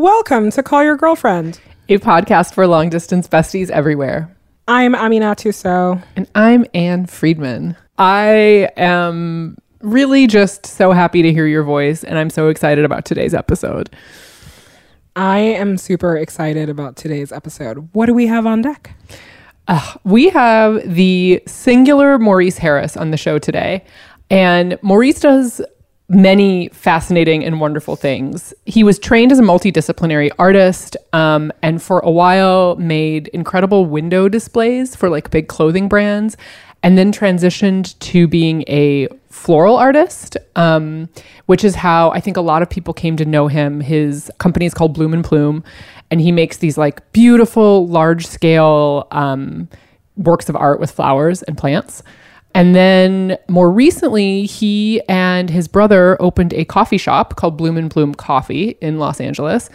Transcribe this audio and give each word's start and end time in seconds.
Welcome 0.00 0.50
to 0.52 0.62
Call 0.62 0.82
Your 0.82 0.96
Girlfriend, 0.96 1.60
a 1.90 1.98
podcast 1.98 2.54
for 2.54 2.66
long 2.66 2.88
distance 2.88 3.28
besties 3.28 3.68
everywhere. 3.68 4.34
I'm 4.66 4.94
Aminatou 4.94 5.52
Sow. 5.52 6.00
And 6.16 6.26
I'm 6.34 6.64
Ann 6.72 7.04
Friedman. 7.04 7.76
I 7.98 8.70
am 8.78 9.58
really 9.82 10.26
just 10.26 10.64
so 10.64 10.92
happy 10.92 11.20
to 11.20 11.34
hear 11.34 11.46
your 11.46 11.64
voice, 11.64 12.02
and 12.02 12.18
I'm 12.18 12.30
so 12.30 12.48
excited 12.48 12.82
about 12.82 13.04
today's 13.04 13.34
episode. 13.34 13.94
I 15.16 15.40
am 15.40 15.76
super 15.76 16.16
excited 16.16 16.70
about 16.70 16.96
today's 16.96 17.30
episode. 17.30 17.86
What 17.92 18.06
do 18.06 18.14
we 18.14 18.26
have 18.26 18.46
on 18.46 18.62
deck? 18.62 18.94
Uh, 19.68 19.96
we 20.04 20.30
have 20.30 20.80
the 20.82 21.42
singular 21.46 22.18
Maurice 22.18 22.56
Harris 22.56 22.96
on 22.96 23.10
the 23.10 23.18
show 23.18 23.38
today. 23.38 23.84
And 24.30 24.78
Maurice 24.80 25.20
does 25.20 25.60
many 26.10 26.68
fascinating 26.70 27.44
and 27.44 27.60
wonderful 27.60 27.94
things. 27.94 28.52
He 28.66 28.82
was 28.82 28.98
trained 28.98 29.30
as 29.30 29.38
a 29.38 29.42
multidisciplinary 29.42 30.30
artist 30.38 30.96
um, 31.12 31.52
and 31.62 31.80
for 31.80 32.00
a 32.00 32.10
while 32.10 32.74
made 32.76 33.28
incredible 33.28 33.86
window 33.86 34.28
displays 34.28 34.96
for 34.96 35.08
like 35.08 35.30
big 35.30 35.46
clothing 35.46 35.88
brands 35.88 36.36
and 36.82 36.98
then 36.98 37.12
transitioned 37.12 37.96
to 38.00 38.26
being 38.26 38.64
a 38.66 39.06
floral 39.28 39.76
artist, 39.76 40.36
um, 40.56 41.08
which 41.46 41.62
is 41.62 41.76
how 41.76 42.10
I 42.10 42.20
think 42.20 42.36
a 42.36 42.40
lot 42.40 42.62
of 42.62 42.68
people 42.68 42.92
came 42.92 43.16
to 43.16 43.24
know 43.24 43.46
him. 43.46 43.80
His 43.80 44.32
company 44.38 44.66
is 44.66 44.74
called 44.74 44.94
Bloom 44.94 45.14
and 45.14 45.24
Plume, 45.24 45.62
and 46.10 46.20
he 46.20 46.32
makes 46.32 46.56
these 46.56 46.76
like 46.76 47.12
beautiful, 47.12 47.86
large 47.86 48.26
scale 48.26 49.06
um, 49.12 49.68
works 50.16 50.48
of 50.48 50.56
art 50.56 50.80
with 50.80 50.90
flowers 50.90 51.42
and 51.42 51.56
plants. 51.56 52.02
And 52.54 52.74
then 52.74 53.38
more 53.48 53.70
recently, 53.70 54.44
he 54.44 55.00
and 55.08 55.48
his 55.50 55.68
brother 55.68 56.20
opened 56.20 56.52
a 56.52 56.64
coffee 56.64 56.98
shop 56.98 57.36
called 57.36 57.56
Bloom 57.56 57.76
and 57.76 57.90
Plume 57.90 58.14
Coffee 58.14 58.76
in 58.80 58.98
Los 58.98 59.20
Angeles. 59.20 59.70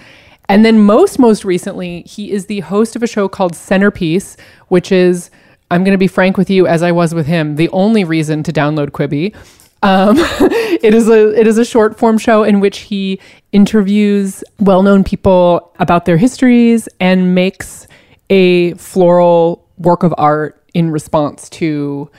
And 0.49 0.63
then 0.63 0.79
most 0.79 1.17
most 1.17 1.45
recently, 1.45 2.01
he 2.01 2.31
is 2.31 2.45
the 2.45 2.59
host 2.61 2.95
of 2.95 3.01
a 3.01 3.07
show 3.07 3.27
called 3.27 3.53
Centerpiece, 3.53 4.37
which 4.67 4.91
is 4.91 5.31
I'm 5.71 5.83
going 5.83 5.93
to 5.93 5.97
be 5.97 6.07
frank 6.07 6.37
with 6.37 6.49
you, 6.49 6.67
as 6.67 6.83
I 6.83 6.91
was 6.91 7.15
with 7.15 7.25
him, 7.25 7.55
the 7.55 7.69
only 7.69 8.03
reason 8.03 8.43
to 8.43 8.53
download 8.53 8.91
Quibi. 8.91 9.35
Um, 9.81 10.15
it 10.19 10.93
is 10.93 11.09
a 11.09 11.39
it 11.39 11.47
is 11.47 11.57
a 11.57 11.65
short 11.65 11.97
form 11.97 12.17
show 12.17 12.43
in 12.43 12.59
which 12.59 12.79
he 12.79 13.19
interviews 13.51 14.43
well 14.59 14.83
known 14.83 15.03
people 15.03 15.73
about 15.79 16.05
their 16.05 16.17
histories 16.17 16.87
and 16.99 17.33
makes 17.33 17.87
a 18.29 18.73
floral 18.75 19.67
work 19.77 20.03
of 20.03 20.13
art 20.17 20.61
in 20.73 20.91
response 20.91 21.49
to 21.49 22.09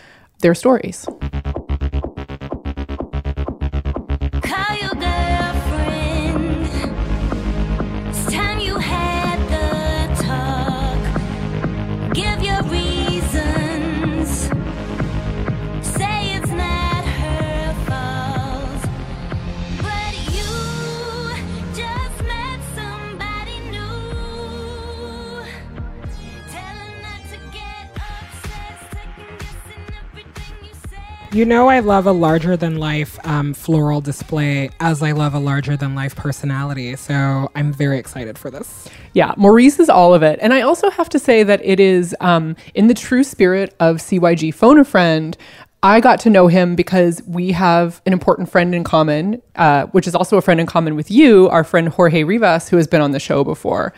their 0.47 0.55
stories. 0.55 1.08
You 31.37 31.45
know, 31.45 31.69
I 31.69 31.81
love 31.81 32.06
a 32.06 32.12
larger 32.12 32.56
than 32.56 32.79
life 32.79 33.19
um, 33.27 33.53
floral 33.53 34.01
display 34.01 34.70
as 34.81 35.03
I 35.03 35.12
love 35.12 35.34
a 35.34 35.39
larger 35.39 35.77
than 35.77 35.95
life 35.95 36.17
personality. 36.17 36.97
So 36.97 37.53
I'm 37.55 37.75
very 37.75 37.98
excited 37.98 38.39
for 38.39 38.51
this. 38.51 38.89
Yeah, 39.12 39.34
Maurice 39.37 39.79
is 39.79 39.91
all 39.91 40.14
of 40.14 40.23
it. 40.23 40.39
And 40.41 40.55
I 40.55 40.62
also 40.62 40.89
have 40.89 41.11
to 41.11 41.19
say 41.19 41.42
that 41.42 41.62
it 41.62 41.79
is 41.79 42.17
um, 42.20 42.57
in 42.75 42.87
the 42.87 42.95
true 42.95 43.23
spirit 43.23 43.77
of 43.81 43.97
CYG 43.97 44.55
Phone 44.55 44.79
a 44.79 44.84
Friend. 44.86 45.36
I 45.83 46.01
got 46.01 46.20
to 46.20 46.30
know 46.30 46.47
him 46.47 46.74
because 46.74 47.23
we 47.27 47.53
have 47.53 48.01
an 48.07 48.14
important 48.14 48.51
friend 48.51 48.74
in 48.74 48.83
common, 48.83 49.42
uh, 49.57 49.89
which 49.89 50.07
is 50.07 50.14
also 50.14 50.39
a 50.39 50.41
friend 50.41 50.58
in 50.58 50.67
common 50.67 50.97
with 50.97 51.11
you, 51.11 51.51
our 51.51 51.64
friend 51.64 51.91
Jorge 51.91 52.24
Rivas, 52.24 52.70
who 52.70 52.79
has 52.79 52.86
been 52.86 53.03
on 53.03 53.11
the 53.11 53.20
show 53.20 53.45
before. 53.45 53.92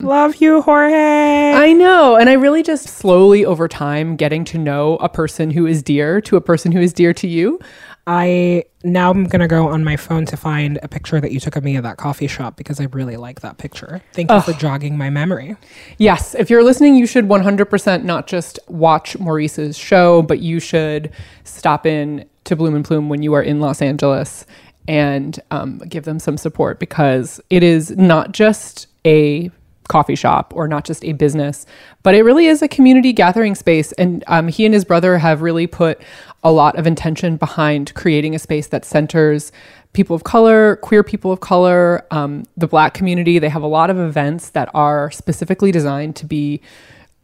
Love 0.00 0.36
you, 0.36 0.62
Jorge. 0.62 1.52
I 1.52 1.72
know. 1.72 2.16
And 2.16 2.28
I 2.28 2.34
really 2.34 2.62
just 2.62 2.88
slowly 2.88 3.44
over 3.44 3.68
time 3.68 4.16
getting 4.16 4.44
to 4.46 4.58
know 4.58 4.96
a 4.96 5.08
person 5.08 5.50
who 5.50 5.66
is 5.66 5.82
dear 5.82 6.20
to 6.22 6.36
a 6.36 6.40
person 6.40 6.72
who 6.72 6.80
is 6.80 6.92
dear 6.92 7.12
to 7.14 7.28
you. 7.28 7.58
I 8.06 8.64
now 8.82 9.10
I'm 9.10 9.24
gonna 9.24 9.48
go 9.48 9.68
on 9.68 9.82
my 9.82 9.96
phone 9.96 10.26
to 10.26 10.36
find 10.36 10.78
a 10.82 10.88
picture 10.88 11.20
that 11.20 11.32
you 11.32 11.40
took 11.40 11.56
of 11.56 11.64
me 11.64 11.76
at 11.76 11.84
that 11.84 11.96
coffee 11.96 12.26
shop 12.26 12.56
because 12.56 12.78
I 12.78 12.84
really 12.92 13.16
like 13.16 13.40
that 13.40 13.56
picture. 13.56 14.02
Thank 14.12 14.30
you 14.30 14.36
Ugh. 14.36 14.44
for 14.44 14.52
jogging 14.52 14.98
my 14.98 15.08
memory. 15.08 15.56
Yes, 15.96 16.34
if 16.34 16.50
you're 16.50 16.62
listening, 16.62 16.96
you 16.96 17.06
should 17.06 17.26
100% 17.26 18.04
not 18.04 18.26
just 18.26 18.58
watch 18.68 19.18
Maurice's 19.18 19.78
show, 19.78 20.20
but 20.20 20.40
you 20.40 20.60
should 20.60 21.12
stop 21.44 21.86
in 21.86 22.26
to 22.44 22.54
Bloom 22.54 22.74
and 22.74 22.84
Plume 22.84 23.08
when 23.08 23.22
you 23.22 23.32
are 23.32 23.42
in 23.42 23.60
Los 23.60 23.80
Angeles 23.80 24.44
and 24.86 25.40
um, 25.50 25.78
give 25.88 26.04
them 26.04 26.18
some 26.18 26.36
support 26.36 26.78
because 26.78 27.40
it 27.48 27.62
is 27.62 27.92
not 27.92 28.32
just 28.32 28.86
a 29.06 29.50
coffee 29.88 30.14
shop 30.14 30.52
or 30.56 30.66
not 30.68 30.84
just 30.84 31.04
a 31.04 31.12
business, 31.12 31.66
but 32.02 32.14
it 32.14 32.22
really 32.22 32.46
is 32.46 32.62
a 32.62 32.68
community 32.68 33.12
gathering 33.12 33.54
space. 33.54 33.92
And 33.92 34.24
um, 34.26 34.48
he 34.48 34.64
and 34.64 34.74
his 34.74 34.84
brother 34.84 35.18
have 35.18 35.42
really 35.42 35.66
put 35.66 36.00
a 36.42 36.52
lot 36.52 36.76
of 36.76 36.86
intention 36.86 37.36
behind 37.36 37.94
creating 37.94 38.34
a 38.34 38.38
space 38.38 38.68
that 38.68 38.84
centers 38.84 39.52
people 39.92 40.14
of 40.14 40.24
color, 40.24 40.76
queer 40.76 41.02
people 41.02 41.32
of 41.32 41.40
color, 41.40 42.06
um, 42.10 42.44
the 42.56 42.66
black 42.66 42.94
community. 42.94 43.38
They 43.38 43.48
have 43.48 43.62
a 43.62 43.68
lot 43.68 43.90
of 43.90 43.98
events 43.98 44.50
that 44.50 44.68
are 44.74 45.10
specifically 45.10 45.72
designed 45.72 46.16
to 46.16 46.26
be 46.26 46.60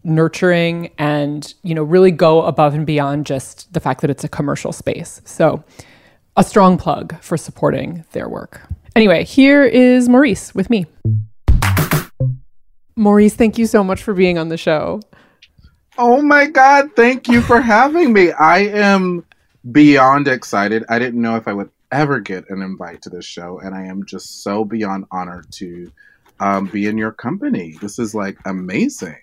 nurturing 0.02 0.90
and 0.98 1.52
you 1.62 1.74
know 1.74 1.82
really 1.82 2.10
go 2.10 2.42
above 2.42 2.74
and 2.74 2.86
beyond 2.86 3.26
just 3.26 3.70
the 3.72 3.80
fact 3.80 4.00
that 4.00 4.08
it's 4.10 4.24
a 4.24 4.28
commercial 4.28 4.72
space 4.72 5.20
so 5.24 5.62
a 6.36 6.44
strong 6.44 6.78
plug 6.78 7.20
for 7.20 7.36
supporting 7.36 8.04
their 8.12 8.26
work 8.26 8.62
anyway 8.96 9.24
here 9.24 9.62
is 9.62 10.08
maurice 10.08 10.54
with 10.54 10.70
me 10.70 10.86
Maurice, 13.00 13.34
thank 13.34 13.56
you 13.56 13.66
so 13.66 13.82
much 13.82 14.02
for 14.02 14.12
being 14.12 14.36
on 14.36 14.48
the 14.48 14.58
show. 14.58 15.00
Oh 15.96 16.20
my 16.20 16.46
God, 16.46 16.90
thank 16.94 17.28
you 17.28 17.40
for 17.40 17.60
having 17.60 18.12
me. 18.12 18.30
I 18.32 18.58
am 18.58 19.24
beyond 19.72 20.28
excited. 20.28 20.84
I 20.88 20.98
didn't 20.98 21.20
know 21.20 21.36
if 21.36 21.48
I 21.48 21.54
would 21.54 21.70
ever 21.90 22.20
get 22.20 22.48
an 22.50 22.60
invite 22.60 23.00
to 23.02 23.10
this 23.10 23.24
show, 23.24 23.58
and 23.58 23.74
I 23.74 23.86
am 23.86 24.04
just 24.04 24.42
so 24.42 24.66
beyond 24.66 25.06
honored 25.10 25.50
to 25.52 25.90
um, 26.40 26.66
be 26.66 26.86
in 26.86 26.98
your 26.98 27.10
company. 27.10 27.74
This 27.80 27.98
is 27.98 28.14
like 28.14 28.38
amazing 28.44 29.16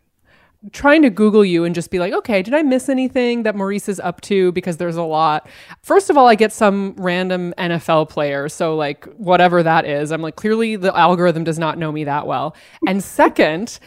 trying 0.71 1.01
to 1.01 1.09
Google 1.09 1.43
you 1.43 1.63
and 1.63 1.73
just 1.73 1.91
be 1.91 1.99
like, 1.99 2.13
okay, 2.13 2.41
did 2.41 2.53
I 2.53 2.61
miss 2.63 2.89
anything 2.89 3.43
that 3.43 3.55
Maurice 3.55 3.89
is 3.89 3.99
up 3.99 4.21
to? 4.21 4.51
Because 4.51 4.77
there's 4.77 4.95
a 4.95 5.03
lot. 5.03 5.47
First 5.81 6.09
of 6.09 6.17
all, 6.17 6.27
I 6.27 6.35
get 6.35 6.51
some 6.51 6.93
random 6.97 7.53
NFL 7.57 8.09
player. 8.09 8.49
So, 8.49 8.75
like, 8.75 9.05
whatever 9.15 9.63
that 9.63 9.85
is, 9.85 10.11
I'm 10.11 10.21
like, 10.21 10.35
clearly 10.35 10.75
the 10.75 10.95
algorithm 10.97 11.43
does 11.43 11.59
not 11.59 11.77
know 11.77 11.91
me 11.91 12.03
that 12.05 12.27
well. 12.27 12.55
And 12.87 13.03
second, 13.17 13.79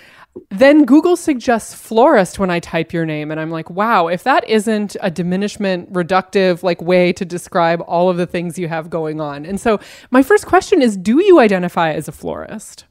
then 0.50 0.84
Google 0.84 1.16
suggests 1.16 1.74
florist 1.74 2.38
when 2.38 2.50
I 2.50 2.60
type 2.60 2.92
your 2.92 3.04
name. 3.04 3.30
And 3.30 3.40
I'm 3.40 3.50
like, 3.50 3.68
wow, 3.68 4.06
if 4.06 4.22
that 4.24 4.48
isn't 4.48 4.96
a 5.00 5.10
diminishment, 5.10 5.92
reductive, 5.92 6.62
like 6.62 6.80
way 6.80 7.12
to 7.14 7.24
describe 7.24 7.82
all 7.86 8.08
of 8.08 8.16
the 8.16 8.26
things 8.26 8.58
you 8.58 8.68
have 8.68 8.90
going 8.90 9.20
on. 9.20 9.44
And 9.44 9.60
so, 9.60 9.80
my 10.10 10.22
first 10.22 10.46
question 10.46 10.82
is 10.82 10.96
do 10.96 11.22
you 11.22 11.40
identify 11.40 11.92
as 11.92 12.08
a 12.08 12.12
florist? 12.12 12.84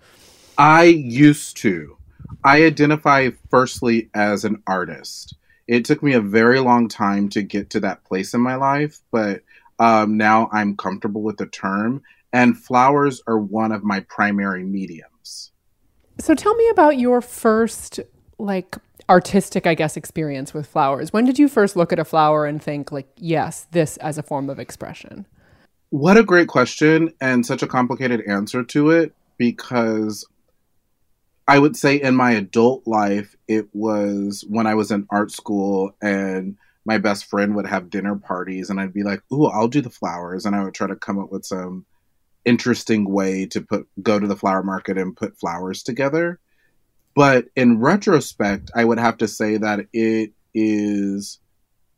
I 0.58 0.84
used 0.84 1.56
to. 1.58 1.99
I 2.44 2.64
identify 2.64 3.30
firstly 3.50 4.10
as 4.14 4.46
an 4.46 4.62
artist. 4.68 5.36
It 5.68 5.86
took 5.86 6.02
me 6.02 6.14
a 6.14 6.22
very 6.22 6.60
long 6.60 6.88
time 6.88 7.30
to 7.30 7.44
get 7.44 7.70
to 7.72 7.80
that 7.82 8.04
place 8.04 8.34
in 8.34 8.42
my 8.42 8.56
life, 8.56 9.00
but 9.12 9.44
um, 9.78 10.18
now 10.18 10.50
I'm 10.52 10.76
comfortable 10.76 11.22
with 11.22 11.38
the 11.38 11.46
term, 11.46 12.02
and 12.34 12.58
flowers 12.58 13.22
are 13.28 13.40
one 13.40 13.72
of 13.72 13.84
my 13.84 14.02
primary 14.02 14.64
mediums. 14.64 15.52
So 16.20 16.36
tell 16.36 16.56
me 16.56 16.70
about 16.70 16.98
your 16.98 17.22
first, 17.22 18.00
like, 18.38 18.76
artistic, 19.10 19.66
I 19.66 19.74
guess, 19.74 19.96
experience 19.96 20.54
with 20.54 20.68
flowers. 20.68 21.14
When 21.14 21.26
did 21.26 21.40
you 21.40 21.48
first 21.48 21.76
look 21.76 21.94
at 21.94 22.00
a 22.00 22.06
flower 22.06 22.46
and 22.46 22.62
think, 22.62 22.92
like, 22.92 23.08
yes, 23.16 23.68
this 23.72 23.98
as 23.98 24.18
a 24.18 24.24
form 24.24 24.50
of 24.50 24.60
expression? 24.60 25.26
What 25.92 26.18
a 26.18 26.24
great 26.24 26.48
question, 26.48 27.14
and 27.22 27.46
such 27.46 27.64
a 27.64 27.68
complicated 27.68 28.22
answer 28.28 28.64
to 28.64 28.92
it 28.92 29.14
because 29.38 30.26
I 31.50 31.58
would 31.58 31.76
say 31.76 32.00
in 32.00 32.16
my 32.16 32.34
adult 32.34 32.86
life, 32.86 33.36
it 33.48 33.70
was 33.74 34.46
when 34.48 34.68
I 34.68 34.76
was 34.76 34.92
in 34.92 35.08
art 35.10 35.32
school 35.32 35.96
and 36.00 36.56
my 36.86 37.00
best 37.00 37.26
friend 37.26 37.56
would 37.56 37.66
have 37.66 37.90
dinner 37.90 38.16
parties 38.16 38.70
and 38.70 38.80
I'd 38.80 38.94
be 38.94 39.02
like, 39.02 39.24
"Ooh, 39.34 39.46
I'll 39.46 39.68
do 39.68 39.82
the 39.82 39.90
flowers." 39.90 40.46
And 40.46 40.56
I 40.56 40.64
would 40.64 40.76
try 40.76 40.86
to 40.86 40.96
come 40.96 41.18
up 41.18 41.32
with 41.32 41.46
some 41.46 41.88
interesting 42.46 43.10
way 43.10 43.48
to 43.48 43.62
put 43.62 43.88
go 44.04 44.20
to 44.20 44.28
the 44.28 44.36
flower 44.36 44.62
market 44.62 45.00
and 45.00 45.18
put 45.18 45.40
flowers 45.40 45.82
together. 45.82 46.40
But 47.16 47.48
in 47.56 47.80
retrospect, 47.80 48.70
I 48.76 48.86
would 48.86 49.00
have 49.00 49.18
to 49.18 49.28
say 49.28 49.58
that 49.58 49.88
it 49.92 50.34
is 50.54 51.40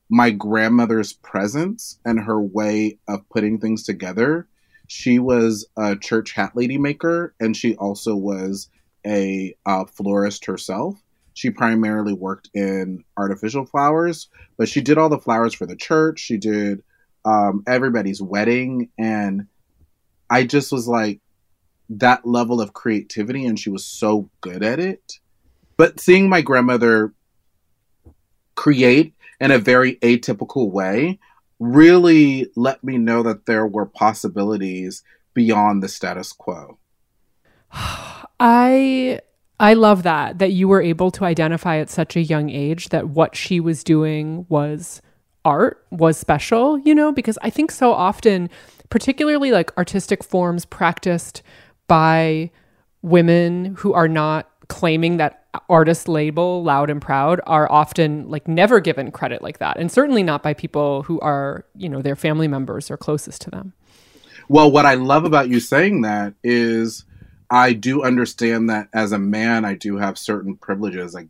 my 0.09 0.31
grandmother's 0.31 1.11
presence 1.11 1.99
and 2.05 2.21
her 2.21 2.41
way 2.41 2.99
of 3.05 3.27
putting 3.27 3.59
things 3.59 3.83
together 3.83 4.47
she 4.91 5.19
was 5.19 5.65
a 5.77 5.95
church 5.95 6.33
hat 6.33 6.51
lady 6.53 6.77
maker 6.77 7.33
and 7.39 7.55
she 7.55 7.77
also 7.77 8.13
was 8.13 8.67
a 9.05 9.55
uh, 9.65 9.85
florist 9.85 10.45
herself. 10.45 11.01
She 11.33 11.49
primarily 11.49 12.13
worked 12.13 12.49
in 12.53 13.03
artificial 13.17 13.65
flowers, 13.65 14.27
but 14.57 14.67
she 14.67 14.81
did 14.81 14.97
all 14.97 15.09
the 15.09 15.17
flowers 15.17 15.53
for 15.53 15.65
the 15.65 15.75
church. 15.75 16.19
She 16.19 16.37
did 16.37 16.83
um, 17.23 17.63
everybody's 17.67 18.21
wedding. 18.21 18.89
And 18.97 19.47
I 20.29 20.43
just 20.43 20.71
was 20.71 20.87
like, 20.87 21.19
that 21.97 22.25
level 22.25 22.61
of 22.61 22.73
creativity, 22.73 23.45
and 23.45 23.59
she 23.59 23.69
was 23.69 23.83
so 23.83 24.29
good 24.39 24.63
at 24.63 24.79
it. 24.79 25.19
But 25.75 25.99
seeing 25.99 26.29
my 26.29 26.41
grandmother 26.41 27.13
create 28.55 29.13
in 29.39 29.51
a 29.51 29.57
very 29.57 29.95
atypical 29.97 30.71
way 30.71 31.19
really 31.59 32.49
let 32.55 32.83
me 32.83 32.97
know 32.97 33.23
that 33.23 33.45
there 33.45 33.67
were 33.67 33.85
possibilities 33.85 35.03
beyond 35.33 35.83
the 35.83 35.89
status 35.89 36.33
quo. 36.33 36.77
I 38.41 39.19
I 39.59 39.75
love 39.75 40.01
that 40.01 40.39
that 40.39 40.51
you 40.51 40.67
were 40.67 40.81
able 40.81 41.11
to 41.11 41.25
identify 41.25 41.77
at 41.77 41.91
such 41.91 42.15
a 42.15 42.21
young 42.21 42.49
age 42.49 42.89
that 42.89 43.09
what 43.09 43.35
she 43.35 43.59
was 43.59 43.83
doing 43.83 44.47
was 44.49 44.99
art, 45.45 45.85
was 45.91 46.17
special, 46.17 46.79
you 46.79 46.95
know, 46.95 47.11
because 47.11 47.37
I 47.43 47.51
think 47.51 47.71
so 47.71 47.93
often 47.93 48.49
particularly 48.89 49.51
like 49.51 49.71
artistic 49.77 50.23
forms 50.23 50.65
practiced 50.65 51.43
by 51.87 52.49
women 53.03 53.75
who 53.75 53.93
are 53.93 54.07
not 54.07 54.49
claiming 54.67 55.17
that 55.17 55.45
artist 55.69 56.07
label 56.07 56.63
loud 56.63 56.89
and 56.89 57.01
proud 57.01 57.39
are 57.45 57.71
often 57.71 58.27
like 58.27 58.47
never 58.47 58.79
given 58.79 59.11
credit 59.11 59.41
like 59.41 59.59
that 59.59 59.77
and 59.77 59.91
certainly 59.91 60.23
not 60.23 60.41
by 60.41 60.53
people 60.53 61.03
who 61.03 61.19
are 61.19 61.65
you 61.75 61.89
know 61.89 62.01
their 62.01 62.15
family 62.15 62.47
members 62.47 62.89
or 62.89 62.97
closest 62.97 63.41
to 63.41 63.51
them. 63.51 63.73
Well 64.49 64.71
what 64.71 64.87
i 64.87 64.95
love 64.95 65.25
about 65.25 65.49
you 65.49 65.59
saying 65.59 66.01
that 66.01 66.33
is 66.43 67.05
i 67.51 67.73
do 67.73 68.03
understand 68.03 68.69
that 68.69 68.87
as 68.93 69.11
a 69.11 69.19
man 69.19 69.65
i 69.65 69.75
do 69.75 69.97
have 69.97 70.17
certain 70.17 70.55
privileges 70.55 71.13
like 71.13 71.27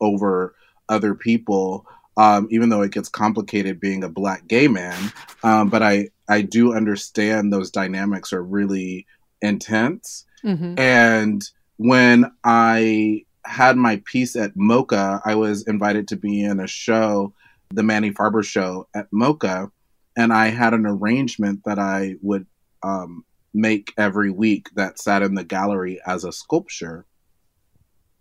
over 0.00 0.54
other 0.88 1.14
people 1.14 1.86
um, 2.18 2.48
even 2.50 2.70
though 2.70 2.80
it 2.80 2.92
gets 2.92 3.10
complicated 3.10 3.78
being 3.78 4.02
a 4.02 4.08
black 4.08 4.48
gay 4.48 4.68
man 4.68 5.12
um, 5.44 5.68
but 5.68 5.82
i 5.82 6.08
i 6.28 6.40
do 6.42 6.74
understand 6.74 7.52
those 7.52 7.70
dynamics 7.70 8.32
are 8.32 8.42
really 8.42 9.06
intense 9.42 10.24
mm-hmm. 10.42 10.78
and 10.78 11.50
when 11.76 12.32
I 12.44 13.24
had 13.44 13.76
my 13.76 14.02
piece 14.04 14.36
at 14.36 14.56
MoCA, 14.56 15.20
I 15.24 15.34
was 15.34 15.66
invited 15.66 16.08
to 16.08 16.16
be 16.16 16.42
in 16.42 16.60
a 16.60 16.66
show, 16.66 17.32
the 17.70 17.82
Manny 17.82 18.10
Farber 18.10 18.44
show 18.44 18.88
at 18.94 19.10
MoCA, 19.12 19.70
and 20.16 20.32
I 20.32 20.48
had 20.48 20.74
an 20.74 20.86
arrangement 20.86 21.62
that 21.64 21.78
I 21.78 22.16
would 22.22 22.46
um, 22.82 23.24
make 23.56 23.92
every 23.96 24.30
week 24.30 24.68
that 24.74 24.98
sat 24.98 25.22
in 25.22 25.34
the 25.34 25.44
gallery 25.44 26.00
as 26.06 26.24
a 26.24 26.32
sculpture. 26.32 27.06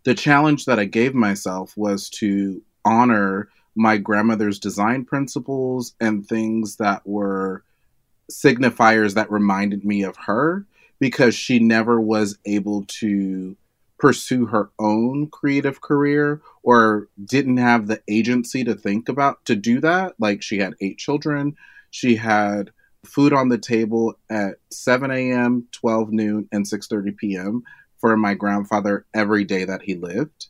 The 0.05 0.15
challenge 0.15 0.65
that 0.65 0.79
I 0.79 0.85
gave 0.85 1.13
myself 1.13 1.75
was 1.75 2.09
to 2.11 2.61
honor 2.85 3.49
my 3.75 3.97
grandmother's 3.97 4.59
design 4.59 5.03
principles 5.03 5.93
and 5.99 6.25
things 6.25 6.77
that 6.77 7.05
were 7.05 7.63
signifiers 8.31 9.15
that 9.15 9.29
reminded 9.29 9.83
me 9.83 10.03
of 10.03 10.15
her 10.15 10.65
because 10.99 11.35
she 11.35 11.59
never 11.59 11.99
was 11.99 12.37
able 12.45 12.85
to 12.87 13.57
pursue 13.99 14.45
her 14.45 14.69
own 14.79 15.27
creative 15.27 15.81
career 15.81 16.41
or 16.63 17.09
didn't 17.23 17.57
have 17.57 17.87
the 17.87 18.01
agency 18.07 18.63
to 18.63 18.73
think 18.73 19.09
about 19.09 19.43
to 19.45 19.55
do 19.55 19.81
that. 19.81 20.15
Like 20.17 20.41
she 20.41 20.59
had 20.59 20.75
eight 20.79 20.97
children, 20.97 21.55
she 21.91 22.15
had 22.15 22.71
food 23.07 23.33
on 23.33 23.49
the 23.49 23.57
table 23.57 24.15
at 24.29 24.55
7 24.71 25.11
a.m., 25.11 25.67
12 25.71 26.11
noon, 26.11 26.49
and 26.51 26.65
6:30 26.65 27.17
p.m. 27.17 27.63
for 27.99 28.15
my 28.17 28.33
grandfather 28.33 29.05
every 29.13 29.43
day 29.43 29.65
that 29.65 29.81
he 29.81 29.95
lived. 29.95 30.47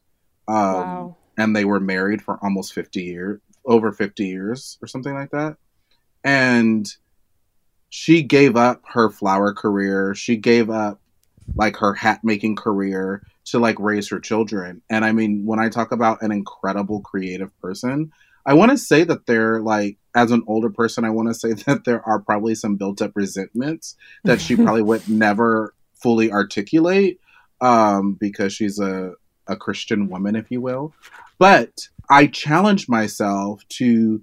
Um, 0.47 0.55
wow. 0.55 1.15
And 1.37 1.55
they 1.55 1.65
were 1.65 1.79
married 1.79 2.21
for 2.21 2.39
almost 2.41 2.73
50 2.73 3.03
years, 3.03 3.41
over 3.65 3.91
50 3.91 4.25
years, 4.25 4.77
or 4.81 4.87
something 4.87 5.13
like 5.13 5.31
that. 5.31 5.57
And 6.23 6.87
she 7.89 8.23
gave 8.23 8.55
up 8.55 8.81
her 8.87 9.09
flower 9.09 9.53
career. 9.53 10.15
She 10.15 10.37
gave 10.37 10.69
up 10.69 11.01
like 11.55 11.77
her 11.77 11.93
hat 11.93 12.21
making 12.23 12.55
career 12.55 13.21
to 13.45 13.59
like 13.59 13.79
raise 13.79 14.09
her 14.09 14.19
children. 14.19 14.81
And 14.89 15.05
I 15.05 15.11
mean, 15.11 15.45
when 15.45 15.59
I 15.59 15.69
talk 15.69 15.91
about 15.91 16.21
an 16.21 16.31
incredible 16.31 17.01
creative 17.01 17.55
person, 17.61 18.11
I 18.45 18.53
want 18.53 18.71
to 18.71 18.77
say 18.77 19.03
that 19.03 19.25
they're 19.25 19.61
like, 19.61 19.97
as 20.15 20.31
an 20.31 20.43
older 20.47 20.69
person, 20.69 21.03
I 21.03 21.09
want 21.09 21.27
to 21.29 21.33
say 21.33 21.53
that 21.65 21.85
there 21.85 22.07
are 22.07 22.19
probably 22.19 22.55
some 22.55 22.75
built 22.75 23.01
up 23.01 23.11
resentments 23.15 23.95
that 24.23 24.41
she 24.41 24.55
probably 24.55 24.81
would 24.81 25.07
never 25.09 25.73
fully 25.93 26.31
articulate 26.31 27.19
um, 27.61 28.13
because 28.13 28.53
she's 28.53 28.79
a, 28.79 29.13
a 29.47 29.55
Christian 29.55 30.07
woman, 30.09 30.35
if 30.35 30.51
you 30.51 30.61
will. 30.61 30.93
But 31.39 31.87
I 32.09 32.27
challenged 32.27 32.87
myself 32.87 33.67
to 33.69 34.21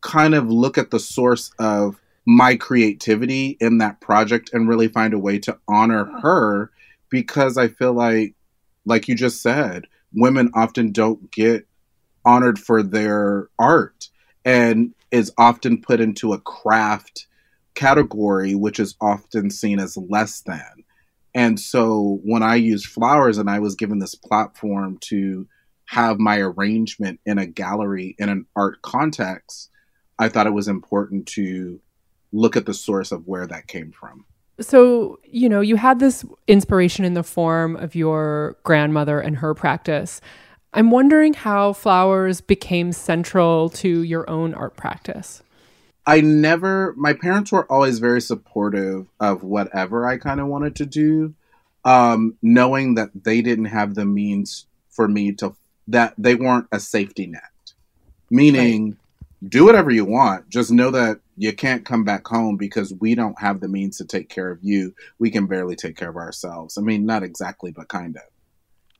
kind 0.00 0.34
of 0.34 0.50
look 0.50 0.76
at 0.76 0.90
the 0.90 0.98
source 0.98 1.52
of 1.58 2.00
my 2.26 2.56
creativity 2.56 3.56
in 3.60 3.78
that 3.78 4.00
project 4.00 4.50
and 4.52 4.68
really 4.68 4.88
find 4.88 5.14
a 5.14 5.18
way 5.18 5.38
to 5.38 5.58
honor 5.68 6.04
her 6.20 6.70
because 7.08 7.56
I 7.56 7.68
feel 7.68 7.92
like, 7.92 8.34
like 8.84 9.08
you 9.08 9.14
just 9.14 9.42
said, 9.42 9.86
women 10.12 10.50
often 10.54 10.92
don't 10.92 11.30
get 11.30 11.66
honored 12.24 12.58
for 12.58 12.82
their 12.82 13.48
art 13.58 14.08
and 14.44 14.94
is 15.10 15.32
often 15.38 15.80
put 15.80 16.00
into 16.00 16.32
a 16.32 16.40
craft 16.40 17.26
category, 17.74 18.54
which 18.54 18.80
is 18.80 18.94
often 19.00 19.50
seen 19.50 19.78
as 19.78 19.96
less 19.96 20.40
than. 20.40 20.84
And 21.34 21.58
so 21.58 22.20
when 22.24 22.42
I 22.42 22.56
used 22.56 22.86
flowers 22.86 23.38
and 23.38 23.48
I 23.48 23.58
was 23.58 23.74
given 23.74 23.98
this 23.98 24.14
platform 24.14 24.98
to 25.02 25.46
have 25.86 26.18
my 26.18 26.38
arrangement 26.38 27.20
in 27.26 27.38
a 27.38 27.46
gallery 27.46 28.14
in 28.18 28.28
an 28.28 28.46
art 28.56 28.82
context, 28.82 29.70
I 30.18 30.28
thought 30.28 30.46
it 30.46 30.52
was 30.52 30.68
important 30.68 31.26
to 31.28 31.80
look 32.32 32.56
at 32.56 32.66
the 32.66 32.74
source 32.74 33.12
of 33.12 33.26
where 33.26 33.46
that 33.46 33.66
came 33.66 33.92
from. 33.92 34.24
So, 34.60 35.18
you 35.24 35.48
know, 35.48 35.60
you 35.60 35.76
had 35.76 35.98
this 35.98 36.24
inspiration 36.46 37.04
in 37.04 37.14
the 37.14 37.22
form 37.22 37.76
of 37.76 37.94
your 37.94 38.56
grandmother 38.62 39.18
and 39.18 39.36
her 39.36 39.54
practice. 39.54 40.20
I'm 40.72 40.90
wondering 40.90 41.34
how 41.34 41.72
flowers 41.72 42.40
became 42.40 42.92
central 42.92 43.68
to 43.70 44.02
your 44.02 44.28
own 44.28 44.54
art 44.54 44.76
practice. 44.76 45.42
I 46.06 46.20
never, 46.20 46.94
my 46.96 47.12
parents 47.12 47.52
were 47.52 47.70
always 47.70 47.98
very 47.98 48.20
supportive 48.20 49.06
of 49.20 49.44
whatever 49.44 50.06
I 50.06 50.16
kind 50.16 50.40
of 50.40 50.46
wanted 50.48 50.76
to 50.76 50.86
do, 50.86 51.34
um, 51.84 52.36
knowing 52.42 52.94
that 52.94 53.10
they 53.24 53.42
didn't 53.42 53.66
have 53.66 53.94
the 53.94 54.04
means 54.04 54.66
for 54.90 55.06
me 55.06 55.32
to, 55.32 55.54
that 55.88 56.14
they 56.18 56.34
weren't 56.34 56.66
a 56.72 56.80
safety 56.80 57.26
net. 57.26 57.42
Meaning, 58.30 58.86
right 58.86 58.96
do 59.48 59.64
whatever 59.64 59.90
you 59.90 60.04
want. 60.04 60.48
Just 60.48 60.70
know 60.70 60.90
that 60.90 61.20
you 61.36 61.52
can't 61.52 61.84
come 61.84 62.04
back 62.04 62.26
home 62.26 62.56
because 62.56 62.94
we 63.00 63.14
don't 63.14 63.40
have 63.40 63.60
the 63.60 63.68
means 63.68 63.98
to 63.98 64.04
take 64.04 64.28
care 64.28 64.50
of 64.50 64.58
you. 64.62 64.94
We 65.18 65.30
can 65.30 65.46
barely 65.46 65.76
take 65.76 65.96
care 65.96 66.10
of 66.10 66.16
ourselves. 66.16 66.78
I 66.78 66.82
mean, 66.82 67.06
not 67.06 67.22
exactly, 67.22 67.72
but 67.72 67.88
kind 67.88 68.16
of. 68.16 68.22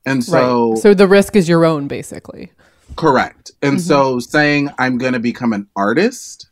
And 0.04 0.24
so, 0.24 0.70
right. 0.70 0.78
so 0.78 0.94
the 0.94 1.06
risk 1.06 1.36
is 1.36 1.48
your 1.48 1.64
own, 1.64 1.88
basically. 1.88 2.52
Correct. 2.96 3.52
And 3.62 3.76
mm-hmm. 3.76 3.86
so, 3.86 4.18
saying 4.18 4.70
I'm 4.78 4.98
going 4.98 5.12
to 5.12 5.20
become 5.20 5.52
an 5.52 5.68
artist 5.76 6.48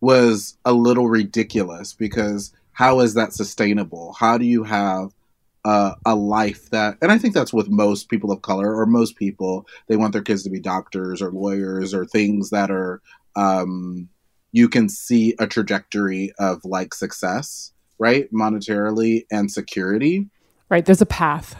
was 0.00 0.56
a 0.64 0.72
little 0.72 1.08
ridiculous 1.08 1.94
because 1.94 2.52
how 2.72 3.00
is 3.00 3.14
that 3.14 3.32
sustainable? 3.32 4.12
How 4.12 4.36
do 4.36 4.44
you 4.44 4.64
have 4.64 5.12
uh, 5.64 5.94
a 6.04 6.14
life 6.14 6.68
that, 6.70 6.98
and 7.00 7.10
I 7.10 7.18
think 7.18 7.34
that's 7.34 7.52
with 7.52 7.68
most 7.68 8.08
people 8.08 8.30
of 8.30 8.42
color 8.42 8.74
or 8.74 8.84
most 8.84 9.16
people, 9.16 9.66
they 9.88 9.96
want 9.96 10.12
their 10.12 10.22
kids 10.22 10.42
to 10.42 10.50
be 10.50 10.60
doctors 10.60 11.22
or 11.22 11.30
lawyers 11.30 11.94
or 11.94 12.04
things 12.04 12.50
that 12.50 12.70
are, 12.70 13.00
um, 13.36 14.08
you 14.52 14.68
can 14.68 14.88
see 14.88 15.34
a 15.38 15.46
trajectory 15.46 16.32
of 16.38 16.64
like 16.64 16.94
success, 16.94 17.72
right? 17.98 18.30
Monetarily 18.32 19.24
and 19.30 19.50
security. 19.50 20.28
Right. 20.68 20.84
There's 20.84 21.00
a 21.00 21.06
path. 21.06 21.56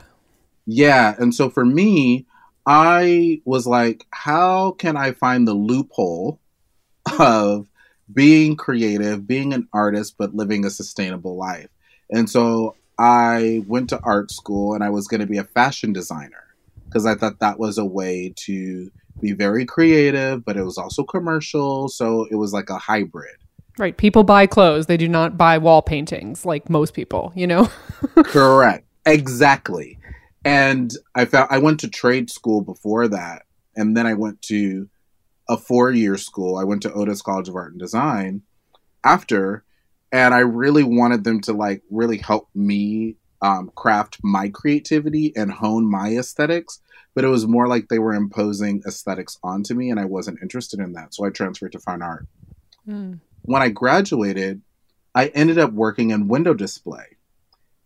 Yeah. 0.67 1.15
And 1.19 1.35
so 1.35 1.51
for 1.51 1.65
me, 1.65 2.27
I 2.67 3.43
was 3.45 3.67
like, 3.67 4.07
how 4.11 4.73
can 4.73 4.97
I 4.97 5.13
find 5.13 5.47
the 5.47 5.55
loophole 5.55 6.41
of 7.19 7.67
being 8.13 8.57
creative, 8.57 9.27
being 9.27 9.53
an 9.53 9.69
artist, 9.73 10.17
but 10.19 10.35
living 10.35 10.65
a 10.65 10.71
sustainable 10.71 11.37
life? 11.37 11.69
And 12.11 12.29
so 12.29 12.77
I 12.99 13.63
went 13.67 13.91
to 13.91 14.01
art 14.03 14.31
school 14.31 14.75
and 14.75 14.83
I 14.83 14.91
was 14.91 15.09
going 15.09 15.21
to 15.21 15.27
be 15.27 15.39
a 15.39 15.45
fashion 15.45 15.93
designer 15.93 16.55
because 16.87 17.07
I 17.07 17.15
thought 17.15 17.41
that 17.41 17.59
was 17.59 17.77
a 17.77 17.85
way 17.85 18.33
to 18.37 18.91
be 19.21 19.33
very 19.33 19.67
creative, 19.67 20.45
but 20.45 20.57
it 20.57 20.63
was 20.63 20.79
also 20.79 21.03
commercial. 21.03 21.89
So 21.89 22.27
it 22.31 22.37
was 22.37 22.53
like 22.53 22.71
a 22.71 22.79
hybrid. 22.79 23.37
Right. 23.79 23.97
People 23.97 24.23
buy 24.23 24.47
clothes, 24.47 24.87
they 24.87 24.97
do 24.97 25.09
not 25.09 25.37
buy 25.37 25.59
wall 25.59 25.83
paintings 25.83 26.47
like 26.47 26.71
most 26.71 26.95
people, 26.95 27.33
you 27.35 27.47
know? 27.47 27.69
Correct. 28.25 28.87
Exactly. 29.07 29.99
And 30.45 30.93
I 31.15 31.25
found 31.25 31.49
I 31.51 31.59
went 31.59 31.81
to 31.81 31.89
trade 31.89 32.31
school 32.31 32.61
before 32.61 33.09
that. 33.09 33.43
And 33.77 33.97
then 33.97 34.07
I 34.07 34.15
went 34.15 34.43
to 34.43 34.89
a 35.49 35.57
four 35.57 35.91
year 35.91 36.17
school. 36.17 36.57
I 36.57 36.65
went 36.65 36.83
to 36.83 36.93
Otis 36.93 37.23
College 37.23 37.49
of 37.49 37.57
Art 37.57 37.73
and 37.73 37.81
Design 37.81 38.43
after 39.05 39.65
and 40.15 40.33
I 40.33 40.41
really 40.41 40.85
wanted 40.85 41.25
them 41.25 41.41
to 41.43 41.53
like 41.53 41.83
really 41.91 42.19
help 42.19 42.49
me 42.55 43.17
um, 43.43 43.73
craft 43.75 44.19
my 44.23 44.49
creativity 44.49 45.33
and 45.35 45.51
hone 45.51 45.91
my 45.91 46.11
aesthetics. 46.11 46.81
But 47.17 47.25
it 47.25 47.29
was 47.29 47.49
more 47.49 47.67
like 47.67 47.89
they 47.89 47.99
were 47.99 48.15
imposing 48.15 48.83
aesthetics 48.87 49.39
onto 49.43 49.75
me, 49.75 49.91
and 49.91 49.99
I 49.99 50.05
wasn't 50.05 50.39
interested 50.41 50.79
in 50.79 50.93
that. 50.93 51.15
So 51.15 51.25
I 51.25 51.31
transferred 51.31 51.73
to 51.73 51.81
fine 51.81 52.01
art. 52.01 52.27
Mm. 52.89 53.21
When 53.43 53.61
I 53.61 53.71
graduated, 53.71 54.63
I 55.15 55.27
ended 55.29 55.59
up 55.59 55.73
working 55.73 56.11
in 56.11 56.29
window 56.29 56.55
display. 56.55 57.14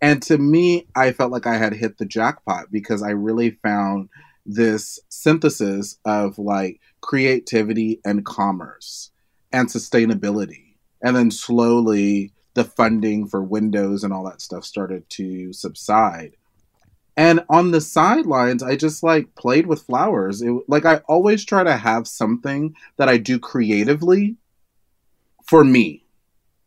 And 0.01 0.23
to 0.25 0.39
me, 0.39 0.87
I 0.95 1.13
felt 1.13 1.33
like 1.33 1.47
I 1.47 1.57
had 1.57 1.73
hit 1.73 1.99
the 1.99 2.07
jackpot 2.07 2.71
because 2.71 3.03
I 3.03 3.11
really 3.11 3.51
found 3.63 4.09
this 4.47 4.99
synthesis 5.09 5.99
of 6.05 6.39
like 6.39 6.81
creativity 7.01 8.01
and 8.05 8.25
commerce 8.25 9.11
and 9.53 9.69
sustainability. 9.69 10.75
And 11.03 11.15
then 11.15 11.31
slowly 11.31 12.33
the 12.55 12.65
funding 12.65 13.29
for 13.29 13.43
Windows 13.43 14.03
and 14.03 14.13
all 14.13 14.25
that 14.25 14.41
stuff 14.41 14.65
started 14.65 15.09
to 15.11 15.53
subside. 15.53 16.37
And 17.17 17.45
on 17.49 17.73
the 17.73 17.81
sidelines, 17.81 18.63
I 18.63 18.77
just 18.77 19.03
like 19.03 19.35
played 19.35 19.67
with 19.67 19.83
flowers. 19.83 20.41
It, 20.41 20.53
like 20.69 20.85
I 20.85 20.97
always 21.09 21.45
try 21.45 21.65
to 21.65 21.77
have 21.77 22.07
something 22.07 22.75
that 22.97 23.09
I 23.09 23.17
do 23.17 23.39
creatively 23.39 24.37
for 25.49 25.65
me. 25.65 26.05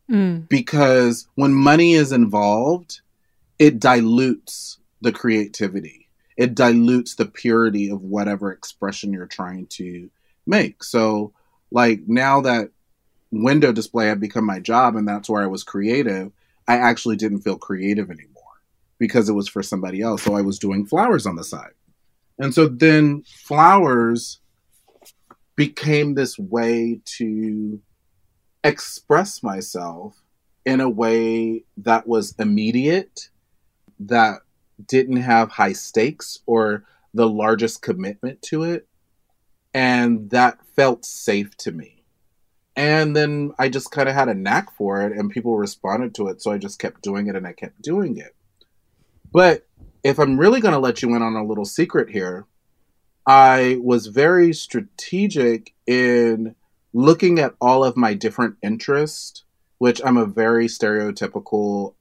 Mm. 0.10 0.50
Because 0.50 1.28
when 1.36 1.54
money 1.54 1.94
is 1.94 2.12
involved, 2.12 3.00
it 3.62 3.80
dilutes 3.80 4.80
the 5.01 5.12
creativity. 5.12 6.10
It 6.36 6.56
dilutes 6.56 7.13
the 7.13 7.27
purity 7.27 7.91
of 7.91 8.01
whatever 8.01 8.51
expression 8.51 9.13
you're 9.13 9.27
trying 9.27 9.68
to 9.68 10.10
make. 10.48 10.84
So, 10.84 11.34
like 11.70 12.00
now 12.08 12.41
that 12.41 12.72
window 13.30 13.72
display 13.72 14.08
had 14.08 14.20
become 14.20 14.48
my 14.48 14.60
job 14.60 14.96
and 14.96 15.08
that's 15.08 15.30
where 15.30 15.44
I 15.44 15.48
was 15.48 15.63
creative, 15.63 16.32
I 16.68 16.77
actually 16.77 17.18
didn't 17.18 17.41
feel 17.41 17.60
creative 17.60 18.10
anymore 18.10 18.63
because 18.98 19.30
it 19.30 19.34
was 19.34 19.48
for 19.48 19.62
somebody 19.62 20.01
else. 20.01 20.24
So 20.24 20.34
I 20.34 20.41
was 20.41 20.58
doing 20.58 20.88
flowers 20.88 21.27
on 21.27 21.36
the 21.36 21.44
side. 21.44 21.74
And 22.39 22.56
so 22.56 22.68
then 22.68 23.22
flowers 23.46 24.39
became 25.56 26.15
this 26.15 26.39
way 26.39 27.00
to 27.18 27.80
express 28.63 29.44
myself 29.44 30.20
in 30.65 30.82
a 30.82 30.89
way 30.89 31.63
that 31.77 32.08
was 32.08 32.34
immediate, 32.39 33.30
that 34.08 34.41
didn't 34.88 35.17
have 35.17 35.51
high 35.51 35.74
stakes 35.74 36.39
or 36.46 36.84
the 37.13 37.27
largest 37.27 37.81
commitment 37.81 38.41
to 38.41 38.63
it, 38.63 38.88
and 39.74 40.29
that 40.29 40.60
felt 40.75 41.05
safe 41.05 41.55
to 41.58 41.72
me. 41.72 42.03
And 42.75 43.15
then 43.15 43.51
I 43.60 43.70
just 43.70 43.91
kind 43.91 44.08
of 44.08 44.15
had 44.15 44.29
a 44.29 44.34
knack 44.34 44.75
for 44.75 45.01
it, 45.01 45.17
and 45.17 45.29
people 45.29 45.58
responded 45.58 46.15
to 46.15 46.27
it. 46.27 46.41
So 46.41 46.51
I 46.51 46.58
just 46.58 46.79
kept 46.79 47.01
doing 47.01 47.27
it 47.27 47.36
and 47.36 47.46
I 47.46 47.53
kept 47.53 47.81
doing 47.81 48.17
it. 48.17 48.36
But 49.31 49.67
if 50.03 50.20
I'm 50.20 50.39
really 50.39 50.62
going 50.62 50.74
to 50.74 50.79
let 50.79 51.01
you 51.01 51.15
in 51.15 51.22
on 51.22 51.36
a 51.36 51.46
little 51.46 51.65
secret 51.65 52.10
here, 52.10 52.48
I 53.25 53.77
was 53.81 54.08
very 54.08 54.53
strategic 54.53 55.74
in 55.86 56.55
looking 56.93 57.39
at 57.39 57.55
all 57.62 57.84
of 57.84 57.96
my 57.96 58.13
different 58.13 58.55
interests, 58.63 59.43
which 59.77 60.01
I'm 60.03 60.17
a 60.17 60.25
very 60.25 60.67
stereotypical 60.67 61.93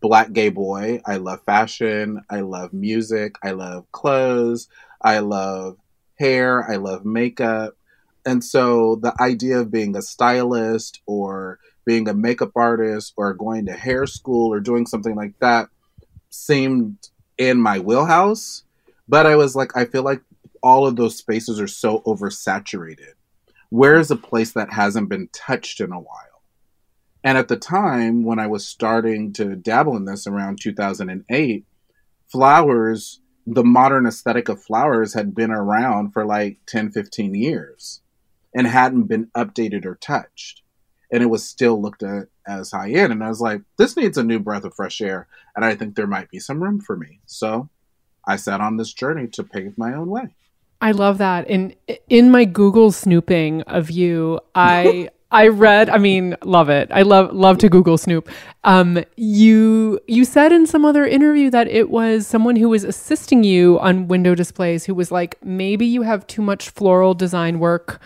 black 0.00 0.32
gay 0.32 0.48
boy. 0.48 1.00
I 1.06 1.16
love 1.16 1.42
fashion. 1.44 2.22
I 2.30 2.40
love 2.40 2.72
music. 2.72 3.36
I 3.42 3.52
love 3.52 3.90
clothes. 3.92 4.68
I 5.02 5.20
love 5.20 5.76
hair. 6.18 6.70
I 6.70 6.76
love 6.76 7.04
makeup. 7.04 7.74
And 8.26 8.44
so 8.44 8.96
the 8.96 9.14
idea 9.20 9.58
of 9.58 9.70
being 9.70 9.96
a 9.96 10.02
stylist 10.02 11.00
or 11.06 11.58
being 11.86 12.08
a 12.08 12.14
makeup 12.14 12.52
artist 12.54 13.14
or 13.16 13.32
going 13.34 13.66
to 13.66 13.72
hair 13.72 14.06
school 14.06 14.52
or 14.52 14.60
doing 14.60 14.86
something 14.86 15.14
like 15.16 15.32
that 15.40 15.68
seemed 16.28 17.08
in 17.38 17.58
my 17.58 17.78
wheelhouse. 17.78 18.64
But 19.08 19.26
I 19.26 19.36
was 19.36 19.56
like, 19.56 19.76
I 19.76 19.86
feel 19.86 20.02
like 20.02 20.20
all 20.62 20.86
of 20.86 20.96
those 20.96 21.16
spaces 21.16 21.58
are 21.58 21.66
so 21.66 22.00
oversaturated. 22.00 23.14
Where 23.70 23.96
is 23.96 24.10
a 24.10 24.16
place 24.16 24.52
that 24.52 24.72
hasn't 24.72 25.08
been 25.08 25.28
touched 25.32 25.80
in 25.80 25.92
a 25.92 25.98
while? 25.98 26.29
And 27.22 27.36
at 27.36 27.48
the 27.48 27.56
time 27.56 28.24
when 28.24 28.38
I 28.38 28.46
was 28.46 28.66
starting 28.66 29.32
to 29.34 29.56
dabble 29.56 29.96
in 29.96 30.06
this 30.06 30.26
around 30.26 30.60
2008, 30.60 31.64
flowers, 32.28 33.20
the 33.46 33.64
modern 33.64 34.06
aesthetic 34.06 34.48
of 34.48 34.62
flowers 34.62 35.14
had 35.14 35.34
been 35.34 35.50
around 35.50 36.12
for 36.12 36.24
like 36.24 36.58
10, 36.66 36.92
15 36.92 37.34
years 37.34 38.00
and 38.54 38.66
hadn't 38.66 39.04
been 39.04 39.26
updated 39.36 39.84
or 39.84 39.96
touched. 39.96 40.62
And 41.12 41.22
it 41.22 41.26
was 41.26 41.44
still 41.44 41.80
looked 41.80 42.02
at 42.02 42.28
as 42.46 42.70
high 42.70 42.90
end. 42.90 43.12
And 43.12 43.22
I 43.22 43.28
was 43.28 43.40
like, 43.40 43.62
this 43.76 43.96
needs 43.96 44.16
a 44.16 44.24
new 44.24 44.38
breath 44.38 44.64
of 44.64 44.74
fresh 44.74 45.00
air. 45.00 45.26
And 45.54 45.64
I 45.64 45.74
think 45.74 45.94
there 45.94 46.06
might 46.06 46.30
be 46.30 46.38
some 46.38 46.62
room 46.62 46.80
for 46.80 46.96
me. 46.96 47.20
So 47.26 47.68
I 48.26 48.36
set 48.36 48.60
on 48.60 48.76
this 48.76 48.92
journey 48.92 49.26
to 49.28 49.42
pave 49.42 49.76
my 49.76 49.92
own 49.92 50.08
way. 50.08 50.34
I 50.80 50.92
love 50.92 51.18
that. 51.18 51.48
In 51.48 51.74
in 52.08 52.30
my 52.30 52.46
Google 52.46 52.90
snooping 52.90 53.62
of 53.62 53.90
you, 53.90 54.40
I 54.54 55.10
I 55.32 55.46
read, 55.48 55.88
I 55.88 55.98
mean, 55.98 56.36
love 56.44 56.68
it. 56.68 56.88
I 56.90 57.02
love 57.02 57.32
love 57.32 57.58
to 57.58 57.68
Google 57.68 57.96
Snoop. 57.96 58.28
Um, 58.64 59.04
you 59.16 60.00
you 60.08 60.24
said 60.24 60.50
in 60.50 60.66
some 60.66 60.84
other 60.84 61.06
interview 61.06 61.50
that 61.50 61.68
it 61.68 61.88
was 61.88 62.26
someone 62.26 62.56
who 62.56 62.68
was 62.68 62.82
assisting 62.82 63.44
you 63.44 63.78
on 63.78 64.08
window 64.08 64.34
displays 64.34 64.84
who 64.84 64.94
was 64.94 65.12
like, 65.12 65.42
maybe 65.44 65.86
you 65.86 66.02
have 66.02 66.26
too 66.26 66.42
much 66.42 66.70
floral 66.70 67.14
design 67.14 67.60
work 67.60 68.00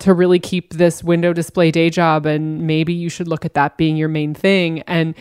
to 0.00 0.12
really 0.12 0.40
keep 0.40 0.74
this 0.74 1.04
window 1.04 1.32
display 1.32 1.70
day 1.70 1.88
job, 1.88 2.26
and 2.26 2.66
maybe 2.66 2.92
you 2.92 3.08
should 3.08 3.28
look 3.28 3.44
at 3.44 3.54
that 3.54 3.76
being 3.76 3.96
your 3.96 4.08
main 4.08 4.34
thing. 4.34 4.82
And 4.82 5.14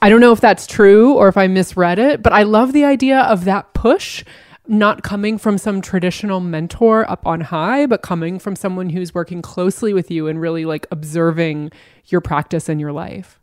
I 0.00 0.08
don't 0.08 0.20
know 0.20 0.32
if 0.32 0.40
that's 0.40 0.66
true 0.66 1.12
or 1.14 1.28
if 1.28 1.36
I 1.36 1.46
misread 1.46 1.98
it, 1.98 2.22
but 2.22 2.32
I 2.32 2.42
love 2.42 2.72
the 2.72 2.84
idea 2.84 3.20
of 3.20 3.44
that 3.44 3.74
push 3.74 4.24
not 4.68 5.02
coming 5.02 5.38
from 5.38 5.58
some 5.58 5.80
traditional 5.80 6.40
mentor 6.40 7.08
up 7.10 7.26
on 7.26 7.40
high, 7.40 7.86
but 7.86 8.02
coming 8.02 8.38
from 8.38 8.56
someone 8.56 8.90
who's 8.90 9.14
working 9.14 9.42
closely 9.42 9.92
with 9.92 10.10
you 10.10 10.26
and 10.26 10.40
really 10.40 10.64
like 10.64 10.86
observing 10.90 11.70
your 12.06 12.20
practice 12.20 12.68
and 12.68 12.80
your 12.80 12.92
life. 12.92 13.40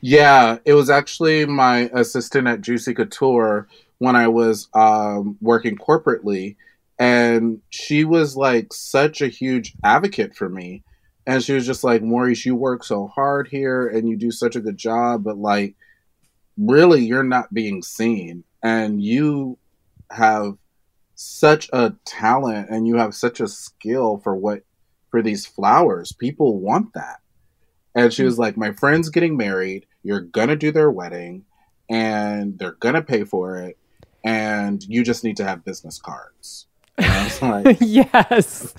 Yeah, 0.00 0.58
it 0.64 0.74
was 0.74 0.90
actually 0.90 1.44
my 1.46 1.90
assistant 1.92 2.48
at 2.48 2.62
Juicy 2.62 2.94
Couture 2.94 3.68
when 3.98 4.16
I 4.16 4.28
was 4.28 4.68
um, 4.74 5.36
working 5.40 5.76
corporately. 5.76 6.56
And 6.98 7.60
she 7.70 8.04
was 8.04 8.36
like 8.36 8.72
such 8.72 9.20
a 9.20 9.28
huge 9.28 9.74
advocate 9.82 10.36
for 10.36 10.48
me. 10.48 10.82
And 11.26 11.42
she 11.42 11.54
was 11.54 11.66
just 11.66 11.84
like, 11.84 12.02
Maurice, 12.02 12.44
you 12.44 12.54
work 12.54 12.84
so 12.84 13.08
hard 13.08 13.48
here 13.48 13.88
and 13.88 14.08
you 14.08 14.16
do 14.16 14.30
such 14.30 14.56
a 14.56 14.60
good 14.60 14.76
job, 14.76 15.24
but 15.24 15.38
like, 15.38 15.74
really, 16.58 17.04
you're 17.04 17.24
not 17.24 17.52
being 17.52 17.82
seen. 17.82 18.44
And 18.62 19.02
you 19.02 19.58
have 20.10 20.56
such 21.14 21.68
a 21.72 21.94
talent 22.04 22.68
and 22.70 22.86
you 22.86 22.96
have 22.96 23.14
such 23.14 23.40
a 23.40 23.48
skill 23.48 24.18
for 24.18 24.34
what 24.36 24.62
for 25.10 25.22
these 25.22 25.46
flowers. 25.46 26.12
People 26.12 26.58
want 26.58 26.92
that. 26.94 27.20
And 27.94 28.12
she 28.12 28.24
was 28.24 28.34
mm-hmm. 28.34 28.42
like, 28.42 28.56
My 28.56 28.72
friend's 28.72 29.10
getting 29.10 29.36
married, 29.36 29.86
you're 30.02 30.20
gonna 30.20 30.56
do 30.56 30.72
their 30.72 30.90
wedding, 30.90 31.44
and 31.88 32.58
they're 32.58 32.72
gonna 32.72 33.02
pay 33.02 33.24
for 33.24 33.58
it, 33.58 33.78
and 34.24 34.82
you 34.82 35.04
just 35.04 35.24
need 35.24 35.36
to 35.36 35.44
have 35.44 35.64
business 35.64 36.00
cards. 36.00 36.66
Like, 37.42 37.78
yes. 37.80 38.74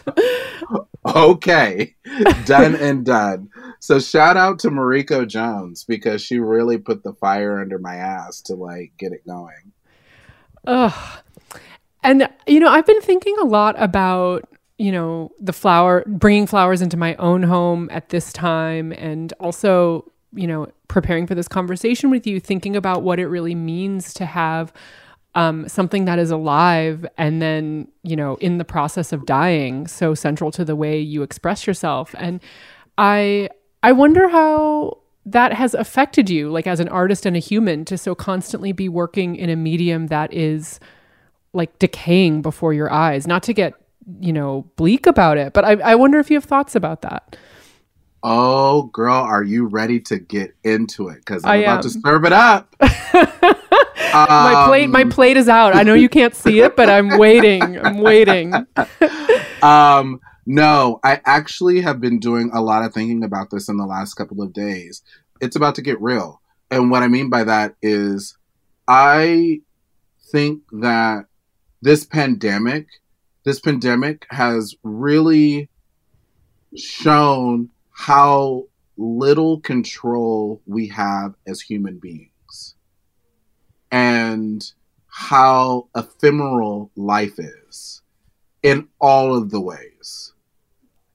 okay. 1.05 1.95
Done 2.45 2.75
and 2.75 3.05
done. 3.05 3.49
So 3.79 3.99
shout 3.99 4.37
out 4.37 4.59
to 4.59 4.69
Mariko 4.69 5.27
Jones 5.27 5.83
because 5.83 6.21
she 6.21 6.39
really 6.39 6.77
put 6.77 7.03
the 7.03 7.13
fire 7.13 7.59
under 7.59 7.79
my 7.79 7.95
ass 7.95 8.41
to 8.43 8.55
like 8.55 8.93
get 8.97 9.11
it 9.11 9.25
going. 9.27 9.73
Ugh. 10.67 11.19
And, 12.03 12.29
you 12.45 12.59
know, 12.59 12.69
I've 12.69 12.85
been 12.85 13.01
thinking 13.01 13.35
a 13.41 13.45
lot 13.45 13.75
about, 13.81 14.47
you 14.77 14.91
know, 14.91 15.31
the 15.39 15.53
flower, 15.53 16.03
bringing 16.05 16.45
flowers 16.45 16.81
into 16.81 16.97
my 16.97 17.15
own 17.15 17.43
home 17.43 17.89
at 17.91 18.09
this 18.09 18.31
time 18.31 18.91
and 18.91 19.33
also, 19.39 20.11
you 20.33 20.47
know, 20.47 20.67
preparing 20.87 21.25
for 21.25 21.33
this 21.33 21.47
conversation 21.47 22.09
with 22.09 22.27
you, 22.27 22.39
thinking 22.39 22.75
about 22.75 23.01
what 23.01 23.19
it 23.19 23.27
really 23.27 23.55
means 23.55 24.13
to 24.15 24.25
have 24.25 24.71
um, 25.33 25.67
something 25.67 26.05
that 26.05 26.19
is 26.19 26.31
alive 26.31 27.05
and 27.17 27.41
then, 27.41 27.87
you 28.03 28.15
know, 28.15 28.35
in 28.35 28.57
the 28.57 28.65
process 28.65 29.11
of 29.11 29.25
dying, 29.25 29.87
so 29.87 30.13
central 30.13 30.51
to 30.51 30.63
the 30.63 30.75
way 30.75 30.99
you 30.99 31.23
express 31.23 31.65
yourself. 31.67 32.13
And 32.17 32.39
I, 32.97 33.49
I 33.83 33.91
wonder 33.91 34.27
how 34.29 34.99
that 35.25 35.53
has 35.53 35.73
affected 35.73 36.29
you, 36.29 36.49
like 36.49 36.67
as 36.67 36.79
an 36.79 36.87
artist 36.89 37.25
and 37.25 37.35
a 37.35 37.39
human, 37.39 37.83
to 37.85 37.97
so 37.97 38.13
constantly 38.13 38.71
be 38.71 38.87
working 38.87 39.35
in 39.35 39.49
a 39.49 39.55
medium 39.55 40.07
that 40.07 40.33
is 40.33 40.79
like 41.53 41.77
decaying 41.79 42.41
before 42.41 42.73
your 42.73 42.91
eyes. 42.91 43.25
Not 43.25 43.43
to 43.43 43.53
get, 43.53 43.73
you 44.19 44.33
know, 44.33 44.69
bleak 44.75 45.07
about 45.07 45.37
it, 45.37 45.53
but 45.53 45.65
I, 45.65 45.73
I 45.73 45.95
wonder 45.95 46.19
if 46.19 46.29
you 46.29 46.37
have 46.37 46.45
thoughts 46.45 46.75
about 46.75 47.01
that. 47.01 47.37
Oh, 48.27 48.83
girl, 48.83 49.13
are 49.13 49.43
you 49.43 49.67
ready 49.67 49.99
to 50.01 50.17
get 50.17 50.55
into 50.63 51.09
it? 51.09 51.17
Because 51.17 51.43
I'm 51.43 51.51
I 51.51 51.55
about 51.57 51.77
am. 51.77 51.81
to 51.83 51.89
serve 51.89 52.25
it 52.25 52.33
up. 52.33 52.75
my 52.81 54.63
plate, 54.67 54.89
my 54.89 55.03
um, 55.03 55.11
plate 55.11 55.37
is 55.37 55.47
out. 55.47 55.75
I 55.75 55.83
know 55.83 55.93
you 55.93 56.09
can't 56.09 56.35
see 56.35 56.59
it, 56.61 56.75
but 56.75 56.89
I'm 56.89 57.19
waiting. 57.19 57.77
I'm 57.77 57.99
waiting. 57.99 58.53
um, 59.61 60.21
no, 60.45 60.99
I 61.03 61.21
actually 61.25 61.81
have 61.81 61.99
been 61.99 62.19
doing 62.19 62.51
a 62.53 62.61
lot 62.61 62.83
of 62.83 62.93
thinking 62.93 63.23
about 63.23 63.49
this 63.49 63.67
in 63.67 63.77
the 63.77 63.85
last 63.85 64.13
couple 64.13 64.41
of 64.41 64.53
days 64.53 65.01
it's 65.41 65.55
about 65.55 65.75
to 65.75 65.81
get 65.81 66.01
real. 66.01 66.41
And 66.71 66.89
what 66.89 67.03
I 67.03 67.07
mean 67.07 67.29
by 67.29 67.43
that 67.43 67.75
is 67.81 68.37
I 68.87 69.61
think 70.31 70.63
that 70.71 71.25
this 71.81 72.05
pandemic, 72.05 72.87
this 73.43 73.59
pandemic 73.59 74.25
has 74.29 74.75
really 74.83 75.69
shown 76.75 77.69
how 77.91 78.65
little 78.97 79.59
control 79.59 80.61
we 80.65 80.87
have 80.87 81.35
as 81.47 81.61
human 81.61 81.99
beings 81.99 82.75
and 83.91 84.63
how 85.07 85.87
ephemeral 85.95 86.91
life 86.95 87.37
is 87.37 88.01
in 88.63 88.87
all 88.99 89.35
of 89.35 89.51
the 89.51 89.61
ways. 89.61 90.33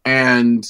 And 0.04 0.66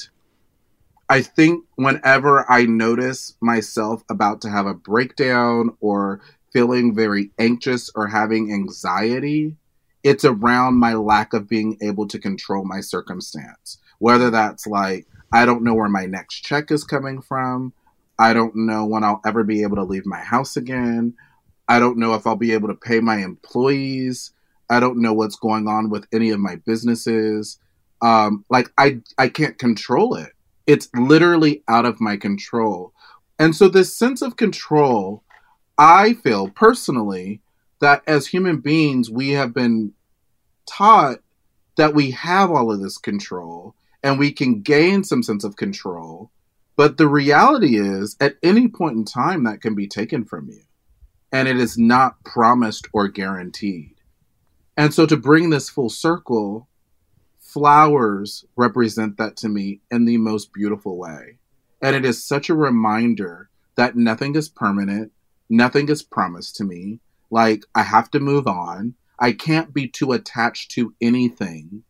I 1.09 1.21
think 1.21 1.65
whenever 1.75 2.49
I 2.49 2.65
notice 2.65 3.35
myself 3.41 4.03
about 4.09 4.41
to 4.41 4.49
have 4.49 4.65
a 4.65 4.73
breakdown 4.73 5.75
or 5.79 6.21
feeling 6.53 6.95
very 6.95 7.31
anxious 7.39 7.89
or 7.95 8.07
having 8.07 8.53
anxiety, 8.53 9.55
it's 10.03 10.25
around 10.25 10.75
my 10.75 10.93
lack 10.93 11.33
of 11.33 11.49
being 11.49 11.77
able 11.81 12.07
to 12.07 12.19
control 12.19 12.65
my 12.65 12.81
circumstance. 12.81 13.77
Whether 13.99 14.29
that's 14.29 14.65
like, 14.65 15.05
I 15.33 15.45
don't 15.45 15.63
know 15.63 15.73
where 15.73 15.89
my 15.89 16.05
next 16.05 16.41
check 16.41 16.71
is 16.71 16.83
coming 16.83 17.21
from. 17.21 17.73
I 18.17 18.33
don't 18.33 18.55
know 18.55 18.85
when 18.85 19.03
I'll 19.03 19.21
ever 19.25 19.43
be 19.43 19.63
able 19.63 19.77
to 19.77 19.83
leave 19.83 20.05
my 20.05 20.19
house 20.19 20.57
again. 20.57 21.13
I 21.67 21.79
don't 21.79 21.97
know 21.97 22.13
if 22.15 22.27
I'll 22.27 22.35
be 22.35 22.53
able 22.53 22.67
to 22.67 22.75
pay 22.75 22.99
my 22.99 23.17
employees. 23.17 24.31
I 24.69 24.79
don't 24.79 25.01
know 25.01 25.13
what's 25.13 25.35
going 25.35 25.67
on 25.67 25.89
with 25.89 26.07
any 26.13 26.29
of 26.31 26.39
my 26.39 26.55
businesses. 26.55 27.59
Um, 28.01 28.45
like 28.49 28.71
I, 28.77 29.01
I 29.17 29.27
can't 29.29 29.57
control 29.57 30.15
it. 30.15 30.31
It's 30.67 30.89
literally 30.95 31.63
out 31.67 31.85
of 31.85 32.01
my 32.01 32.17
control. 32.17 32.93
And 33.37 33.55
so 33.55 33.67
this 33.67 33.95
sense 33.95 34.21
of 34.21 34.37
control, 34.37 35.23
I 35.77 36.13
feel 36.13 36.49
personally 36.49 37.41
that 37.79 38.03
as 38.07 38.27
human 38.27 38.57
beings, 38.57 39.09
we 39.09 39.29
have 39.29 39.53
been 39.53 39.93
taught 40.65 41.17
that 41.77 41.93
we 41.93 42.11
have 42.11 42.51
all 42.51 42.71
of 42.71 42.81
this 42.81 42.97
control 42.97 43.75
and 44.03 44.19
we 44.19 44.31
can 44.31 44.61
gain 44.61 45.03
some 45.03 45.23
sense 45.23 45.43
of 45.43 45.55
control. 45.55 46.31
But 46.75 46.97
the 46.97 47.07
reality 47.07 47.77
is, 47.77 48.15
at 48.19 48.35
any 48.41 48.67
point 48.67 48.95
in 48.95 49.05
time, 49.05 49.43
that 49.43 49.61
can 49.61 49.75
be 49.75 49.87
taken 49.87 50.25
from 50.25 50.49
you. 50.49 50.61
And 51.31 51.47
it 51.47 51.57
is 51.57 51.77
not 51.77 52.23
promised 52.23 52.87
or 52.93 53.07
guaranteed. 53.07 53.95
And 54.77 54.93
so, 54.93 55.05
to 55.05 55.17
bring 55.17 55.49
this 55.49 55.69
full 55.69 55.89
circle, 55.89 56.67
flowers 57.51 58.45
represent 58.55 59.17
that 59.17 59.35
to 59.37 59.49
me 59.49 59.81
in 59.91 60.05
the 60.05 60.17
most 60.17 60.53
beautiful 60.53 60.97
way. 60.97 61.37
And 61.81 61.95
it 61.95 62.05
is 62.05 62.25
such 62.25 62.49
a 62.49 62.55
reminder 62.55 63.49
that 63.75 63.95
nothing 63.95 64.35
is 64.35 64.47
permanent, 64.47 65.11
nothing 65.49 65.89
is 65.89 66.03
promised 66.03 66.55
to 66.57 66.63
me. 66.63 66.99
Like, 67.29 67.65
I 67.75 67.83
have 67.83 68.09
to 68.11 68.19
move 68.19 68.47
on. 68.47 68.95
I 69.19 69.33
can't 69.33 69.73
be 69.73 69.87
too 69.87 70.11
attached 70.11 70.71
to 70.71 70.93
anything 71.01 71.83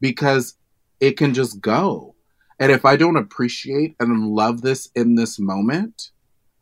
because 0.00 0.54
it 1.00 1.16
can 1.16 1.34
just 1.34 1.60
go. 1.60 2.14
And 2.60 2.72
if 2.72 2.84
I 2.84 2.96
don't 2.96 3.16
appreciate 3.16 3.94
and 4.00 4.28
love 4.28 4.62
this 4.62 4.88
in 4.94 5.14
this 5.14 5.38
moment, 5.38 6.10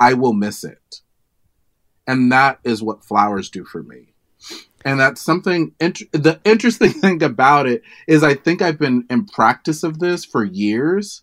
I 0.01 0.15
will 0.15 0.35
miss 0.35 0.65
it. 0.65 1.01
And 2.07 2.31
that 2.33 2.61
is 2.65 2.83
what 2.83 3.05
flowers 3.05 3.51
do 3.51 3.65
for 3.65 3.83
me. 3.83 4.15
And 4.87 5.00
that's 5.00 5.21
something, 5.21 5.73
int- 5.81 6.12
the 6.12 6.40
interesting 6.45 6.90
thing 7.02 7.21
about 7.25 7.66
it 7.66 7.83
is 8.07 8.23
I 8.23 8.35
think 8.35 8.62
I've 8.62 8.78
been 8.78 9.05
in 9.11 9.26
practice 9.26 9.83
of 9.83 9.99
this 9.99 10.25
for 10.25 10.45
years, 10.45 11.23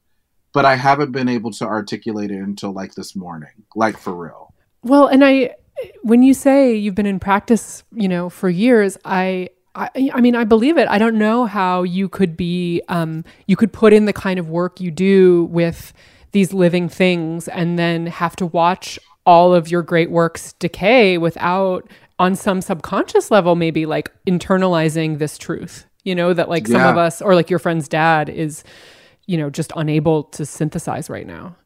but 0.51 0.65
I 0.65 0.75
haven't 0.75 1.13
been 1.13 1.29
able 1.29 1.51
to 1.51 1.65
articulate 1.65 2.29
it 2.29 2.39
until 2.39 2.74
like 2.74 2.96
this 2.96 3.15
morning, 3.15 3.63
like 3.74 3.98
for 3.98 4.13
real. 4.13 4.53
Well, 4.84 5.08
and 5.08 5.24
I, 5.24 5.55
when 6.01 6.24
you 6.24 6.34
say 6.34 6.75
you've 6.75 6.93
been 6.93 7.05
in 7.05 7.22
practice, 7.22 7.86
you 7.93 8.10
know, 8.10 8.29
for 8.29 8.50
years, 8.50 8.98
I, 9.05 9.48
I, 9.74 9.89
I 10.13 10.20
mean, 10.20 10.36
I 10.36 10.43
believe 10.43 10.77
it. 10.77 10.90
I 10.90 10.98
don't 10.98 11.18
know 11.18 11.46
how 11.46 11.83
you 11.83 12.09
could 12.09 12.35
be, 12.35 12.81
um, 12.90 13.24
you 13.48 13.55
could 13.55 13.72
put 13.72 13.94
in 13.94 14.03
the 14.03 14.14
kind 14.14 14.40
of 14.40 14.50
work 14.50 14.81
you 14.81 14.92
do 14.92 15.46
with 15.46 15.94
these 16.33 16.51
living 16.51 16.90
things 16.90 17.48
and 17.48 17.79
then 17.79 18.07
have 18.07 18.35
to 18.35 18.46
watch 18.46 19.00
all 19.25 19.55
of 19.55 19.72
your 19.72 19.81
great 19.81 20.11
works 20.11 20.51
decay 20.59 21.18
without, 21.18 21.90
on 22.24 22.38
some 22.38 22.62
subconscious 22.62 23.29
level, 23.31 23.53
maybe 23.53 23.86
like 23.86 24.09
internalizing 24.25 25.18
this 25.18 25.38
truth, 25.38 25.86
you 26.05 26.16
know, 26.16 26.33
that 26.33 26.48
like 26.48 26.66
some 26.66 26.81
of 26.81 26.98
us, 26.98 27.22
or 27.22 27.36
like 27.36 27.50
your 27.50 27.59
friend's 27.59 27.90
dad 27.90 28.29
is, 28.29 28.64
you 29.25 29.38
know, 29.38 29.50
just 29.50 29.74
unable 29.75 30.24
to 30.24 30.46
synthesize 30.46 31.09
right 31.09 31.27
now. 31.27 31.57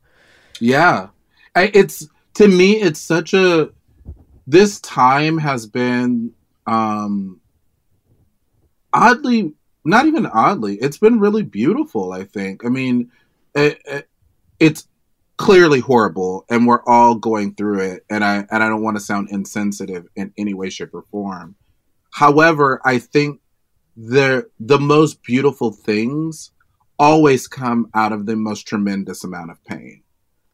Yeah. 0.59 1.09
I, 1.55 1.69
it's, 1.75 2.07
to 2.33 2.47
me, 2.47 2.81
it's 2.81 2.99
such 2.99 3.35
a, 3.35 3.69
this 4.47 4.79
time 4.81 5.37
has 5.37 5.67
been, 5.67 6.33
um, 6.65 7.39
oddly 8.91 9.53
not 9.83 10.05
even 10.05 10.25
oddly 10.25 10.75
it's 10.77 10.97
been 10.97 11.19
really 11.19 11.43
beautiful 11.43 12.13
i 12.13 12.23
think 12.23 12.65
i 12.65 12.69
mean 12.69 13.11
it, 13.53 13.79
it, 13.85 14.09
it's 14.59 14.87
clearly 15.37 15.79
horrible 15.79 16.45
and 16.49 16.65
we're 16.65 16.83
all 16.85 17.13
going 17.15 17.53
through 17.53 17.79
it 17.79 18.03
and 18.09 18.25
i 18.25 18.37
and 18.49 18.63
i 18.63 18.67
don't 18.67 18.81
want 18.81 18.97
to 18.97 19.03
sound 19.03 19.29
insensitive 19.31 20.05
in 20.15 20.33
any 20.37 20.53
way 20.53 20.69
shape 20.69 20.93
or 20.93 21.03
form. 21.11 21.55
However 22.11 22.81
i 22.83 22.97
think 22.97 23.39
the 23.95 24.49
the 24.59 24.79
most 24.79 25.23
beautiful 25.23 25.71
things 25.71 26.51
always 26.99 27.47
come 27.47 27.89
out 27.93 28.11
of 28.11 28.25
the 28.25 28.35
most 28.35 28.67
tremendous 28.67 29.23
amount 29.23 29.51
of 29.51 29.63
pain. 29.65 30.01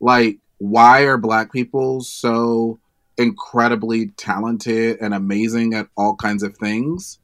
Like 0.01 0.39
why 0.57 1.01
are 1.03 1.17
black 1.17 1.51
people 1.51 2.01
so 2.01 2.79
incredibly 3.17 4.07
talented 4.09 4.97
and 4.99 5.13
amazing 5.13 5.73
at 5.73 5.87
all 5.95 6.15
kinds 6.15 6.43
of 6.43 6.57
things? 6.57 7.19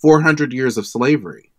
400 0.00 0.52
years 0.52 0.76
of 0.76 0.86
slavery. 0.86 1.52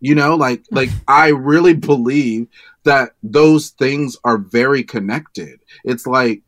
You 0.00 0.14
know 0.14 0.34
like 0.36 0.62
like 0.70 0.90
i 1.08 1.28
really 1.28 1.74
believe 1.74 2.48
that 2.88 3.12
those 3.22 3.68
things 3.68 4.16
are 4.24 4.38
very 4.38 4.82
connected. 4.82 5.60
It's 5.84 6.06
like 6.06 6.40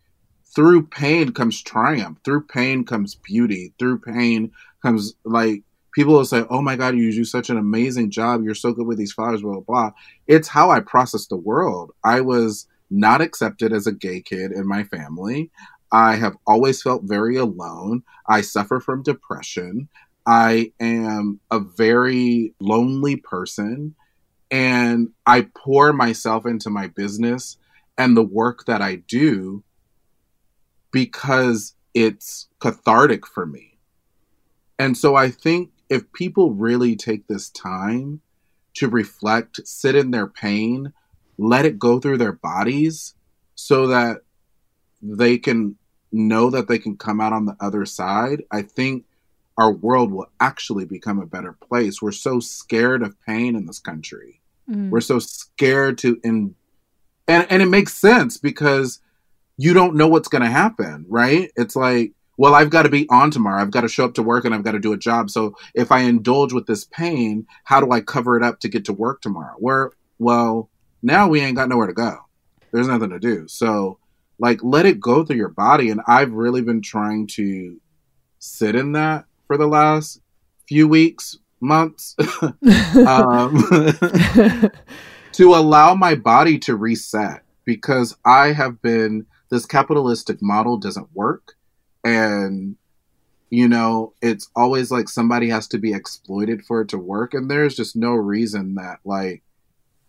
through 0.54 0.86
pain 0.86 1.32
comes 1.32 1.62
triumph 1.62 2.18
through 2.24 2.42
pain 2.42 2.82
comes 2.84 3.14
beauty 3.14 3.72
through 3.78 3.98
pain 3.98 4.50
comes 4.82 5.14
like 5.22 5.62
people 5.94 6.14
will 6.14 6.24
say 6.24 6.44
oh 6.50 6.60
my 6.60 6.74
god 6.74 6.96
you 6.96 7.12
do 7.12 7.24
such 7.24 7.50
an 7.50 7.58
amazing 7.58 8.10
job. 8.10 8.42
You're 8.42 8.54
so 8.54 8.72
good 8.72 8.86
with 8.86 8.96
these 8.96 9.12
flowers 9.12 9.42
blah 9.42 9.52
blah 9.52 9.60
blah. 9.60 9.90
It's 10.26 10.48
how 10.48 10.70
i 10.70 10.80
process 10.80 11.26
the 11.26 11.36
world. 11.36 11.92
I 12.04 12.22
was 12.22 12.66
not 12.90 13.20
accepted 13.20 13.72
as 13.72 13.86
a 13.86 13.92
gay 13.92 14.22
kid 14.22 14.50
in 14.50 14.66
my 14.66 14.84
family. 14.84 15.50
I 15.92 16.16
have 16.16 16.36
always 16.46 16.82
felt 16.82 17.02
very 17.04 17.36
alone. 17.36 18.02
I 18.26 18.40
suffer 18.40 18.80
from 18.80 19.02
depression. 19.02 19.88
I 20.26 20.72
am 20.80 21.40
a 21.50 21.60
very 21.60 22.54
lonely 22.60 23.16
person 23.16 23.94
and 24.50 25.10
I 25.26 25.48
pour 25.54 25.92
myself 25.92 26.46
into 26.46 26.70
my 26.70 26.88
business 26.88 27.56
and 27.96 28.16
the 28.16 28.22
work 28.22 28.64
that 28.66 28.82
I 28.82 28.96
do 28.96 29.62
because 30.90 31.74
it's 31.94 32.48
cathartic 32.58 33.26
for 33.26 33.46
me. 33.46 33.78
And 34.78 34.96
so 34.96 35.14
I 35.14 35.30
think 35.30 35.70
if 35.88 36.12
people 36.12 36.52
really 36.52 36.96
take 36.96 37.26
this 37.26 37.50
time 37.50 38.20
to 38.74 38.88
reflect, 38.88 39.60
sit 39.66 39.94
in 39.94 40.10
their 40.10 40.26
pain, 40.26 40.92
let 41.38 41.64
it 41.64 41.78
go 41.78 42.00
through 42.00 42.18
their 42.18 42.32
bodies 42.32 43.14
so 43.54 43.88
that 43.88 44.18
they 45.02 45.38
can 45.38 45.76
know 46.12 46.50
that 46.50 46.68
they 46.68 46.78
can 46.78 46.96
come 46.96 47.20
out 47.20 47.32
on 47.32 47.46
the 47.46 47.56
other 47.60 47.84
side, 47.84 48.42
I 48.50 48.62
think 48.62 49.04
our 49.56 49.70
world 49.70 50.10
will 50.10 50.30
actually 50.40 50.86
become 50.86 51.20
a 51.20 51.26
better 51.26 51.52
place. 51.52 52.00
We're 52.00 52.12
so 52.12 52.40
scared 52.40 53.02
of 53.02 53.20
pain 53.26 53.54
in 53.56 53.66
this 53.66 53.78
country. 53.78 54.39
Mm. 54.70 54.90
We're 54.90 55.00
so 55.00 55.18
scared 55.18 55.98
to 55.98 56.20
in 56.22 56.54
and 57.26 57.46
and 57.50 57.62
it 57.62 57.66
makes 57.66 57.94
sense 57.94 58.38
because 58.38 59.00
you 59.56 59.74
don't 59.74 59.96
know 59.96 60.08
what's 60.08 60.28
going 60.28 60.42
to 60.42 60.48
happen, 60.48 61.04
right? 61.08 61.50
It's 61.54 61.76
like, 61.76 62.12
well, 62.38 62.54
I've 62.54 62.70
got 62.70 62.84
to 62.84 62.88
be 62.88 63.06
on 63.10 63.30
tomorrow. 63.30 63.60
I've 63.60 63.70
got 63.70 63.82
to 63.82 63.88
show 63.88 64.06
up 64.06 64.14
to 64.14 64.22
work 64.22 64.44
and 64.44 64.54
I've 64.54 64.64
got 64.64 64.72
to 64.72 64.78
do 64.78 64.94
a 64.94 64.98
job. 64.98 65.28
So 65.28 65.54
if 65.74 65.92
I 65.92 66.00
indulge 66.00 66.54
with 66.54 66.66
this 66.66 66.84
pain, 66.84 67.46
how 67.64 67.80
do 67.80 67.90
I 67.90 68.00
cover 68.00 68.36
it 68.38 68.42
up 68.42 68.60
to 68.60 68.68
get 68.68 68.86
to 68.86 68.94
work 68.94 69.20
tomorrow? 69.20 69.54
Where 69.58 69.92
well, 70.18 70.70
now 71.02 71.28
we 71.28 71.40
ain't 71.40 71.56
got 71.56 71.68
nowhere 71.68 71.86
to 71.86 71.92
go. 71.92 72.18
There's 72.72 72.88
nothing 72.88 73.10
to 73.10 73.18
do. 73.18 73.48
So 73.48 73.98
like 74.38 74.60
let 74.62 74.86
it 74.86 75.00
go 75.00 75.24
through 75.24 75.36
your 75.36 75.48
body 75.48 75.90
and 75.90 76.00
I've 76.06 76.32
really 76.32 76.62
been 76.62 76.80
trying 76.80 77.26
to 77.28 77.78
sit 78.38 78.74
in 78.74 78.92
that 78.92 79.26
for 79.46 79.58
the 79.58 79.66
last 79.66 80.20
few 80.66 80.88
weeks, 80.88 81.38
months, 81.60 82.16
um, 83.06 83.64
to 85.32 85.54
allow 85.54 85.94
my 85.94 86.14
body 86.14 86.58
to 86.60 86.76
reset 86.76 87.42
because 87.64 88.16
I 88.24 88.52
have 88.52 88.80
been 88.82 89.26
this 89.50 89.66
capitalistic 89.66 90.40
model 90.40 90.76
doesn't 90.76 91.08
work. 91.14 91.54
And, 92.04 92.76
you 93.50 93.68
know, 93.68 94.14
it's 94.22 94.48
always 94.56 94.90
like 94.90 95.08
somebody 95.08 95.48
has 95.50 95.68
to 95.68 95.78
be 95.78 95.92
exploited 95.92 96.64
for 96.64 96.80
it 96.80 96.88
to 96.88 96.98
work. 96.98 97.34
And 97.34 97.50
there's 97.50 97.76
just 97.76 97.96
no 97.96 98.12
reason 98.12 98.76
that, 98.76 99.00
like, 99.04 99.42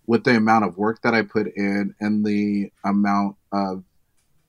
with 0.07 0.23
the 0.23 0.35
amount 0.35 0.65
of 0.65 0.77
work 0.77 1.01
that 1.03 1.13
I 1.13 1.21
put 1.21 1.47
in 1.55 1.95
and 1.99 2.25
the 2.25 2.71
amount 2.83 3.35
of 3.51 3.83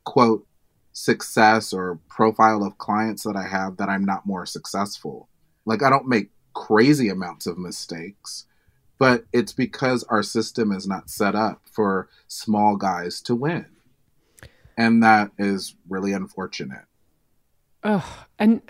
quote 0.04 0.46
success 0.92 1.72
or 1.72 1.98
profile 2.08 2.62
of 2.64 2.78
clients 2.78 3.22
that 3.22 3.36
I 3.36 3.46
have 3.46 3.76
that 3.76 3.88
I'm 3.88 4.04
not 4.04 4.26
more 4.26 4.46
successful. 4.46 5.28
Like 5.64 5.82
I 5.82 5.90
don't 5.90 6.08
make 6.08 6.30
crazy 6.54 7.08
amounts 7.08 7.46
of 7.46 7.58
mistakes, 7.58 8.46
but 8.98 9.24
it's 9.32 9.52
because 9.52 10.04
our 10.04 10.22
system 10.22 10.72
is 10.72 10.86
not 10.86 11.10
set 11.10 11.34
up 11.34 11.62
for 11.64 12.08
small 12.28 12.76
guys 12.76 13.20
to 13.22 13.34
win. 13.34 13.66
And 14.76 15.02
that 15.02 15.32
is 15.38 15.74
really 15.88 16.12
unfortunate. 16.12 16.84
Oh, 17.84 18.26
and 18.38 18.62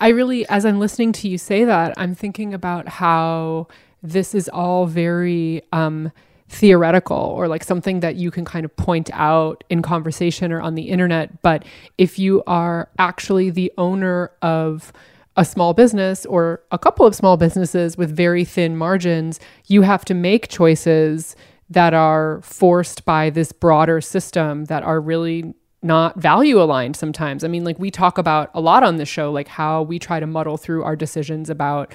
I 0.00 0.08
really, 0.08 0.46
as 0.48 0.64
I'm 0.64 0.80
listening 0.80 1.12
to 1.12 1.28
you 1.28 1.38
say 1.38 1.64
that, 1.64 1.94
I'm 1.96 2.14
thinking 2.14 2.54
about 2.54 2.88
how 2.88 3.68
this 4.02 4.34
is 4.34 4.48
all 4.48 4.86
very 4.86 5.62
um, 5.72 6.12
theoretical 6.48 7.16
or 7.16 7.48
like 7.48 7.64
something 7.64 8.00
that 8.00 8.16
you 8.16 8.30
can 8.30 8.44
kind 8.44 8.64
of 8.64 8.74
point 8.76 9.10
out 9.12 9.64
in 9.70 9.82
conversation 9.82 10.52
or 10.52 10.60
on 10.60 10.74
the 10.74 10.88
internet. 10.88 11.42
But 11.42 11.64
if 11.98 12.18
you 12.18 12.42
are 12.46 12.88
actually 12.98 13.50
the 13.50 13.72
owner 13.78 14.30
of 14.42 14.92
a 15.36 15.44
small 15.44 15.74
business 15.74 16.24
or 16.26 16.62
a 16.70 16.78
couple 16.78 17.06
of 17.06 17.14
small 17.14 17.36
businesses 17.36 17.96
with 17.96 18.14
very 18.14 18.44
thin 18.44 18.76
margins, 18.76 19.40
you 19.66 19.82
have 19.82 20.04
to 20.04 20.14
make 20.14 20.48
choices 20.48 21.34
that 21.70 21.94
are 21.94 22.40
forced 22.42 23.04
by 23.04 23.30
this 23.30 23.52
broader 23.52 24.00
system 24.00 24.66
that 24.66 24.82
are 24.82 25.00
really 25.00 25.54
not 25.82 26.18
value 26.18 26.60
aligned 26.60 26.96
sometimes. 26.96 27.44
I 27.44 27.48
mean, 27.48 27.64
like 27.64 27.78
we 27.78 27.90
talk 27.90 28.16
about 28.16 28.50
a 28.54 28.60
lot 28.60 28.82
on 28.82 28.96
the 28.96 29.04
show, 29.04 29.30
like 29.32 29.48
how 29.48 29.82
we 29.82 29.98
try 29.98 30.20
to 30.20 30.26
muddle 30.26 30.56
through 30.56 30.84
our 30.84 30.96
decisions 30.96 31.50
about 31.50 31.92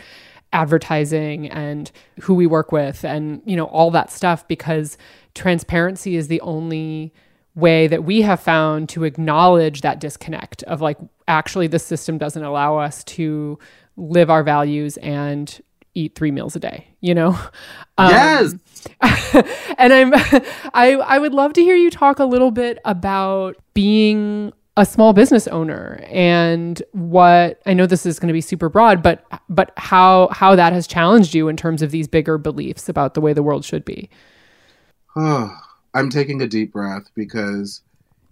advertising 0.52 1.48
and 1.50 1.92
who 2.22 2.34
we 2.34 2.48
work 2.48 2.72
with 2.72 3.06
and 3.06 3.42
you 3.46 3.56
know 3.56 3.66
all 3.66 3.92
that 3.92 4.12
stuff 4.12 4.48
because 4.48 4.98
transparency 5.36 6.16
is 6.16 6.28
the 6.28 6.42
only 6.42 7.14
way 7.60 7.88
that 7.88 8.04
we 8.04 8.22
have 8.22 8.40
found 8.40 8.90
to 8.90 9.04
acknowledge 9.04 9.82
that 9.82 10.00
disconnect 10.00 10.64
of 10.64 10.82
like 10.82 10.98
actually 11.28 11.68
the 11.68 11.80
system 11.80 12.18
doesn't 12.18 12.44
allow 12.44 12.78
us 12.78 13.04
to 13.04 13.60
live 13.98 14.30
our 14.30 14.44
values 14.44 14.98
and 14.98 15.62
eat 15.96 16.16
three 16.16 16.32
meals 16.32 16.56
a 16.56 16.60
day 16.60 16.88
you 17.02 17.14
know? 17.14 17.38
Um, 17.98 18.12
yes. 18.12 18.54
and 19.78 19.92
i'm 19.92 20.14
i 20.74 20.94
i 20.94 21.20
would 21.20 21.34
love 21.34 21.52
to 21.52 21.62
hear 21.62 21.76
you 21.76 21.90
talk 21.90 22.20
a 22.20 22.24
little 22.24 22.50
bit 22.50 22.80
about 22.86 23.58
being 23.74 24.54
a 24.78 24.86
small 24.86 25.12
business 25.12 25.46
owner 25.50 26.02
and 26.08 26.82
what 26.94 27.62
I 27.66 27.74
know 27.74 27.86
this 27.86 28.06
is 28.06 28.18
going 28.18 28.30
to 28.30 28.34
be 28.34 28.40
super 28.40 28.70
broad 28.70 29.04
but 29.04 29.26
but 29.50 29.74
how 29.76 30.30
how 30.32 30.56
that 30.56 30.72
has 30.72 30.88
challenged 30.88 31.36
you 31.36 31.50
in 31.50 31.58
terms 31.58 31.82
of 31.82 31.92
these 31.92 32.08
bigger 32.08 32.38
beliefs 32.38 32.88
about 32.88 33.16
the 33.16 33.22
way 33.22 33.34
the 33.34 33.44
world 33.44 33.66
should 33.66 33.84
be. 33.84 34.10
I'm 35.94 36.10
taking 36.10 36.42
a 36.42 36.48
deep 36.48 36.72
breath 36.72 37.10
because 37.16 37.82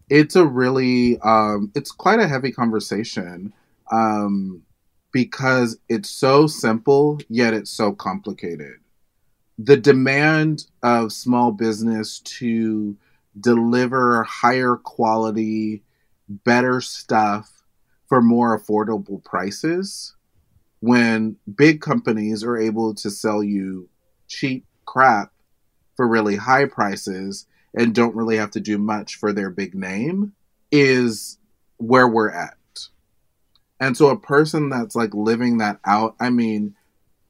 it's 0.10 0.36
a 0.36 0.46
really 0.46 1.20
um, 1.20 1.72
it's 1.76 1.92
quite 1.92 2.20
a 2.20 2.28
heavy 2.28 2.52
conversation 2.52 3.54
um, 3.92 4.64
because 5.12 5.78
it's 5.90 6.10
so 6.10 6.48
simple 6.48 7.20
yet 7.30 7.54
it's 7.54 7.72
so 7.72 7.92
complicated. 7.92 8.76
The 9.58 9.78
demand 9.78 10.66
of 10.84 11.12
small 11.12 11.52
business 11.52 12.20
to 12.20 12.96
deliver 13.40 14.24
higher 14.24 14.76
quality 14.76 15.84
better 16.30 16.82
stuff 16.82 17.64
for 18.08 18.22
more 18.22 18.58
affordable 18.58 19.24
prices 19.24 20.16
when 20.80 21.36
big 21.56 21.82
companies 21.82 22.44
are 22.44 22.58
able 22.58 22.94
to 22.94 23.10
sell 23.10 23.44
you 23.44 23.90
cheap 24.28 24.66
crap 24.86 25.32
for 25.98 26.08
really 26.08 26.38
high 26.38 26.66
prices 26.66 27.46
and 27.74 27.94
don't 27.94 28.16
really 28.16 28.38
have 28.38 28.52
to 28.52 28.60
do 28.60 28.78
much 28.78 29.16
for 29.16 29.34
their 29.34 29.50
big 29.50 29.76
name 29.76 30.34
is 30.72 31.38
where 31.78 32.08
we're 32.08 32.32
at. 32.32 32.56
And 33.80 33.98
so 33.98 34.08
a 34.10 34.20
person 34.20 34.70
that's 34.70 34.96
like 34.96 35.14
living 35.14 35.58
that 35.58 35.80
out, 35.86 36.16
I 36.20 36.30
mean, 36.30 36.76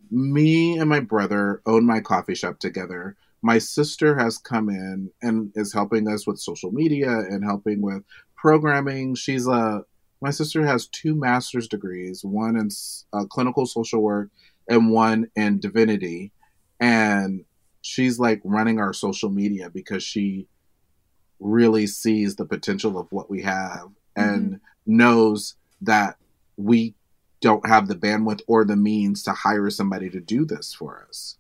me 0.10 0.78
and 0.78 0.90
my 0.90 1.00
brother 1.00 1.62
own 1.66 1.86
my 1.86 2.00
coffee 2.00 2.36
shop 2.36 2.60
together. 2.60 3.16
My 3.42 3.58
sister 3.58 4.18
has 4.18 4.38
come 4.38 4.70
in 4.70 5.12
and 5.22 5.52
is 5.56 5.74
helping 5.74 6.08
us 6.08 6.26
with 6.26 6.40
social 6.40 6.72
media 6.72 7.10
and 7.10 7.44
helping 7.44 7.82
with 7.82 8.04
programming. 8.36 9.16
She's 9.16 9.48
a 9.48 9.84
my 10.22 10.32
sister 10.32 10.66
has 10.66 10.88
two 10.88 11.14
master's 11.14 11.68
degrees, 11.68 12.24
one 12.24 12.58
in 12.58 12.70
uh, 13.14 13.26
clinical 13.26 13.68
social 13.68 14.02
work 14.02 14.30
and 14.68 14.92
one 14.92 15.30
in 15.36 15.60
divinity, 15.60 16.32
and 16.80 17.46
she's 17.88 18.19
like 18.19 18.41
running 18.43 18.80
our 18.80 18.93
social 18.93 19.30
media 19.30 19.69
because 19.69 20.04
she 20.04 20.47
really 21.39 21.88
sees 21.88 22.36
the 22.36 22.45
potential 22.45 22.97
of 22.97 23.12
what 23.12 23.30
we 23.30 23.41
have 23.41 23.89
and 24.15 24.45
mm-hmm. 24.45 24.97
knows 24.97 25.56
that 25.82 26.17
we 26.58 26.93
don't 27.39 27.67
have 27.67 27.88
the 27.88 27.95
bandwidth 27.95 28.41
or 28.47 28.65
the 28.65 28.76
means 28.76 29.23
to 29.23 29.32
hire 29.32 29.69
somebody 29.69 30.10
to 30.10 30.19
do 30.19 30.43
this 30.43 30.73
for 30.73 31.06
us. 31.08 31.38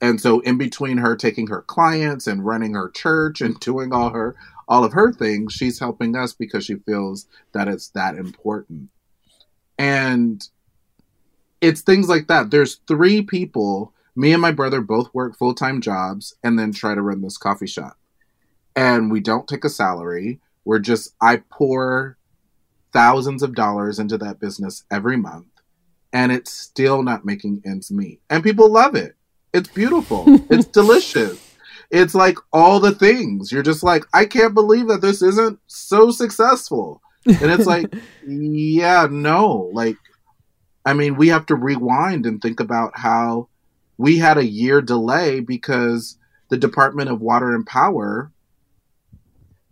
And 0.00 0.20
so 0.20 0.40
in 0.40 0.58
between 0.58 0.98
her 0.98 1.16
taking 1.16 1.46
her 1.46 1.62
clients 1.62 2.26
and 2.26 2.44
running 2.44 2.74
her 2.74 2.90
church 2.90 3.40
and 3.40 3.58
doing 3.60 3.92
all 3.92 4.10
her 4.10 4.36
all 4.68 4.84
of 4.84 4.92
her 4.92 5.12
things, 5.12 5.52
she's 5.52 5.78
helping 5.78 6.16
us 6.16 6.32
because 6.32 6.64
she 6.64 6.76
feels 6.76 7.26
that 7.52 7.68
it's 7.68 7.88
that 7.88 8.14
important. 8.14 8.90
And 9.78 10.46
it's 11.60 11.82
things 11.82 12.08
like 12.08 12.28
that. 12.28 12.50
There's 12.50 12.80
three 12.86 13.22
people, 13.22 13.92
me 14.14 14.32
and 14.32 14.42
my 14.42 14.52
brother 14.52 14.80
both 14.80 15.12
work 15.14 15.36
full 15.36 15.54
time 15.54 15.80
jobs 15.80 16.34
and 16.42 16.58
then 16.58 16.72
try 16.72 16.94
to 16.94 17.02
run 17.02 17.22
this 17.22 17.38
coffee 17.38 17.66
shop. 17.66 17.98
And 18.74 19.10
we 19.10 19.20
don't 19.20 19.48
take 19.48 19.64
a 19.64 19.70
salary. 19.70 20.40
We're 20.64 20.78
just, 20.78 21.14
I 21.20 21.42
pour 21.50 22.16
thousands 22.92 23.42
of 23.42 23.54
dollars 23.54 23.98
into 23.98 24.18
that 24.18 24.38
business 24.38 24.84
every 24.90 25.16
month 25.16 25.46
and 26.12 26.30
it's 26.30 26.52
still 26.52 27.02
not 27.02 27.24
making 27.24 27.62
ends 27.64 27.90
meet. 27.90 28.20
And 28.28 28.44
people 28.44 28.70
love 28.70 28.94
it. 28.94 29.16
It's 29.52 29.68
beautiful. 29.68 30.24
it's 30.50 30.66
delicious 30.66 31.52
it's 31.92 32.14
like 32.14 32.38
all 32.52 32.80
the 32.80 32.94
things. 32.94 33.52
You're 33.52 33.62
just 33.62 33.82
like, 33.82 34.04
I 34.14 34.24
can't 34.24 34.54
believe 34.54 34.88
that 34.88 35.02
this 35.02 35.20
isn't 35.20 35.60
so 35.66 36.10
successful. 36.10 37.02
And 37.26 37.52
it's 37.52 37.66
like, 37.66 37.94
yeah, 38.26 39.06
no. 39.10 39.70
Like, 39.74 39.98
I 40.86 40.94
mean, 40.94 41.16
we 41.16 41.28
have 41.28 41.46
to 41.46 41.54
rewind 41.54 42.24
and 42.24 42.40
think 42.40 42.60
about 42.60 42.98
how 42.98 43.48
we 44.02 44.18
had 44.18 44.36
a 44.36 44.44
year 44.44 44.82
delay 44.82 45.38
because 45.38 46.18
the 46.48 46.56
Department 46.56 47.08
of 47.08 47.20
Water 47.20 47.54
and 47.54 47.64
Power 47.64 48.32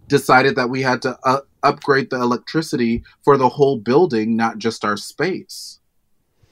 decided 0.06 0.54
that 0.54 0.70
we 0.70 0.82
had 0.82 1.02
to 1.02 1.18
uh, 1.24 1.40
upgrade 1.64 2.10
the 2.10 2.20
electricity 2.20 3.02
for 3.24 3.36
the 3.36 3.48
whole 3.48 3.76
building, 3.76 4.36
not 4.36 4.58
just 4.58 4.84
our 4.84 4.96
space, 4.96 5.80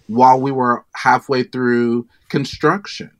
while 0.09 0.41
we 0.41 0.51
were 0.51 0.87
halfway 0.97 1.45
through 1.45 2.09
construction. 2.29 3.13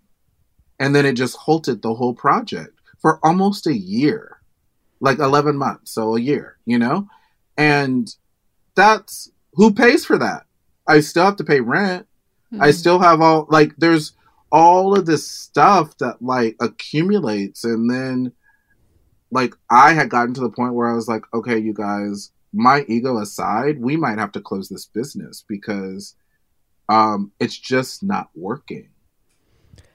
And 0.81 0.93
then 0.93 1.07
it 1.07 1.13
just 1.13 1.37
halted 1.37 1.81
the 1.81 1.95
whole 1.95 2.15
project 2.15 2.81
for 3.01 3.25
almost 3.25 3.65
a 3.69 3.79
year 3.79 4.41
like 4.99 5.21
11 5.21 5.57
months 5.57 5.93
so 5.93 6.17
a 6.17 6.21
year 6.21 6.59
you 6.67 6.81
know? 6.81 7.07
And 7.57 8.13
that's 8.75 9.31
who 9.53 9.73
pays 9.73 10.05
for 10.05 10.19
that? 10.19 10.47
I 10.89 10.99
still 10.99 11.27
have 11.27 11.37
to 11.37 11.45
pay 11.45 11.61
rent. 11.61 12.09
Mm-hmm. 12.53 12.63
i 12.63 12.71
still 12.71 12.99
have 12.99 13.21
all 13.21 13.47
like 13.51 13.75
there's 13.77 14.15
all 14.51 14.99
of 14.99 15.07
this 15.07 15.29
stuff 15.29 15.97
that 15.99 16.21
like 16.23 16.57
accumulates 16.61 17.65
and 17.65 17.91
then 17.91 18.33
like 19.31 19.55
i 19.71 19.93
had 19.93 20.09
gotten 20.11 20.35
to 20.35 20.41
the 20.41 20.51
point 20.51 20.75
where 20.75 20.89
i 20.89 20.95
was 20.95 21.09
like 21.09 21.23
okay 21.35 21.59
you 21.59 21.75
guys 21.75 22.31
my 22.53 22.85
ego 22.89 23.19
aside 23.19 23.81
we 23.81 23.97
might 23.97 24.19
have 24.19 24.33
to 24.33 24.41
close 24.41 24.69
this 24.69 24.87
business 24.87 25.45
because 25.47 26.15
um 26.89 27.31
it's 27.39 27.59
just 27.59 28.03
not 28.03 28.31
working 28.35 28.89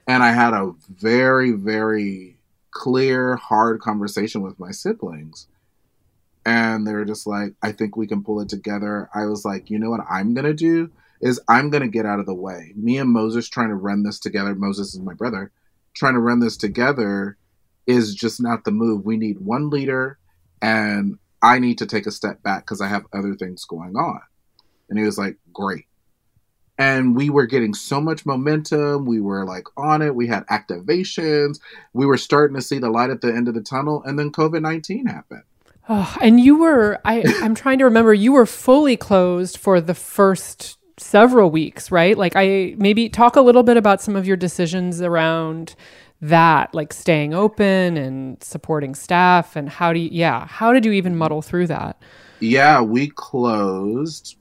and 0.06 0.22
I 0.22 0.32
had 0.32 0.52
a 0.52 0.72
very, 0.88 1.52
very 1.52 2.36
clear, 2.70 3.36
hard 3.36 3.80
conversation 3.80 4.42
with 4.42 4.58
my 4.58 4.70
siblings. 4.70 5.46
And 6.44 6.86
they 6.86 6.92
were 6.92 7.06
just 7.06 7.26
like, 7.26 7.54
I 7.62 7.72
think 7.72 7.96
we 7.96 8.06
can 8.06 8.22
pull 8.22 8.40
it 8.40 8.50
together. 8.50 9.08
I 9.14 9.24
was 9.24 9.44
like, 9.44 9.70
you 9.70 9.78
know 9.78 9.90
what 9.90 10.04
I'm 10.10 10.34
going 10.34 10.44
to 10.44 10.54
do? 10.54 10.90
Is 11.20 11.40
I'm 11.48 11.70
going 11.70 11.82
to 11.82 11.88
get 11.88 12.06
out 12.06 12.20
of 12.20 12.26
the 12.26 12.34
way. 12.34 12.72
Me 12.76 12.98
and 12.98 13.10
Moses 13.10 13.48
trying 13.48 13.68
to 13.68 13.74
run 13.74 14.02
this 14.02 14.18
together. 14.18 14.54
Moses 14.54 14.94
is 14.94 15.00
my 15.00 15.14
brother. 15.14 15.52
Trying 15.94 16.14
to 16.14 16.20
run 16.20 16.40
this 16.40 16.56
together 16.56 17.36
is 17.86 18.14
just 18.14 18.42
not 18.42 18.64
the 18.64 18.72
move. 18.72 19.04
We 19.04 19.16
need 19.16 19.40
one 19.40 19.70
leader, 19.70 20.18
and 20.60 21.18
I 21.42 21.58
need 21.58 21.78
to 21.78 21.86
take 21.86 22.06
a 22.06 22.10
step 22.10 22.42
back 22.42 22.64
because 22.64 22.80
I 22.80 22.88
have 22.88 23.04
other 23.12 23.34
things 23.34 23.64
going 23.64 23.96
on. 23.96 24.20
And 24.88 24.98
he 24.98 25.04
was 25.04 25.18
like, 25.18 25.36
Great 25.52 25.86
and 26.78 27.14
we 27.14 27.30
were 27.30 27.46
getting 27.46 27.74
so 27.74 28.00
much 28.00 28.26
momentum. 28.26 29.06
We 29.06 29.20
were 29.20 29.44
like 29.44 29.66
on 29.76 30.02
it. 30.02 30.14
We 30.14 30.26
had 30.26 30.46
activations. 30.46 31.60
We 31.92 32.06
were 32.06 32.16
starting 32.16 32.56
to 32.56 32.62
see 32.62 32.78
the 32.78 32.90
light 32.90 33.10
at 33.10 33.20
the 33.20 33.28
end 33.28 33.48
of 33.48 33.54
the 33.54 33.60
tunnel, 33.60 34.02
and 34.04 34.18
then 34.18 34.32
COVID 34.32 34.62
nineteen 34.62 35.06
happened. 35.06 35.44
Oh, 35.88 36.16
and 36.20 36.40
you 36.40 36.58
were 36.58 37.00
I 37.04 37.22
I'm 37.42 37.54
trying 37.54 37.78
to 37.78 37.84
remember 37.84 38.14
you 38.14 38.32
were 38.32 38.46
fully 38.46 38.96
closed 38.96 39.56
for 39.56 39.80
the 39.80 39.94
first 39.94 40.78
several 40.96 41.50
weeks, 41.50 41.90
right? 41.90 42.16
Like 42.16 42.34
I 42.36 42.74
maybe 42.78 43.08
talk 43.08 43.36
a 43.36 43.40
little 43.40 43.62
bit 43.62 43.76
about 43.76 44.00
some 44.02 44.16
of 44.16 44.26
your 44.26 44.36
decisions 44.36 45.00
around 45.00 45.74
that, 46.20 46.74
like 46.74 46.92
staying 46.92 47.34
open 47.34 47.96
and 47.96 48.42
supporting 48.42 48.94
staff? 48.94 49.56
And 49.56 49.68
how 49.68 49.92
do 49.92 49.98
you, 49.98 50.08
yeah, 50.10 50.46
how 50.46 50.72
did 50.72 50.84
you 50.84 50.92
even 50.92 51.16
muddle 51.16 51.42
through 51.42 51.66
that? 51.68 52.00
Yeah, 52.40 52.80
we 52.80 53.08
closed 53.08 54.36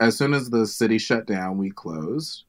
as 0.00 0.16
soon 0.16 0.34
as 0.34 0.50
the 0.50 0.66
city 0.66 0.98
shut 0.98 1.26
down. 1.26 1.58
We 1.58 1.70
closed, 1.70 2.44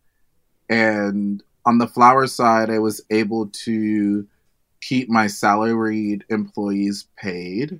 and 0.69 1.41
on 1.65 1.77
the 1.77 1.87
flower 1.87 2.27
side, 2.27 2.69
I 2.69 2.79
was 2.79 3.01
able 3.09 3.47
to 3.47 4.27
keep 4.81 5.09
my 5.09 5.27
salaried 5.27 6.25
employees 6.29 7.07
paid, 7.17 7.79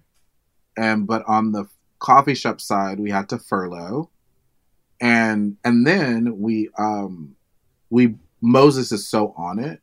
and 0.78 1.06
but 1.06 1.24
on 1.28 1.52
the 1.52 1.68
coffee 2.00 2.36
shop 2.36 2.62
side, 2.62 3.00
we 3.00 3.12
had 3.12 3.30
to 3.30 3.38
furlough, 3.38 4.10
and 5.02 5.58
and 5.64 5.86
then 5.86 6.40
we 6.40 6.70
um 6.78 7.36
we 7.90 8.16
Moses 8.42 8.92
is 8.92 9.08
so 9.08 9.34
on 9.38 9.60
it, 9.60 9.82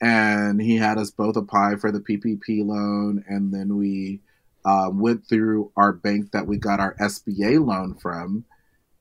and 0.00 0.60
he 0.60 0.76
had 0.76 0.98
us 0.98 1.10
both 1.10 1.36
apply 1.36 1.76
for 1.76 1.90
the 1.90 2.00
PPP 2.00 2.64
loan, 2.64 3.24
and 3.28 3.52
then 3.52 3.76
we 3.76 4.20
um, 4.64 5.00
went 5.00 5.28
through 5.28 5.72
our 5.76 5.92
bank 5.92 6.32
that 6.32 6.46
we 6.46 6.56
got 6.56 6.80
our 6.80 6.94
SBA 6.96 7.64
loan 7.64 7.94
from, 7.94 8.44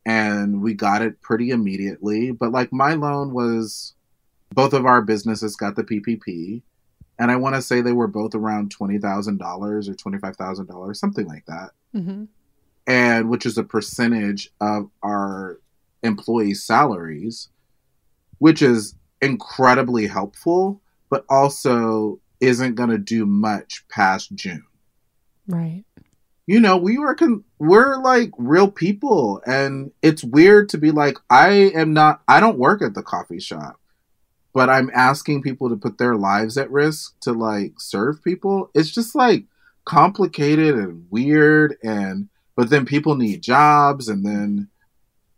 and 0.05 0.61
we 0.61 0.73
got 0.73 1.01
it 1.01 1.21
pretty 1.21 1.51
immediately. 1.51 2.31
But 2.31 2.51
like 2.51 2.71
my 2.71 2.93
loan 2.93 3.33
was, 3.33 3.93
both 4.53 4.73
of 4.73 4.85
our 4.85 5.01
businesses 5.01 5.55
got 5.55 5.75
the 5.75 5.83
PPP, 5.83 6.61
and 7.19 7.31
I 7.31 7.35
want 7.35 7.55
to 7.55 7.61
say 7.61 7.81
they 7.81 7.91
were 7.91 8.07
both 8.07 8.33
around 8.35 8.71
twenty 8.71 8.97
thousand 8.97 9.37
dollars 9.37 9.87
or 9.87 9.95
twenty 9.95 10.17
five 10.17 10.35
thousand 10.35 10.67
dollars, 10.67 10.99
something 10.99 11.27
like 11.27 11.45
that, 11.45 11.71
Mm-hmm. 11.95 12.25
And 12.87 13.29
which 13.29 13.45
is 13.45 13.57
a 13.57 13.63
percentage 13.63 14.51
of 14.61 14.89
our 15.03 15.59
employees' 16.03 16.63
salaries, 16.63 17.49
which 18.37 18.61
is 18.61 18.95
incredibly 19.21 20.07
helpful, 20.07 20.81
but 21.09 21.25
also 21.29 22.19
isn't 22.39 22.75
going 22.75 22.89
to 22.89 22.97
do 22.97 23.25
much 23.25 23.85
past 23.89 24.33
June 24.35 24.63
Right. 25.47 25.83
you 26.47 26.59
know 26.59 26.75
we 26.75 26.97
were 26.97 27.15
con- 27.15 27.43
we're 27.59 27.97
like 27.97 28.31
real 28.37 28.69
people 28.69 29.41
and 29.45 29.91
it's 30.01 30.23
weird 30.23 30.69
to 30.69 30.77
be 30.77 30.91
like 30.91 31.17
i 31.29 31.49
am 31.49 31.93
not 31.93 32.21
i 32.27 32.39
don't 32.39 32.57
work 32.57 32.81
at 32.81 32.93
the 32.95 33.01
coffee 33.03 33.39
shop 33.39 33.79
but 34.53 34.69
i'm 34.69 34.89
asking 34.93 35.41
people 35.43 35.69
to 35.69 35.77
put 35.77 35.97
their 35.97 36.15
lives 36.15 36.57
at 36.57 36.69
risk 36.71 37.17
to 37.21 37.31
like 37.31 37.73
serve 37.79 38.23
people 38.23 38.69
it's 38.73 38.89
just 38.91 39.13
like 39.15 39.45
complicated 39.85 40.75
and 40.75 41.05
weird 41.11 41.77
and 41.83 42.27
but 42.55 42.69
then 42.69 42.85
people 42.85 43.15
need 43.15 43.41
jobs 43.41 44.07
and 44.07 44.25
then 44.25 44.69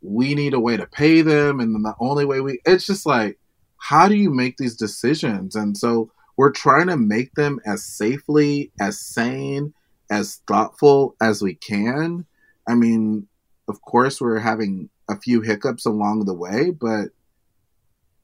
we 0.01 0.36
need 0.36 0.53
a 0.53 0.60
way 0.60 0.77
to 0.77 0.86
pay 0.86 1.21
them 1.21 1.60
and 1.60 1.73
then 1.73 1.84
the 1.84 1.95
only 1.99 2.25
way 2.25 2.39
we 2.39 2.60
it's 2.65 2.86
just 2.86 3.06
like 3.06 3.38
how 3.77 4.08
do 4.08 4.15
you 4.15 4.30
make 4.30 4.58
these 4.58 4.75
decisions 4.75 5.56
and 5.56 5.77
so 5.77 6.12
we're 6.38 6.51
trying 6.51 6.88
to 6.88 6.97
make 6.97 7.34
them 7.34 7.60
as 7.65 7.84
safely 7.84 8.71
as 8.80 8.99
sane 8.99 9.73
as 10.10 10.41
thoughtful 10.47 11.15
as 11.21 11.41
we 11.41 11.56
can. 11.56 12.25
I 12.67 12.75
mean, 12.75 13.27
of 13.67 13.82
course, 13.82 14.21
we're 14.21 14.39
having 14.39 14.89
a 15.10 15.19
few 15.19 15.41
hiccups 15.41 15.86
along 15.86 16.25
the 16.25 16.34
way, 16.34 16.69
but 16.69 17.10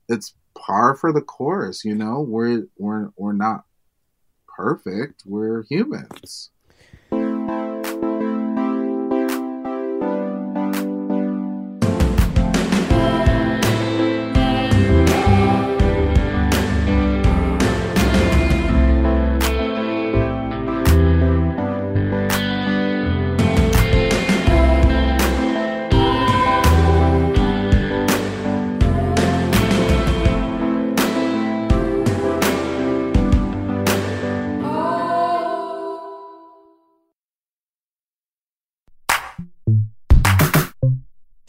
it's 0.08 0.36
par 0.56 0.96
for 0.96 1.12
the 1.12 1.22
course. 1.22 1.84
You 1.84 1.96
know, 1.96 2.22
we're 2.22 2.68
we're 2.78 3.10
we're 3.18 3.34
not 3.34 3.66
perfect. 4.48 5.24
We're 5.26 5.64
humans. 5.64 6.52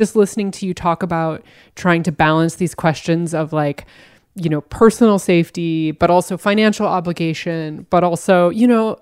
Just 0.04 0.14
listening 0.14 0.50
to 0.50 0.66
you 0.66 0.74
talk 0.74 1.02
about 1.02 1.42
trying 1.76 2.02
to 2.02 2.12
balance 2.12 2.56
these 2.56 2.74
questions 2.74 3.32
of 3.32 3.54
like 3.54 3.86
you 4.34 4.50
know 4.50 4.60
personal 4.60 5.18
safety 5.18 5.92
but 5.92 6.10
also 6.10 6.36
financial 6.36 6.86
obligation 6.86 7.86
but 7.88 8.04
also 8.04 8.50
you 8.50 8.66
know 8.66 8.98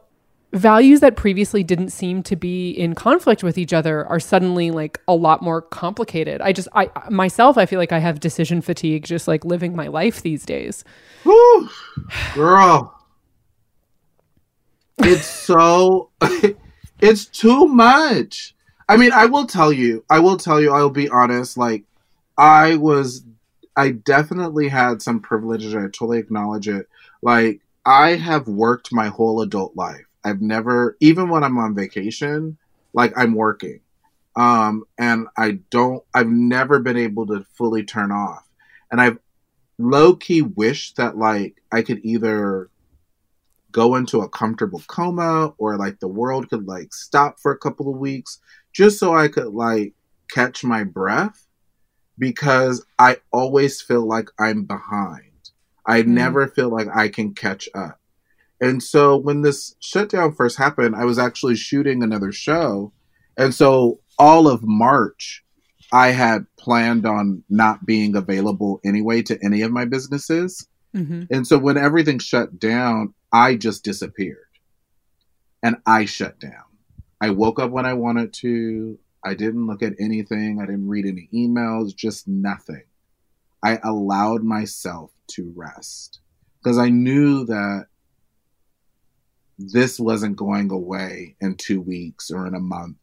values 0.53 1.01
that 1.01 1.17
previously 1.17 1.65
didn't 1.65 1.89
seem 1.89 2.23
to 2.23 2.37
be 2.37 2.71
in 2.71 2.95
conflict 2.95 3.43
with 3.43 3.59
each 3.59 3.73
other 3.73 4.07
are 4.07 4.21
suddenly 4.21 4.71
like 4.71 5.01
a 5.09 5.15
lot 5.15 5.43
more 5.43 5.61
complicated. 5.61 6.41
I 6.41 6.53
just 6.53 6.69
i 6.73 6.89
myself 7.11 7.59
i 7.59 7.67
feel 7.67 7.81
like 7.81 7.91
i 7.93 7.99
have 7.99 8.21
decision 8.21 8.61
fatigue 8.61 9.05
just 9.05 9.27
like 9.27 9.45
living 9.45 9.75
my 9.75 9.89
life 9.89 10.23
these 10.23 10.45
days. 10.45 10.85
Whew, 11.25 11.69
girl, 12.35 12.95
it's 14.99 15.27
so 15.27 16.11
it's 17.01 17.25
too 17.25 17.67
much. 17.67 18.55
I 18.89 18.97
mean, 18.97 19.13
I 19.13 19.27
will 19.27 19.47
tell 19.47 19.73
you, 19.73 20.05
I 20.11 20.19
will 20.19 20.37
tell 20.37 20.61
you, 20.61 20.73
I'll 20.73 20.91
be 20.91 21.09
honest, 21.09 21.57
like 21.57 21.85
I 22.37 22.77
was 22.77 23.25
I 23.77 23.91
definitely 23.91 24.69
had 24.69 25.01
some 25.01 25.21
privileges, 25.21 25.75
I 25.75 25.83
totally 25.83 26.19
acknowledge 26.19 26.69
it. 26.69 26.89
Like 27.23 27.61
I 27.85 28.11
have 28.11 28.49
worked 28.49 28.93
my 28.93 29.09
whole 29.09 29.41
adult 29.41 29.77
life. 29.77 30.07
I've 30.25 30.43
never 30.43 30.97
even 31.01 31.29
when 31.29 31.45
I'm 31.45 31.59
on 31.59 31.75
vacation, 31.75 32.59
like 32.93 33.13
I'm 33.17 33.35
working. 33.35 33.81
Um 34.37 34.85
and 34.99 35.27
I 35.37 35.59
don't 35.71 36.03
I've 36.15 36.29
never 36.29 36.79
been 36.81 36.97
able 36.97 37.27
to 37.29 37.45
fully 37.55 37.85
turn 37.85 38.13
off. 38.13 38.47
And 38.91 39.01
I've 39.01 39.19
low 39.79 40.15
key 40.15 40.43
wished 40.43 40.97
that 40.97 41.17
like 41.17 41.63
I 41.71 41.83
could 41.83 42.01
either 42.05 42.69
go 43.73 43.97
into 43.97 44.21
a 44.21 44.29
comfortable 44.29 44.83
coma 44.87 45.55
or 45.57 45.77
like 45.77 45.99
the 45.99 46.09
world 46.09 46.51
could 46.51 46.69
like 46.69 46.93
stop 46.93 47.41
for 47.41 47.53
a 47.53 47.59
couple 47.59 47.91
of 47.91 47.99
weeks 47.99 48.39
just 48.73 48.99
so 48.99 49.15
I 49.15 49.29
could 49.29 49.53
like 49.53 49.95
catch 50.31 50.65
my 50.65 50.85
breath 50.85 51.47
because 52.19 52.85
I 52.99 53.19
always 53.33 53.81
feel 53.81 54.07
like 54.07 54.29
I'm 54.39 54.65
behind. 54.65 55.51
I 55.87 56.03
Mm. 56.03 56.09
never 56.09 56.47
feel 56.49 56.69
like 56.71 56.89
I 56.95 57.09
can 57.09 57.35
catch 57.35 57.69
up. 57.75 58.01
And 58.61 58.83
so 58.83 59.17
when 59.17 59.43
this 59.43 59.75
shutdown 59.81 60.33
first 60.35 60.57
happened, 60.57 60.95
I 60.95 61.05
was 61.05 61.19
actually 61.19 61.57
shooting 61.57 62.03
another 62.03 62.31
show. 62.31 62.93
And 63.37 63.53
so 63.55 64.01
all 64.19 64.47
of 64.47 64.63
March, 64.63 65.43
I 65.93 66.09
had 66.09 66.47
planned 66.59 67.05
on 67.05 67.43
not 67.51 67.85
being 67.85 68.15
available 68.15 68.81
anyway 68.85 69.23
to 69.23 69.39
any 69.45 69.63
of 69.63 69.73
my 69.73 69.85
businesses. 69.85 70.67
mm-hmm. 70.95 71.25
And 71.31 71.47
so 71.47 71.59
when 71.59 71.77
everything 71.77 72.19
shut 72.19 72.59
down, 72.59 73.15
I 73.33 73.57
just 73.57 73.83
disappeared. 73.85 74.39
And 75.63 75.77
I 75.87 76.05
shut 76.05 76.39
down. 76.39 76.65
I 77.23 77.31
woke 77.31 77.61
up 77.61 77.71
when 77.71 77.87
I 77.87 77.95
wanted 77.95 78.33
to. 78.35 78.99
I 79.25 79.35
didn't 79.35 79.69
look 79.69 79.81
at 79.81 79.95
anything. 80.01 80.59
I 80.61 80.67
didn't 80.67 80.89
read 80.89 81.07
any 81.07 81.29
emails, 81.33 81.95
just 81.95 82.27
nothing. 82.27 82.83
I 83.63 83.79
allowed 83.85 84.43
myself 84.43 85.13
to 85.29 85.53
rest 85.55 86.19
because 86.59 86.79
I 86.79 86.89
knew 86.89 87.47
that 87.47 87.87
this 89.57 90.01
wasn't 90.01 90.35
going 90.35 90.73
away 90.73 91.37
in 91.41 91.55
two 91.55 91.81
weeks 91.81 92.33
or 92.33 92.45
in 92.49 92.57
a 92.57 92.61
month. 92.61 92.97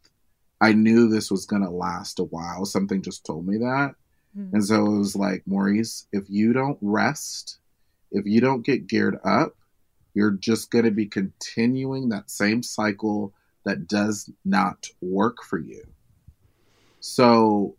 I 0.60 0.74
knew 0.74 1.08
this 1.08 1.30
was 1.30 1.46
going 1.46 1.62
to 1.62 1.70
last 1.70 2.18
a 2.18 2.24
while. 2.24 2.66
Something 2.66 3.00
just 3.00 3.24
told 3.24 3.46
me 3.46 3.56
that. 3.56 3.94
Hmm. 4.36 4.50
And 4.52 4.62
so 4.62 4.84
it 4.84 4.98
was 4.98 5.16
like, 5.16 5.44
Maurice, 5.46 6.06
if 6.12 6.24
you 6.28 6.52
don't 6.52 6.76
rest, 6.82 7.56
if 8.12 8.26
you 8.26 8.42
don't 8.42 8.66
get 8.66 8.86
geared 8.86 9.18
up, 9.24 9.56
you're 10.12 10.32
just 10.32 10.70
going 10.70 10.84
to 10.84 10.90
be 10.90 11.06
continuing 11.06 12.10
that 12.10 12.30
same 12.30 12.62
cycle 12.62 13.32
that 13.64 13.86
does 13.86 14.30
not 14.44 14.86
work 15.00 15.42
for 15.42 15.58
you. 15.58 15.82
So 17.00 17.76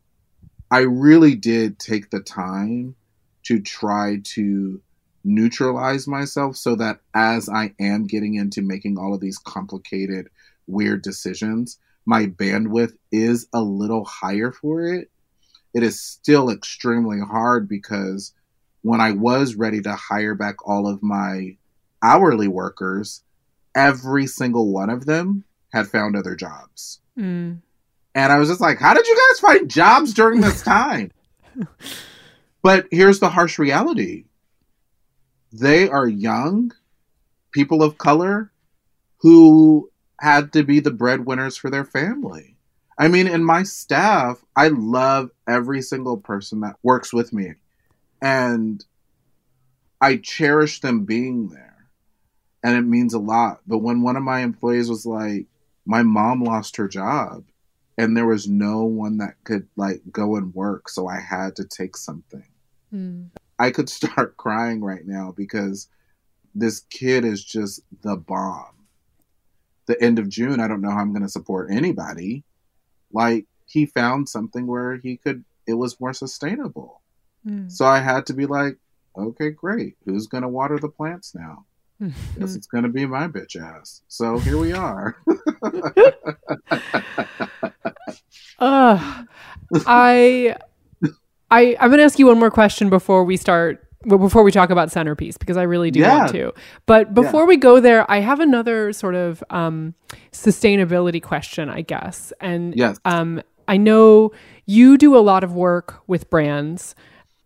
I 0.70 0.82
really 0.82 1.36
did 1.36 1.80
take 1.80 2.10
the 2.10 2.22
time 2.22 2.96
to 3.44 3.60
try 3.60 4.22
to 4.24 4.82
neutralize 5.24 6.08
myself 6.08 6.56
so 6.56 6.76
that 6.76 7.00
as 7.14 7.50
I 7.50 7.74
am 7.80 8.08
getting 8.08 8.36
into 8.36 8.62
making 8.62 8.98
all 8.98 9.14
of 9.14 9.20
these 9.20 9.38
complicated, 9.38 10.30
weird 10.68 11.02
decisions, 11.02 11.78
my 12.06 12.26
bandwidth 12.26 12.94
is 13.12 13.48
a 13.54 13.62
little 13.62 14.06
higher 14.06 14.52
for 14.52 14.86
it. 14.86 15.10
It 15.74 15.84
is 15.84 16.00
still 16.00 16.50
extremely 16.50 17.20
hard 17.20 17.70
because 17.70 18.34
when 18.82 19.00
I 19.00 19.12
was 19.12 19.56
ready 19.56 19.82
to 19.82 19.96
hire 19.96 20.36
back 20.36 20.68
all 20.68 20.88
of 20.88 21.04
my 21.04 21.58
hourly 22.02 22.48
workers, 22.48 23.24
every 23.76 24.26
single 24.26 24.72
one 24.72 24.90
of 24.90 25.06
them 25.06 25.44
had 25.72 25.88
found 25.88 26.16
other 26.16 26.36
jobs. 26.36 27.00
Mm. 27.18 27.62
And 28.14 28.32
I 28.32 28.38
was 28.38 28.50
just 28.50 28.62
like, 28.62 28.80
how 28.80 28.94
did 28.94 29.08
you 29.08 29.16
guys 29.30 29.40
find 29.40 29.70
jobs 29.70 30.14
during 30.14 30.42
this 30.42 30.62
time? 30.64 31.12
but 32.62 32.88
here's 32.92 33.20
the 33.20 33.30
harsh 33.30 33.60
reality 33.60 34.26
they 35.52 35.90
are 35.90 36.08
young 36.08 36.72
people 37.52 37.84
of 37.84 37.98
color 37.98 38.52
who 39.18 39.92
had 40.20 40.54
to 40.54 40.64
be 40.64 40.80
the 40.80 40.92
breadwinners 40.92 41.58
for 41.58 41.70
their 41.70 41.84
family. 41.84 42.56
I 42.98 43.08
mean, 43.08 43.28
in 43.28 43.44
my 43.44 43.64
staff, 43.64 44.44
I 44.56 44.70
love 44.70 45.32
every 45.48 45.82
single 45.82 46.18
person 46.18 46.62
that 46.62 46.78
works 46.84 47.12
with 47.12 47.34
me. 47.34 47.56
And 48.22 48.84
I 50.00 50.18
cherish 50.18 50.82
them 50.82 51.06
being 51.06 51.50
there. 51.50 51.88
And 52.64 52.78
it 52.78 52.84
means 52.84 53.14
a 53.14 53.20
lot. 53.20 53.62
But 53.66 53.80
when 53.80 54.04
one 54.04 54.16
of 54.16 54.24
my 54.24 54.42
employees 54.42 54.90
was 54.90 55.06
like, 55.06 55.48
my 55.92 56.04
mom 56.04 56.42
lost 56.42 56.78
her 56.78 56.88
job 56.88 57.44
and 57.98 58.16
there 58.16 58.26
was 58.26 58.48
no 58.48 58.86
one 58.86 59.18
that 59.18 59.36
could 59.44 59.68
like 59.76 60.02
go 60.10 60.38
and 60.38 60.56
work, 60.56 60.88
so 60.88 61.10
I 61.10 61.20
had 61.20 61.58
to 61.58 61.66
take 61.66 61.98
something. 61.98 62.48
Mm. 62.94 63.30
I 63.60 63.72
could 63.72 63.90
start 63.90 64.38
crying 64.44 64.82
right 64.82 65.06
now 65.06 65.34
because 65.36 65.90
this 66.56 66.80
kid 66.90 67.26
is 67.26 67.44
just 67.44 67.82
the 68.04 68.16
bomb. 68.16 68.88
The 69.88 70.02
end 70.02 70.18
of 70.18 70.30
June, 70.30 70.62
I 70.62 70.70
don't 70.70 70.80
know 70.80 70.92
how 70.92 71.02
I'm 71.02 71.12
going 71.12 71.24
to 71.24 71.30
support 71.30 71.72
anybody. 71.72 72.46
Like, 73.12 73.48
he 73.66 73.86
found 73.86 74.30
something 74.30 74.68
where 74.68 74.96
he 74.96 75.18
could, 75.18 75.44
it 75.68 75.74
was 75.74 76.00
more 76.00 76.14
sustainable. 76.14 77.02
Mm. 77.46 77.70
So 77.70 77.86
I 77.86 78.00
had 78.00 78.26
to 78.28 78.34
be 78.34 78.46
like, 78.46 78.78
okay, 79.18 79.50
great. 79.50 79.98
Who's 80.06 80.28
going 80.28 80.44
to 80.44 80.48
water 80.48 80.80
the 80.80 80.88
plants 80.88 81.36
now? 81.36 81.66
Guess 82.40 82.56
it's 82.56 82.68
going 82.68 82.84
to 82.84 82.90
be 82.90 83.06
my 83.06 83.28
bitch 83.28 83.56
ass. 83.62 84.02
So 84.08 84.40
here 84.40 84.58
we 84.58 84.74
are. 84.74 85.16
uh, 88.60 89.24
I, 89.86 90.56
I, 91.52 91.78
I'm 91.80 91.90
going 91.90 92.00
to 92.00 92.04
ask 92.04 92.18
you 92.18 92.26
one 92.28 92.40
more 92.40 92.50
question 92.50 92.90
before 92.90 93.24
we 93.24 93.38
start 93.38 93.88
well, 94.06 94.18
before 94.18 94.42
we 94.42 94.52
talk 94.52 94.72
about 94.72 94.92
centerpiece, 94.92 95.38
because 95.38 95.58
I 95.58 95.64
really 95.64 95.92
do 95.92 96.00
yeah. 96.00 96.18
want 96.18 96.32
to. 96.32 96.54
But 96.88 97.14
before 97.14 97.42
yeah. 97.42 97.48
we 97.48 97.58
go 97.58 97.80
there, 97.80 98.10
I 98.10 98.20
have 98.20 98.40
another 98.40 98.94
sort 98.94 99.14
of 99.14 99.44
um, 99.52 99.94
sustainability 100.32 101.22
question, 101.22 101.70
I 101.70 101.82
guess. 101.82 102.34
And 102.42 102.76
yes. 102.76 103.00
um, 103.06 103.44
I 103.68 103.78
know 103.78 104.32
you 104.66 104.98
do 104.98 105.16
a 105.16 105.20
lot 105.20 105.44
of 105.44 105.54
work 105.54 106.02
with 106.08 106.30
brands 106.30 106.96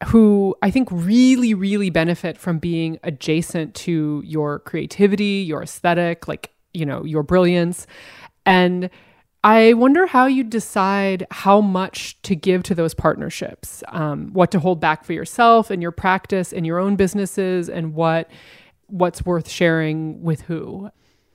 who 0.04 0.56
I 0.62 0.72
think 0.72 0.90
really, 0.92 1.54
really 1.54 1.90
benefit 1.90 2.38
from 2.38 2.60
being 2.60 3.00
adjacent 3.04 3.74
to 3.76 4.22
your 4.26 4.60
creativity, 4.60 5.44
your 5.48 5.64
aesthetic, 5.64 6.28
like, 6.28 6.52
you 6.74 6.86
know, 6.86 7.04
your 7.06 7.24
brilliance. 7.24 7.88
And 8.46 8.90
I 9.44 9.74
wonder 9.74 10.08
how 10.08 10.26
you 10.26 10.44
decide 10.44 11.26
how 11.32 11.62
much 11.62 12.22
to 12.24 12.36
give 12.36 12.64
to 12.64 12.76
those 12.76 12.94
partnerships, 12.94 13.84
um, 13.90 14.34
what 14.34 14.52
to 14.52 14.60
hold 14.60 14.80
back 14.82 15.06
for 15.06 15.14
yourself 15.14 15.70
and 15.70 15.82
your 15.82 15.92
practice 15.92 16.52
and 16.52 16.66
your 16.66 16.80
own 16.80 16.96
businesses, 16.96 17.70
and 17.70 17.94
what 17.94 18.30
what's 18.88 19.26
worth 19.26 19.48
sharing 19.48 20.22
with 20.22 20.42
who. 20.42 20.90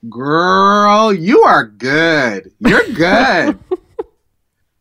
Girl, 0.09 1.13
you 1.13 1.41
are 1.43 1.65
good. 1.65 2.51
You're 2.59 2.87
good. 2.93 3.59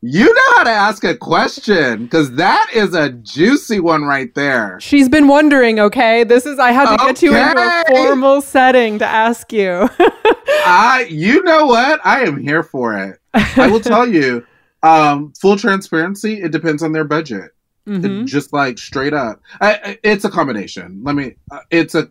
you 0.03 0.25
know 0.25 0.57
how 0.57 0.65
to 0.65 0.71
ask 0.71 1.05
a 1.05 1.15
question 1.15 2.05
because 2.05 2.33
that 2.33 2.71
is 2.73 2.95
a 2.95 3.11
juicy 3.11 3.81
one 3.81 4.05
right 4.05 4.35
there. 4.35 4.79
She's 4.81 5.11
been 5.11 5.29
wondering. 5.29 5.79
Okay, 5.79 6.25
this 6.25 6.47
is 6.47 6.59
I 6.59 6.73
had 6.73 6.87
to 6.87 6.95
okay. 6.95 7.07
get 7.07 7.23
you 7.23 7.37
into 7.37 7.61
a 7.61 7.85
formal 7.89 8.41
setting 8.41 8.99
to 9.01 9.07
ask 9.07 9.53
you. 9.53 9.91
I, 9.99 11.07
you 11.11 11.43
know 11.43 11.67
what? 11.67 12.01
I 12.05 12.23
am 12.23 12.41
here 12.41 12.63
for 12.63 12.97
it. 12.97 13.19
I 13.35 13.69
will 13.69 13.81
tell 13.81 14.09
you, 14.09 14.47
um, 14.83 15.35
full 15.39 15.57
transparency, 15.57 16.41
it 16.41 16.51
depends 16.51 16.83
on 16.83 16.93
their 16.93 17.05
budget. 17.05 17.51
Mm-hmm. 17.87 18.25
Just 18.25 18.53
like 18.53 18.79
straight 18.79 19.15
up, 19.15 19.43
I, 19.61 19.99
it's 20.03 20.25
a 20.25 20.31
combination. 20.31 21.01
Let 21.03 21.15
me. 21.15 21.35
Uh, 21.51 21.61
it's 21.71 21.95
a 21.95 22.11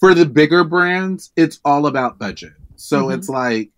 for 0.00 0.14
the 0.14 0.26
bigger 0.26 0.64
brands. 0.64 1.30
It's 1.36 1.60
all 1.64 1.86
about 1.86 2.18
budget. 2.18 2.52
So 2.76 3.04
mm-hmm. 3.04 3.18
it's 3.18 3.28
like 3.28 3.70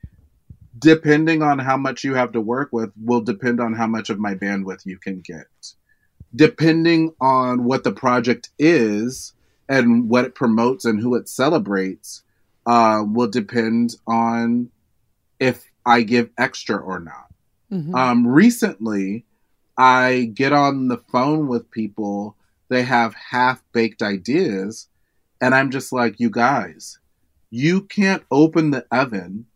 depending 0.83 1.43
on 1.43 1.59
how 1.59 1.77
much 1.77 2.05
you 2.05 2.15
have 2.15 2.33
to 2.33 2.41
work 2.41 2.71
with 2.73 2.93
will 3.03 3.21
depend 3.21 3.61
on 3.61 3.73
how 3.73 3.87
much 3.87 4.11
of 4.11 4.19
my 4.19 4.35
bandwidth 4.35 4.85
you 4.85 4.99
can 4.99 5.21
get. 5.21 5.47
Depending 6.35 7.15
on 7.21 7.65
what 7.65 7.85
the 7.85 7.93
project 7.93 8.51
is 8.59 9.33
and 9.69 10.09
what 10.09 10.25
it 10.25 10.35
promotes 10.35 10.85
and 10.85 11.01
who 11.01 11.15
it 11.15 11.29
celebrates, 11.29 12.23
uh, 12.67 13.03
will 13.07 13.29
depend 13.29 13.97
on 14.07 14.71
if 15.41 15.71
I 15.87 16.03
give 16.03 16.31
extra 16.39 16.77
or 16.77 17.01
not. 17.01 17.27
Mm-hmm. 17.71 17.95
Um, 17.95 18.27
recently, 18.27 19.25
I 19.79 20.31
get 20.35 20.53
on 20.53 20.89
the 20.89 20.99
phone 20.99 21.49
with 21.49 21.71
people, 21.71 22.37
they 22.69 22.83
have 22.83 23.15
half 23.15 23.63
baked 23.73 24.03
ideas, 24.03 24.89
and 25.41 25.55
I'm 25.55 25.71
just 25.71 25.93
like, 25.93 26.21
you 26.21 26.31
guys, 26.31 26.99
you 27.51 27.83
can't 27.83 28.23
open 28.31 28.71
the 28.71 28.87
oven 28.91 29.47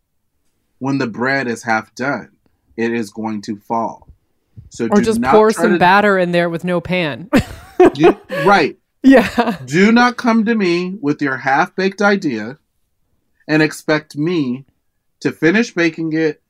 when 0.79 0.97
the 0.97 1.07
bread 1.07 1.47
is 1.47 1.63
half 1.63 1.93
done. 1.95 2.31
It 2.75 2.93
is 2.93 3.09
going 3.09 3.41
to 3.43 3.57
fall. 3.57 4.07
So 4.69 4.87
or 4.91 5.01
just 5.01 5.21
pour 5.21 5.51
some 5.51 5.73
to... 5.73 5.79
batter 5.79 6.17
in 6.17 6.31
there 6.31 6.49
with 6.49 6.63
no 6.63 6.79
pan. 6.81 7.29
you, 7.95 8.19
right. 8.45 8.77
Yeah. 9.03 9.57
Do 9.65 9.91
not 9.91 10.17
come 10.17 10.45
to 10.45 10.55
me 10.55 10.95
with 11.01 11.21
your 11.21 11.37
half 11.37 11.75
baked 11.75 12.01
idea 12.01 12.57
and 13.47 13.63
expect 13.63 14.17
me 14.17 14.65
to 15.21 15.31
finish 15.31 15.73
baking 15.73 16.13
it 16.13 16.41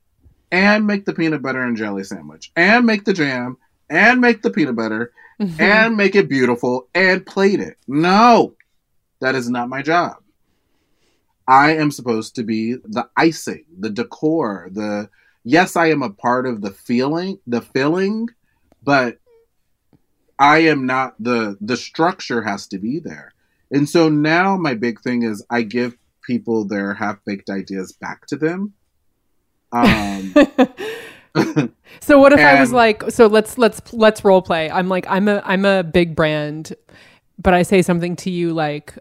and 0.52 0.88
make 0.88 1.06
the 1.06 1.14
peanut 1.14 1.42
butter 1.42 1.62
and 1.62 1.78
jelly 1.78 2.04
sandwich 2.04 2.52
and 2.56 2.86
make 2.86 3.06
the 3.06 3.14
jam 3.14 3.58
and 3.90 4.20
make 4.20 4.42
the 4.42 4.50
peanut 4.50 4.76
butter 4.76 5.12
mm-hmm. 5.40 5.62
and 5.62 5.96
make 5.96 6.16
it 6.16 6.30
beautiful 6.30 6.88
and 6.94 7.26
plate 7.26 7.60
it. 7.60 7.78
No, 7.88 8.56
that 9.20 9.36
is 9.36 9.50
not 9.50 9.70
my 9.70 9.82
job. 9.82 10.18
I 11.48 11.76
am 11.76 11.92
supposed 11.92 12.36
to 12.36 12.44
be 12.44 12.74
the 12.74 13.08
icing, 13.16 13.66
the 13.80 13.90
decor, 13.90 14.70
the 14.72 15.10
yes, 15.44 15.76
I 15.76 15.88
am 15.88 16.04
a 16.04 16.10
part 16.10 16.46
of 16.46 16.62
the 16.62 16.72
feeling, 16.72 17.40
the 17.48 17.62
filling, 17.62 18.30
but 18.84 19.20
I 20.40 20.60
am 20.60 20.86
not 20.86 21.16
the 21.20 21.58
the 21.62 21.78
structure 21.78 22.42
has 22.42 22.68
to 22.68 22.78
be 22.78 23.00
there. 23.00 23.34
And 23.72 23.88
so 23.88 24.10
now 24.10 24.58
my 24.58 24.74
big 24.74 25.02
thing 25.02 25.24
is 25.24 25.46
I 25.50 25.62
give 25.62 25.98
people 26.22 26.66
their 26.66 26.94
half 26.94 27.24
baked 27.26 27.50
ideas 27.50 27.94
back 27.94 28.28
to 28.28 28.36
them 28.36 28.74
um, 29.72 30.34
so 32.00 32.20
what 32.20 32.34
if 32.34 32.40
and, 32.40 32.48
I 32.48 32.60
was 32.60 32.72
like, 32.72 33.04
so 33.12 33.28
let's 33.28 33.58
let's 33.58 33.94
let's 33.94 34.24
role 34.24 34.42
play. 34.42 34.70
I'm 34.70 34.88
like, 34.88 35.06
I'm 35.10 35.28
a 35.28 35.42
I'm 35.46 35.66
a 35.66 35.84
big 35.84 36.16
brand, 36.16 36.74
but 37.38 37.54
I 37.54 37.64
say 37.64 37.82
something 37.82 38.16
to 38.18 38.30
you 38.30 38.54
like, 38.54 38.98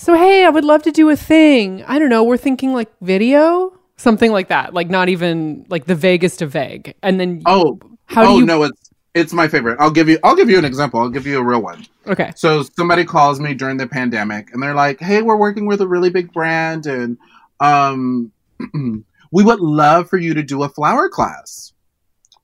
so 0.00 0.14
hey, 0.14 0.44
I 0.44 0.48
would 0.48 0.64
love 0.64 0.82
to 0.84 0.90
do 0.90 1.08
a 1.10 1.16
thing. 1.16 1.84
I 1.84 1.98
don't 1.98 2.08
know. 2.08 2.24
We're 2.24 2.36
thinking 2.36 2.72
like 2.72 2.90
video, 3.00 3.78
something 3.96 4.32
like 4.32 4.48
that. 4.48 4.72
Like 4.72 4.88
not 4.88 5.08
even 5.08 5.66
like 5.68 5.84
the 5.84 5.94
vaguest 5.94 6.42
of 6.42 6.50
vague. 6.50 6.94
And 7.02 7.20
then 7.20 7.42
oh, 7.46 7.78
how 8.06 8.22
do 8.22 8.28
oh, 8.28 8.38
you? 8.38 8.46
no, 8.46 8.62
it's 8.62 8.90
it's 9.14 9.32
my 9.32 9.48
favorite. 9.48 9.76
I'll 9.78 9.90
give 9.90 10.08
you 10.08 10.18
I'll 10.24 10.36
give 10.36 10.48
you 10.48 10.58
an 10.58 10.64
example. 10.64 11.00
I'll 11.00 11.10
give 11.10 11.26
you 11.26 11.38
a 11.38 11.44
real 11.44 11.60
one. 11.60 11.84
Okay. 12.06 12.32
So 12.34 12.62
somebody 12.62 13.04
calls 13.04 13.40
me 13.40 13.54
during 13.54 13.76
the 13.76 13.86
pandemic 13.86 14.52
and 14.52 14.62
they're 14.62 14.74
like, 14.74 15.00
"Hey, 15.00 15.22
we're 15.22 15.36
working 15.36 15.66
with 15.66 15.80
a 15.80 15.86
really 15.86 16.10
big 16.10 16.32
brand 16.32 16.86
and 16.86 17.18
um 17.60 18.32
we 19.32 19.44
would 19.44 19.60
love 19.60 20.08
for 20.08 20.16
you 20.16 20.34
to 20.34 20.42
do 20.42 20.62
a 20.62 20.68
flower 20.68 21.08
class 21.08 21.72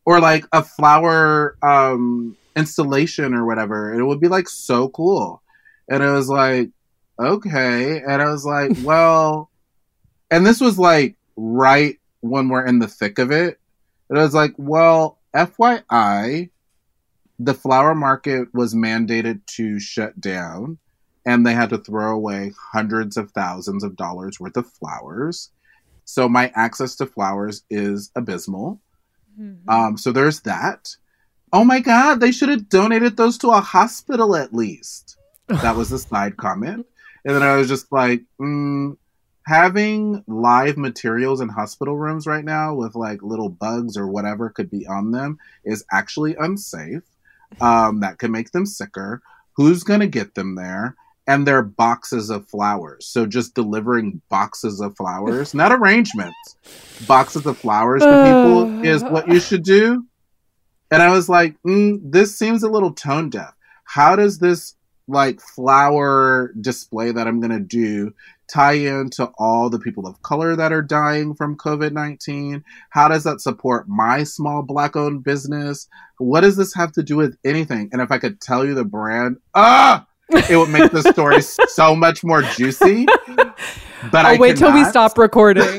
or 0.06 0.20
like 0.20 0.46
a 0.52 0.62
flower 0.62 1.56
um, 1.62 2.36
installation 2.54 3.34
or 3.34 3.44
whatever. 3.44 3.90
And 3.90 4.00
it 4.00 4.04
would 4.04 4.20
be 4.20 4.28
like 4.28 4.48
so 4.48 4.88
cool. 4.88 5.42
And 5.88 6.02
it 6.02 6.10
was 6.10 6.28
like, 6.28 6.70
okay. 7.18 8.00
And 8.00 8.22
I 8.22 8.30
was 8.30 8.44
like, 8.44 8.72
well, 8.82 9.50
and 10.30 10.46
this 10.46 10.60
was 10.60 10.78
like 10.78 11.16
right 11.36 11.98
when 12.20 12.48
we're 12.48 12.66
in 12.66 12.78
the 12.78 12.88
thick 12.88 13.18
of 13.18 13.30
it. 13.30 13.58
And 14.08 14.18
I 14.18 14.22
was 14.22 14.34
like, 14.34 14.54
well, 14.56 15.18
FYI, 15.34 16.50
the 17.38 17.54
flower 17.54 17.94
market 17.94 18.52
was 18.54 18.74
mandated 18.74 19.44
to 19.46 19.78
shut 19.78 20.20
down 20.20 20.78
and 21.26 21.44
they 21.44 21.52
had 21.52 21.70
to 21.70 21.78
throw 21.78 22.14
away 22.14 22.52
hundreds 22.72 23.16
of 23.16 23.32
thousands 23.32 23.82
of 23.82 23.96
dollars 23.96 24.38
worth 24.38 24.56
of 24.56 24.70
flowers. 24.70 25.50
So 26.04 26.28
my 26.28 26.52
access 26.54 26.94
to 26.96 27.06
flowers 27.06 27.64
is 27.68 28.12
abysmal. 28.14 28.80
Mm-hmm. 29.38 29.68
Um, 29.68 29.98
so 29.98 30.12
there's 30.12 30.40
that. 30.42 30.96
Oh 31.52 31.64
my 31.64 31.80
God, 31.80 32.20
they 32.20 32.30
should 32.30 32.48
have 32.48 32.68
donated 32.68 33.16
those 33.16 33.38
to 33.38 33.50
a 33.50 33.60
hospital 33.60 34.36
at 34.36 34.54
least. 34.54 35.16
that 35.48 35.76
was 35.76 35.92
a 35.92 35.98
side 35.98 36.36
comment. 36.36 36.86
And 37.26 37.34
then 37.34 37.42
I 37.42 37.56
was 37.56 37.66
just 37.68 37.90
like, 37.90 38.22
mm, 38.40 38.96
having 39.44 40.22
live 40.28 40.76
materials 40.76 41.40
in 41.40 41.48
hospital 41.48 41.96
rooms 41.96 42.26
right 42.26 42.44
now 42.44 42.74
with 42.74 42.94
like 42.94 43.20
little 43.20 43.48
bugs 43.48 43.96
or 43.96 44.06
whatever 44.06 44.48
could 44.48 44.70
be 44.70 44.86
on 44.86 45.10
them 45.10 45.38
is 45.64 45.84
actually 45.92 46.36
unsafe. 46.36 47.02
Um, 47.60 48.00
that 48.00 48.18
could 48.18 48.30
make 48.30 48.52
them 48.52 48.64
sicker. 48.64 49.22
Who's 49.56 49.82
going 49.82 50.00
to 50.00 50.06
get 50.06 50.34
them 50.34 50.54
there? 50.54 50.96
and 51.26 51.46
they're 51.46 51.62
boxes 51.62 52.30
of 52.30 52.46
flowers. 52.48 53.06
So 53.06 53.26
just 53.26 53.54
delivering 53.54 54.22
boxes 54.28 54.80
of 54.80 54.96
flowers, 54.96 55.54
not 55.54 55.72
arrangements, 55.72 56.56
boxes 57.06 57.46
of 57.46 57.58
flowers 57.58 58.02
to 58.02 58.06
people 58.06 58.84
is 58.84 59.02
what 59.02 59.26
you 59.26 59.40
should 59.40 59.64
do. 59.64 60.06
And 60.92 61.02
I 61.02 61.10
was 61.10 61.28
like, 61.28 61.60
mm, 61.66 61.98
this 62.00 62.38
seems 62.38 62.62
a 62.62 62.68
little 62.68 62.92
tone 62.92 63.28
deaf. 63.28 63.54
How 63.82 64.14
does 64.14 64.38
this 64.38 64.76
like 65.08 65.40
flower 65.40 66.52
display 66.60 67.12
that 67.12 67.26
I'm 67.26 67.40
to 67.50 67.60
do 67.60 68.12
tie 68.48 68.72
into 68.72 69.28
all 69.38 69.68
the 69.68 69.78
people 69.78 70.06
of 70.06 70.22
color 70.22 70.54
that 70.56 70.72
are 70.72 70.82
dying 70.82 71.34
from 71.34 71.56
COVID 71.56 71.92
19? 71.92 72.64
How 72.90 73.08
does 73.08 73.24
that 73.24 73.40
support 73.40 73.88
my 73.88 74.24
small 74.24 74.62
black 74.62 74.96
owned 74.96 75.24
business? 75.24 75.88
What 76.18 76.42
does 76.42 76.56
this 76.56 76.74
have 76.74 76.92
to 76.92 77.02
do 77.02 77.16
with 77.16 77.36
anything? 77.44 77.88
And 77.92 78.00
if 78.00 78.10
I 78.10 78.18
could 78.18 78.40
tell 78.40 78.64
you 78.64 78.74
the 78.74 78.84
brand, 78.84 79.38
ah, 79.54 80.06
it 80.30 80.56
would 80.56 80.70
make 80.70 80.90
the 80.92 81.02
story 81.12 81.40
so 81.68 81.94
much 81.94 82.24
more 82.24 82.42
juicy. 82.42 83.06
But 84.10 84.26
I'll 84.26 84.34
I 84.34 84.38
wait 84.38 84.56
till 84.56 84.72
we 84.72 84.84
stop 84.84 85.18
recording. 85.18 85.64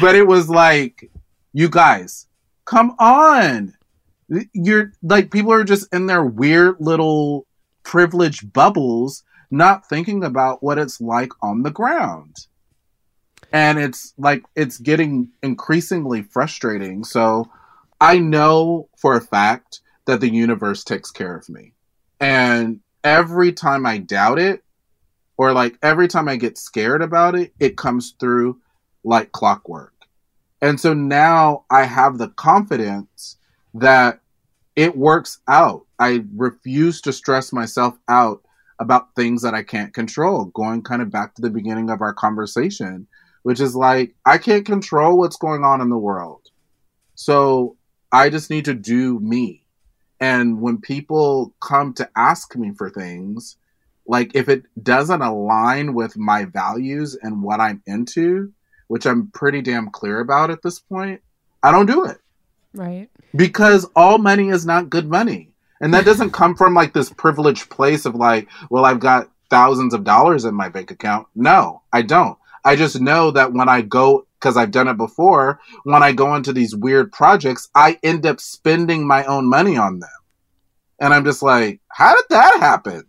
but 0.00 0.14
it 0.14 0.26
was 0.26 0.48
like, 0.48 1.10
you 1.52 1.68
guys, 1.68 2.26
come 2.64 2.94
on. 2.98 3.74
You're 4.52 4.92
like, 5.02 5.30
people 5.30 5.52
are 5.52 5.64
just 5.64 5.92
in 5.92 6.06
their 6.06 6.24
weird 6.24 6.76
little 6.80 7.46
privileged 7.82 8.52
bubbles, 8.52 9.24
not 9.50 9.88
thinking 9.88 10.24
about 10.24 10.62
what 10.62 10.78
it's 10.78 11.00
like 11.00 11.32
on 11.42 11.62
the 11.62 11.70
ground. 11.70 12.46
And 13.52 13.78
it's 13.78 14.14
like, 14.16 14.44
it's 14.56 14.78
getting 14.78 15.28
increasingly 15.42 16.22
frustrating. 16.22 17.04
So 17.04 17.50
I 18.00 18.18
know 18.18 18.88
for 18.96 19.14
a 19.14 19.20
fact 19.20 19.80
that 20.06 20.20
the 20.20 20.32
universe 20.32 20.84
takes 20.84 21.10
care 21.10 21.36
of 21.36 21.48
me. 21.48 21.74
And 22.18 22.80
every 23.04 23.52
time 23.52 23.84
I 23.84 23.98
doubt 23.98 24.38
it, 24.38 24.62
or 25.36 25.52
like 25.52 25.76
every 25.82 26.08
time 26.08 26.28
I 26.28 26.36
get 26.36 26.56
scared 26.56 27.02
about 27.02 27.34
it, 27.34 27.52
it 27.58 27.76
comes 27.76 28.14
through 28.18 28.60
like 29.04 29.32
clockwork. 29.32 29.92
And 30.60 30.80
so 30.80 30.94
now 30.94 31.64
I 31.70 31.84
have 31.84 32.18
the 32.18 32.28
confidence 32.28 33.36
that 33.74 34.20
it 34.76 34.96
works 34.96 35.38
out. 35.48 35.86
I 35.98 36.24
refuse 36.34 37.00
to 37.02 37.12
stress 37.12 37.52
myself 37.52 37.96
out 38.08 38.42
about 38.78 39.14
things 39.14 39.42
that 39.42 39.54
I 39.54 39.62
can't 39.62 39.94
control. 39.94 40.46
Going 40.46 40.82
kind 40.82 41.02
of 41.02 41.10
back 41.10 41.34
to 41.34 41.42
the 41.42 41.50
beginning 41.50 41.90
of 41.90 42.00
our 42.00 42.14
conversation, 42.14 43.06
which 43.42 43.60
is 43.60 43.76
like, 43.76 44.14
I 44.24 44.38
can't 44.38 44.66
control 44.66 45.18
what's 45.18 45.36
going 45.36 45.62
on 45.62 45.80
in 45.80 45.90
the 45.90 45.98
world. 45.98 46.48
So 47.14 47.76
I 48.10 48.30
just 48.30 48.50
need 48.50 48.64
to 48.64 48.74
do 48.74 49.20
me. 49.20 49.64
And 50.20 50.60
when 50.60 50.78
people 50.78 51.54
come 51.60 51.92
to 51.94 52.08
ask 52.16 52.56
me 52.56 52.72
for 52.76 52.88
things, 52.88 53.56
like 54.06 54.34
if 54.34 54.48
it 54.48 54.64
doesn't 54.82 55.22
align 55.22 55.94
with 55.94 56.16
my 56.16 56.44
values 56.46 57.16
and 57.20 57.42
what 57.42 57.60
I'm 57.60 57.82
into, 57.86 58.52
which 58.88 59.06
I'm 59.06 59.30
pretty 59.32 59.62
damn 59.62 59.90
clear 59.90 60.20
about 60.20 60.50
at 60.50 60.62
this 60.62 60.78
point, 60.78 61.20
I 61.62 61.70
don't 61.72 61.86
do 61.86 62.04
it 62.04 62.21
right. 62.74 63.08
because 63.34 63.86
all 63.96 64.18
money 64.18 64.48
is 64.48 64.66
not 64.66 64.90
good 64.90 65.08
money. 65.08 65.50
And 65.80 65.92
that 65.94 66.04
doesn't 66.04 66.30
come 66.40 66.54
from 66.54 66.74
like 66.74 66.92
this 66.92 67.10
privileged 67.10 67.70
place 67.70 68.06
of 68.06 68.14
like, 68.14 68.48
well, 68.70 68.84
I've 68.84 69.00
got 69.00 69.30
thousands 69.50 69.92
of 69.92 70.04
dollars 70.04 70.44
in 70.44 70.54
my 70.54 70.68
bank 70.68 70.90
account. 70.90 71.26
No, 71.34 71.82
I 71.92 72.02
don't. 72.02 72.38
I 72.64 72.76
just 72.76 73.00
know 73.00 73.32
that 73.32 73.52
when 73.52 73.68
I 73.68 73.82
go, 73.82 74.26
because 74.38 74.56
I've 74.56 74.70
done 74.70 74.88
it 74.88 74.96
before, 74.96 75.60
when 75.84 76.02
I 76.02 76.12
go 76.12 76.34
into 76.34 76.52
these 76.52 76.74
weird 76.74 77.12
projects, 77.12 77.68
I 77.74 77.98
end 78.02 78.24
up 78.24 78.40
spending 78.40 79.06
my 79.06 79.24
own 79.24 79.48
money 79.48 79.76
on 79.76 79.98
them. 79.98 80.08
And 81.00 81.12
I'm 81.12 81.24
just 81.24 81.42
like, 81.42 81.80
how 81.88 82.14
did 82.14 82.24
that 82.30 82.60
happen? 82.60 83.04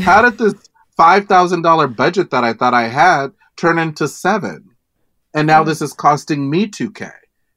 How 0.00 0.22
did 0.22 0.38
this 0.38 0.54
$5,000 0.98 1.96
budget 1.96 2.30
that 2.30 2.44
I 2.44 2.52
thought 2.52 2.74
I 2.74 2.86
had 2.86 3.32
turn 3.56 3.78
into 3.78 4.06
seven? 4.06 4.70
And 5.34 5.46
now 5.46 5.62
mm. 5.62 5.66
this 5.66 5.82
is 5.82 5.92
costing 5.92 6.48
me 6.48 6.68
2K. 6.68 7.10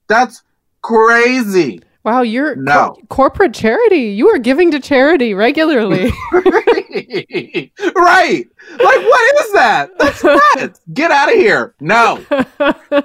That's 0.07 0.43
crazy. 0.83 1.81
Wow, 2.03 2.21
you're 2.21 2.55
No. 2.57 2.89
cor- 3.09 3.29
corporate 3.29 3.53
charity. 3.53 4.09
You 4.11 4.27
are 4.29 4.37
giving 4.37 4.69
to 4.71 4.79
charity 4.81 5.33
regularly. 5.33 6.11
right. 6.33 7.71
Like, 7.71 8.49
what 8.79 9.45
is 9.45 9.51
that? 9.53 9.89
That's 9.97 10.23
nuts. 10.57 10.81
Get 10.93 11.11
out 11.11 11.29
of 11.29 11.35
here. 11.35 11.73
No. 11.79 12.23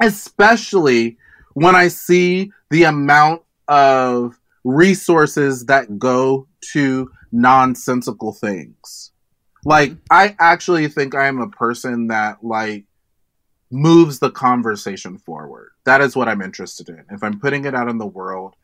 Especially 0.00 1.18
when 1.54 1.76
I 1.76 1.88
see 1.88 2.50
the 2.70 2.84
amount 2.84 3.42
of 3.68 4.38
resources 4.64 5.66
that 5.66 5.98
go 5.98 6.46
to 6.72 7.10
nonsensical 7.30 8.32
things. 8.32 9.10
Like, 9.64 9.92
I 10.10 10.34
actually 10.40 10.88
think 10.88 11.14
I 11.14 11.26
am 11.28 11.40
a 11.40 11.48
person 11.48 12.08
that, 12.08 12.42
like, 12.42 12.84
moves 13.72 14.18
the 14.18 14.30
conversation 14.30 15.16
forward. 15.16 15.70
That 15.84 16.02
is 16.02 16.14
what 16.14 16.28
I'm 16.28 16.42
interested 16.42 16.90
in. 16.90 17.04
If 17.10 17.24
I'm 17.24 17.40
putting 17.40 17.64
it 17.64 17.74
out 17.74 17.88
in 17.88 17.98
the 17.98 18.06
world, 18.06 18.54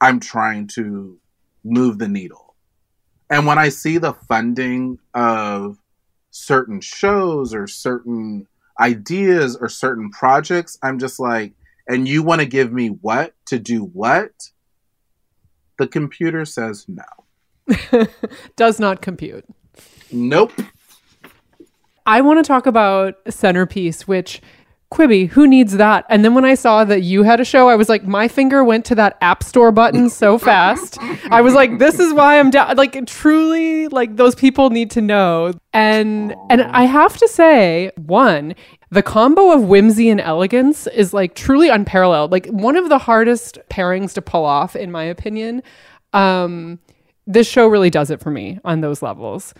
I'm 0.00 0.18
trying 0.18 0.68
to 0.68 1.18
move 1.62 1.98
the 1.98 2.08
needle. 2.08 2.54
And 3.30 3.46
when 3.46 3.58
I 3.58 3.68
see 3.68 3.98
the 3.98 4.14
funding 4.14 4.98
of 5.12 5.78
certain 6.30 6.80
shows 6.80 7.54
or 7.54 7.66
certain 7.66 8.46
ideas 8.80 9.54
or 9.56 9.68
certain 9.68 10.10
projects, 10.10 10.78
I'm 10.82 10.98
just 10.98 11.20
like, 11.20 11.52
and 11.86 12.08
you 12.08 12.22
want 12.22 12.40
to 12.40 12.46
give 12.46 12.72
me 12.72 12.88
what 12.88 13.34
to 13.46 13.58
do 13.58 13.84
what? 13.84 14.32
The 15.78 15.86
computer 15.86 16.46
says 16.46 16.86
no. 16.88 18.06
Does 18.56 18.80
not 18.80 19.02
compute. 19.02 19.44
Nope. 20.10 20.52
I 22.06 22.20
want 22.20 22.44
to 22.44 22.46
talk 22.46 22.66
about 22.66 23.14
Centerpiece, 23.28 24.06
which 24.06 24.42
Quibi, 24.94 25.28
who 25.28 25.48
needs 25.48 25.76
that? 25.76 26.06
And 26.08 26.24
then 26.24 26.34
when 26.34 26.44
I 26.44 26.54
saw 26.54 26.84
that 26.84 27.02
you 27.02 27.24
had 27.24 27.40
a 27.40 27.44
show, 27.44 27.68
I 27.68 27.74
was 27.74 27.88
like, 27.88 28.04
my 28.04 28.28
finger 28.28 28.62
went 28.62 28.84
to 28.86 28.94
that 28.94 29.18
App 29.20 29.42
Store 29.42 29.72
button 29.72 30.08
so 30.08 30.38
fast. 30.50 30.98
I 31.30 31.40
was 31.40 31.52
like, 31.52 31.78
this 31.78 31.98
is 31.98 32.12
why 32.12 32.38
I'm 32.38 32.50
down. 32.50 32.76
Like, 32.76 33.04
truly, 33.06 33.88
like 33.88 34.16
those 34.16 34.36
people 34.36 34.70
need 34.70 34.92
to 34.92 35.00
know. 35.00 35.52
And 35.72 36.36
and 36.48 36.62
I 36.62 36.84
have 36.84 37.16
to 37.16 37.26
say, 37.26 37.90
one, 37.96 38.54
the 38.90 39.02
combo 39.02 39.50
of 39.50 39.64
whimsy 39.64 40.10
and 40.10 40.20
elegance 40.20 40.86
is 40.86 41.12
like 41.12 41.34
truly 41.34 41.68
unparalleled. 41.68 42.30
Like 42.30 42.46
one 42.46 42.76
of 42.76 42.88
the 42.88 42.98
hardest 42.98 43.58
pairings 43.68 44.12
to 44.14 44.22
pull 44.22 44.44
off, 44.44 44.76
in 44.76 44.92
my 44.92 45.02
opinion. 45.02 45.62
Um, 46.12 46.78
this 47.26 47.48
show 47.48 47.66
really 47.66 47.90
does 47.90 48.10
it 48.10 48.20
for 48.20 48.30
me 48.30 48.60
on 48.64 48.80
those 48.80 49.02
levels. 49.02 49.54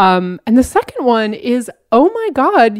Um, 0.00 0.40
and 0.46 0.56
the 0.56 0.62
second 0.62 1.04
one 1.04 1.34
is, 1.34 1.70
oh 1.92 2.10
my 2.10 2.30
God, 2.32 2.78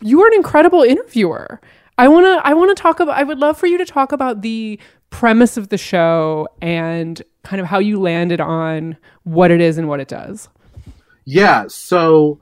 you 0.00 0.22
are 0.22 0.26
an 0.28 0.34
incredible 0.34 0.82
interviewer. 0.82 1.60
I 1.98 2.06
want 2.06 2.24
to, 2.24 2.46
I 2.46 2.54
want 2.54 2.76
to 2.76 2.80
talk 2.80 3.00
about, 3.00 3.18
I 3.18 3.24
would 3.24 3.40
love 3.40 3.58
for 3.58 3.66
you 3.66 3.78
to 3.78 3.84
talk 3.84 4.12
about 4.12 4.42
the 4.42 4.78
premise 5.10 5.56
of 5.56 5.70
the 5.70 5.76
show 5.76 6.46
and 6.62 7.20
kind 7.42 7.60
of 7.60 7.66
how 7.66 7.80
you 7.80 7.98
landed 7.98 8.40
on 8.40 8.96
what 9.24 9.50
it 9.50 9.60
is 9.60 9.76
and 9.76 9.88
what 9.88 9.98
it 9.98 10.06
does. 10.06 10.48
Yeah, 11.24 11.64
so 11.66 12.38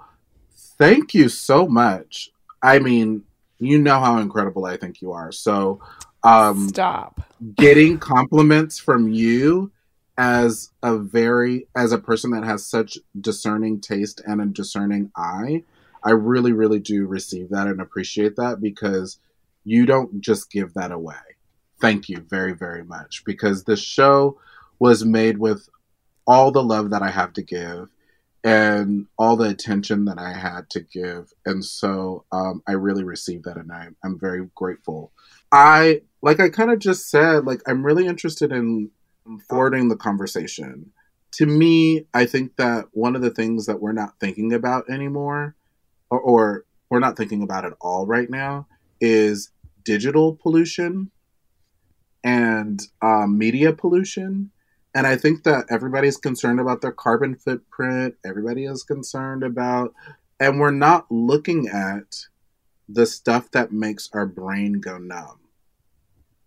thank 0.77 1.15
you 1.15 1.31
so 1.31 1.67
much. 1.67 2.31
I 2.63 2.79
mean, 2.79 3.23
you 3.59 3.79
know 3.79 4.01
how 4.01 4.19
incredible 4.19 4.67
I 4.67 4.77
think 4.77 5.01
you 5.01 5.13
are. 5.13 5.33
So, 5.33 5.81
um, 6.25 6.69
Stop. 6.69 7.23
getting 7.55 7.97
compliments 7.97 8.79
from 8.79 9.09
you 9.09 9.73
as 10.19 10.71
a 10.83 10.97
very 10.97 11.67
as 11.75 11.93
a 11.93 11.99
person 11.99 12.31
that 12.31 12.45
has 12.45 12.67
such 12.67 12.99
discerning 13.21 13.81
taste 13.81 14.21
and 14.27 14.41
a 14.41 14.47
discerning 14.47 15.11
eye 15.17 15.63
i 16.05 16.11
really 16.11 16.53
really 16.53 16.81
do 16.81 17.07
receive 17.07 17.49
that 17.51 17.67
and 17.67 17.81
appreciate 17.81 18.37
that 18.37 18.61
because 18.61 19.19
you 19.65 19.87
don't 19.87 20.21
just 20.21 20.51
give 20.51 20.75
that 20.75 20.93
away. 20.93 21.15
Thank 21.81 22.09
you 22.09 22.21
very 22.29 22.53
very 22.53 22.85
much 22.85 23.25
because 23.25 23.65
the 23.65 23.77
show 23.77 24.39
was 24.79 25.05
made 25.05 25.39
with 25.39 25.69
all 26.27 26.51
the 26.51 26.63
love 26.63 26.91
that 26.91 27.03
i 27.03 27.11
have 27.11 27.33
to 27.35 27.43
give 27.43 27.89
and 28.43 29.07
all 29.19 29.37
the 29.37 29.49
attention 29.49 30.07
that 30.07 30.19
i 30.19 30.33
had 30.33 30.69
to 30.71 30.81
give. 30.81 31.33
And 31.47 31.65
so 31.65 32.25
um, 32.33 32.63
i 32.67 32.73
really 32.73 33.05
received 33.05 33.45
that 33.45 33.57
and 33.57 33.73
I, 33.73 33.89
i'm 34.05 34.19
very 34.19 34.49
grateful. 34.55 35.13
I 35.53 36.03
like 36.23 36.41
i 36.41 36.49
kind 36.49 36.71
of 36.71 36.79
just 36.79 37.11
said 37.11 37.45
like 37.45 37.63
i'm 37.67 37.85
really 37.85 38.07
interested 38.07 38.53
in 38.53 38.91
forwarding 39.39 39.89
the 39.89 39.97
conversation. 39.97 40.91
To 41.35 41.47
me, 41.47 42.07
I 42.13 42.27
think 42.27 42.57
that 42.57 42.87
one 42.93 43.15
of 43.15 43.23
the 43.23 43.31
things 43.31 43.67
that 43.67 43.81
we're 43.81 43.93
not 43.93 44.19
thinking 44.19 44.53
about 44.53 44.91
anymore, 44.91 45.55
or, 46.11 46.21
or 46.21 46.65
we're 46.91 46.99
not 46.99 47.17
thinking 47.17 47.43
about 47.43 47.65
at 47.65 47.75
all 47.81 48.07
right 48.07 48.29
now, 48.29 48.67
is 49.01 49.51
digital 49.85 50.35
pollution 50.35 51.11
and 52.25 52.83
um, 53.01 53.39
media 53.39 53.73
pollution. 53.73 54.51
And 54.95 55.07
I 55.07 55.17
think 55.17 55.45
that 55.45 55.67
everybody's 55.71 56.17
concerned 56.17 56.59
about 56.59 56.81
their 56.81 56.93
carbon 56.93 57.37
footprint. 57.37 58.17
Everybody 58.25 58.65
is 58.65 58.83
concerned 58.83 59.45
about, 59.45 59.95
and 60.41 60.59
we're 60.59 60.73
not 60.73 61.07
looking 61.11 61.69
at 61.69 62.27
the 62.89 63.07
stuff 63.07 63.51
that 63.53 63.73
makes 63.73 64.11
our 64.13 64.27
brain 64.27 64.81
go 64.81 64.99
numb. 64.99 65.39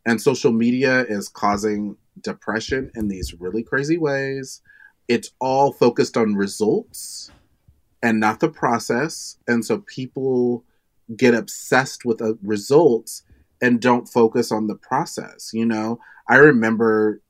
And 0.05 0.21
social 0.21 0.51
media 0.51 1.05
is 1.05 1.29
causing 1.29 1.95
depression 2.21 2.91
in 2.95 3.07
these 3.07 3.33
really 3.39 3.63
crazy 3.63 3.97
ways. 3.97 4.61
It's 5.07 5.31
all 5.39 5.73
focused 5.73 6.17
on 6.17 6.35
results 6.35 7.31
and 8.01 8.19
not 8.19 8.39
the 8.39 8.49
process. 8.49 9.37
And 9.47 9.65
so 9.65 9.79
people 9.79 10.63
get 11.15 11.33
obsessed 11.33 12.05
with 12.05 12.19
the 12.19 12.37
results 12.43 13.23
and 13.61 13.81
don't 13.81 14.07
focus 14.07 14.51
on 14.51 14.67
the 14.67 14.75
process. 14.75 15.51
You 15.53 15.65
know, 15.65 15.99
I 16.27 16.35
remember 16.35 17.21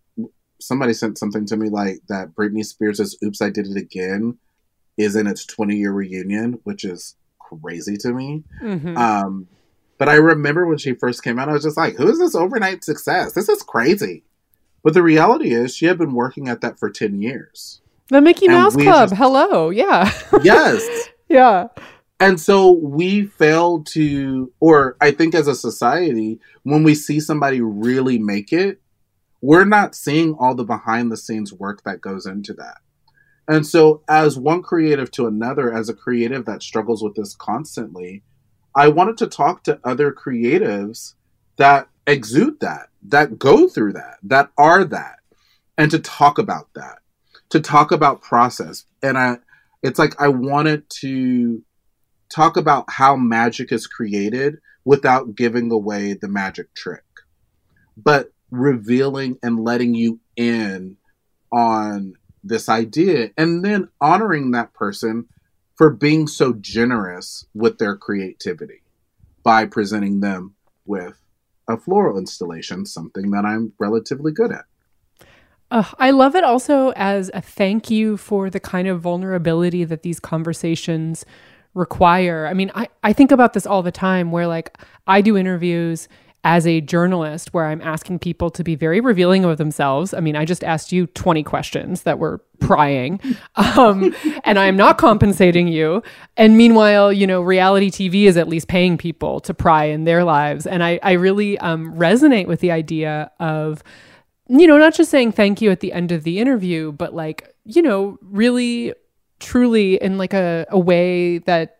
somebody 0.59 0.93
sent 0.93 1.17
something 1.17 1.45
to 1.45 1.57
me 1.57 1.69
like 1.69 2.01
that 2.09 2.33
Britney 2.35 2.65
Spears' 2.65 3.17
"Oops, 3.23 3.41
I 3.41 3.49
Did 3.49 3.67
It 3.67 3.77
Again" 3.77 4.37
is 4.97 5.15
in 5.15 5.27
its 5.27 5.45
20 5.45 5.75
year 5.75 5.91
reunion, 5.91 6.59
which 6.63 6.85
is 6.85 7.15
crazy 7.39 7.97
to 7.97 8.13
me. 8.13 8.43
Mm-hmm. 8.61 8.97
Um, 8.97 9.47
but 9.97 10.09
I 10.09 10.15
remember 10.15 10.65
when 10.65 10.77
she 10.77 10.93
first 10.93 11.23
came 11.23 11.39
out, 11.39 11.49
I 11.49 11.53
was 11.53 11.63
just 11.63 11.77
like, 11.77 11.95
"Who 11.95 12.09
is 12.09 12.19
this 12.19 12.35
overnight 12.35 12.83
success? 12.83 13.33
This 13.33 13.49
is 13.49 13.61
crazy." 13.61 14.23
But 14.83 14.93
the 14.93 15.03
reality 15.03 15.53
is, 15.53 15.75
she 15.75 15.85
had 15.85 15.97
been 15.97 16.13
working 16.13 16.49
at 16.49 16.61
that 16.61 16.77
for 16.77 16.89
10 16.89 17.21
years. 17.21 17.81
The 18.09 18.21
Mickey 18.21 18.47
Mouse 18.47 18.75
Club. 18.75 19.09
Just, 19.09 19.15
Hello. 19.15 19.69
Yeah. 19.69 20.11
Yes. 20.43 21.09
yeah. 21.29 21.67
And 22.19 22.39
so 22.39 22.71
we 22.71 23.25
fail 23.25 23.83
to, 23.85 24.51
or 24.59 24.97
I 25.01 25.11
think 25.11 25.33
as 25.35 25.47
a 25.47 25.55
society, 25.55 26.39
when 26.63 26.83
we 26.83 26.95
see 26.95 27.19
somebody 27.19 27.61
really 27.61 28.19
make 28.19 28.53
it, 28.53 28.81
we're 29.41 29.65
not 29.65 29.95
seeing 29.95 30.33
all 30.35 30.55
the 30.55 30.63
behind 30.63 31.11
the 31.11 31.17
scenes 31.17 31.51
work 31.51 31.83
that 31.83 32.01
goes 32.01 32.25
into 32.25 32.53
that. 32.53 32.77
And 33.47 33.67
so, 33.67 34.03
as 34.07 34.37
one 34.37 34.61
creative 34.61 35.11
to 35.11 35.27
another, 35.27 35.73
as 35.73 35.89
a 35.89 35.93
creative 35.93 36.45
that 36.45 36.63
struggles 36.63 37.03
with 37.03 37.15
this 37.15 37.35
constantly, 37.35 38.23
I 38.73 38.87
wanted 38.87 39.17
to 39.17 39.27
talk 39.27 39.63
to 39.63 39.81
other 39.83 40.13
creatives 40.13 41.15
that 41.57 41.89
exude 42.07 42.59
that, 42.59 42.89
that 43.07 43.39
go 43.39 43.67
through 43.67 43.93
that, 43.93 44.17
that 44.23 44.49
are 44.57 44.83
that, 44.85 45.19
and 45.77 45.91
to 45.91 45.99
talk 45.99 46.37
about 46.37 46.67
that, 46.75 46.99
to 47.49 47.59
talk 47.59 47.91
about 47.91 48.21
process. 48.21 48.85
And 49.01 49.17
I, 49.17 49.37
it's 49.81 49.99
like 49.99 50.19
I 50.21 50.27
wanted 50.29 50.89
to 51.01 51.63
talk 52.29 52.57
about 52.57 52.85
how 52.89 53.15
magic 53.15 53.71
is 53.71 53.87
created 53.87 54.57
without 54.85 55.35
giving 55.35 55.71
away 55.71 56.13
the 56.13 56.27
magic 56.27 56.73
trick, 56.73 57.03
but 57.95 58.31
revealing 58.51 59.37
and 59.41 59.63
letting 59.63 59.93
you 59.93 60.19
in 60.35 60.97
on 61.51 62.13
this 62.43 62.67
idea 62.67 63.29
and 63.37 63.63
then 63.63 63.87
honoring 64.01 64.51
that 64.51 64.73
person 64.73 65.25
for 65.75 65.89
being 65.89 66.27
so 66.27 66.53
generous 66.53 67.45
with 67.53 67.77
their 67.77 67.95
creativity 67.95 68.81
by 69.43 69.65
presenting 69.65 70.19
them 70.19 70.55
with 70.85 71.22
a 71.69 71.77
floral 71.77 72.17
installation, 72.17 72.85
something 72.85 73.31
that 73.31 73.45
I'm 73.45 73.73
relatively 73.79 74.31
good 74.31 74.51
at. 74.51 74.65
Uh, 75.71 75.83
I 75.97 76.11
love 76.11 76.35
it 76.35 76.43
also 76.43 76.91
as 76.95 77.31
a 77.33 77.41
thank 77.41 77.89
you 77.89 78.17
for 78.17 78.49
the 78.49 78.59
kind 78.59 78.87
of 78.87 79.01
vulnerability 79.01 79.83
that 79.85 80.03
these 80.03 80.19
conversations 80.19 81.25
require. 81.73 82.45
I 82.45 82.53
mean, 82.53 82.71
I, 82.75 82.89
I 83.03 83.13
think 83.13 83.31
about 83.31 83.53
this 83.53 83.65
all 83.65 83.81
the 83.81 83.91
time 83.91 84.31
where, 84.31 84.45
like, 84.45 84.77
I 85.07 85.21
do 85.21 85.35
interviews 85.35 86.07
as 86.43 86.67
a 86.67 86.81
journalist 86.81 87.53
where 87.53 87.65
I'm 87.65 87.81
asking 87.81 88.19
people 88.19 88.49
to 88.51 88.63
be 88.63 88.75
very 88.75 88.99
revealing 88.99 89.45
of 89.45 89.57
themselves. 89.57 90.13
I 90.13 90.19
mean, 90.19 90.35
I 90.35 90.43
just 90.43 90.63
asked 90.63 90.91
you 90.91 91.07
20 91.07 91.41
questions 91.43 92.03
that 92.03 92.19
were 92.19 92.41
prying, 92.59 93.19
um, 93.55 94.13
and 94.43 94.59
I'm 94.59 94.75
not 94.75 94.97
compensating 94.97 95.69
you. 95.69 96.03
And 96.35 96.57
meanwhile, 96.57 97.13
you 97.13 97.25
know, 97.25 97.41
reality 97.41 97.89
TV 97.89 98.25
is 98.25 98.35
at 98.35 98.49
least 98.49 98.67
paying 98.67 98.97
people 98.97 99.39
to 99.41 99.53
pry 99.53 99.85
in 99.85 100.03
their 100.03 100.23
lives. 100.23 100.67
And 100.67 100.83
I, 100.83 100.99
I 101.01 101.13
really 101.13 101.57
um, 101.59 101.93
resonate 101.95 102.47
with 102.47 102.59
the 102.59 102.71
idea 102.71 103.31
of, 103.39 103.81
you 104.49 104.67
know, 104.67 104.77
not 104.77 104.93
just 104.93 105.11
saying 105.11 105.31
thank 105.31 105.61
you 105.61 105.71
at 105.71 105.79
the 105.79 105.93
end 105.93 106.11
of 106.11 106.23
the 106.23 106.39
interview, 106.39 106.91
but 106.91 107.13
like, 107.13 107.55
you 107.63 107.81
know, 107.81 108.17
really, 108.21 108.93
truly 109.39 109.95
in 109.95 110.17
like 110.17 110.33
a, 110.33 110.65
a 110.69 110.79
way 110.79 111.37
that 111.39 111.77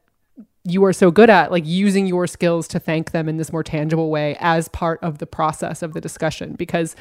you 0.66 0.84
are 0.86 0.94
so 0.94 1.12
good 1.12 1.30
at 1.30 1.52
like 1.52 1.66
using 1.66 2.08
your 2.08 2.26
skills 2.26 2.68
to 2.70 2.80
thank 2.80 3.12
them 3.12 3.28
in 3.28 3.38
this 3.38 3.52
more 3.52 3.64
tangible 3.64 4.10
way 4.10 4.38
as 4.40 4.68
part 4.70 5.02
of 5.04 5.18
the 5.18 5.26
process 5.26 5.82
of 5.82 5.94
the 5.94 6.02
discussion 6.02 6.54
because 6.54 6.96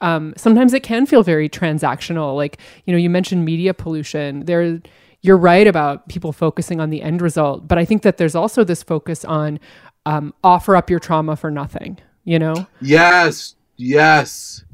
um, 0.00 0.32
sometimes 0.36 0.72
it 0.72 0.82
can 0.82 1.06
feel 1.06 1.22
very 1.22 1.48
transactional. 1.48 2.36
Like 2.36 2.58
you 2.86 2.92
know 2.92 2.98
you 2.98 3.10
mentioned 3.10 3.44
media 3.44 3.74
pollution. 3.74 4.44
There 4.46 4.80
you're 5.24 5.36
right 5.36 5.66
about 5.66 6.08
people 6.08 6.32
focusing 6.32 6.80
on 6.80 6.90
the 6.90 7.00
end 7.00 7.22
result 7.22 7.68
but 7.68 7.78
i 7.78 7.84
think 7.84 8.02
that 8.02 8.16
there's 8.16 8.34
also 8.34 8.64
this 8.64 8.82
focus 8.82 9.24
on 9.24 9.60
um, 10.04 10.34
offer 10.42 10.74
up 10.74 10.90
your 10.90 10.98
trauma 10.98 11.36
for 11.36 11.48
nothing 11.48 11.96
you 12.24 12.40
know? 12.40 12.66
Yes 12.80 13.54
yes. 13.76 14.64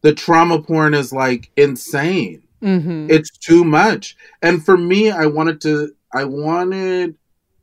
The 0.00 0.14
trauma 0.14 0.62
porn 0.62 0.94
is 0.94 1.12
like 1.12 1.50
insane. 1.56 2.42
Mm-hmm. 2.62 3.08
it's 3.08 3.30
too 3.38 3.62
much. 3.62 4.16
And 4.42 4.64
for 4.64 4.76
me 4.76 5.10
i 5.10 5.26
wanted 5.26 5.60
to 5.62 5.94
i 6.12 6.24
wanted 6.24 7.16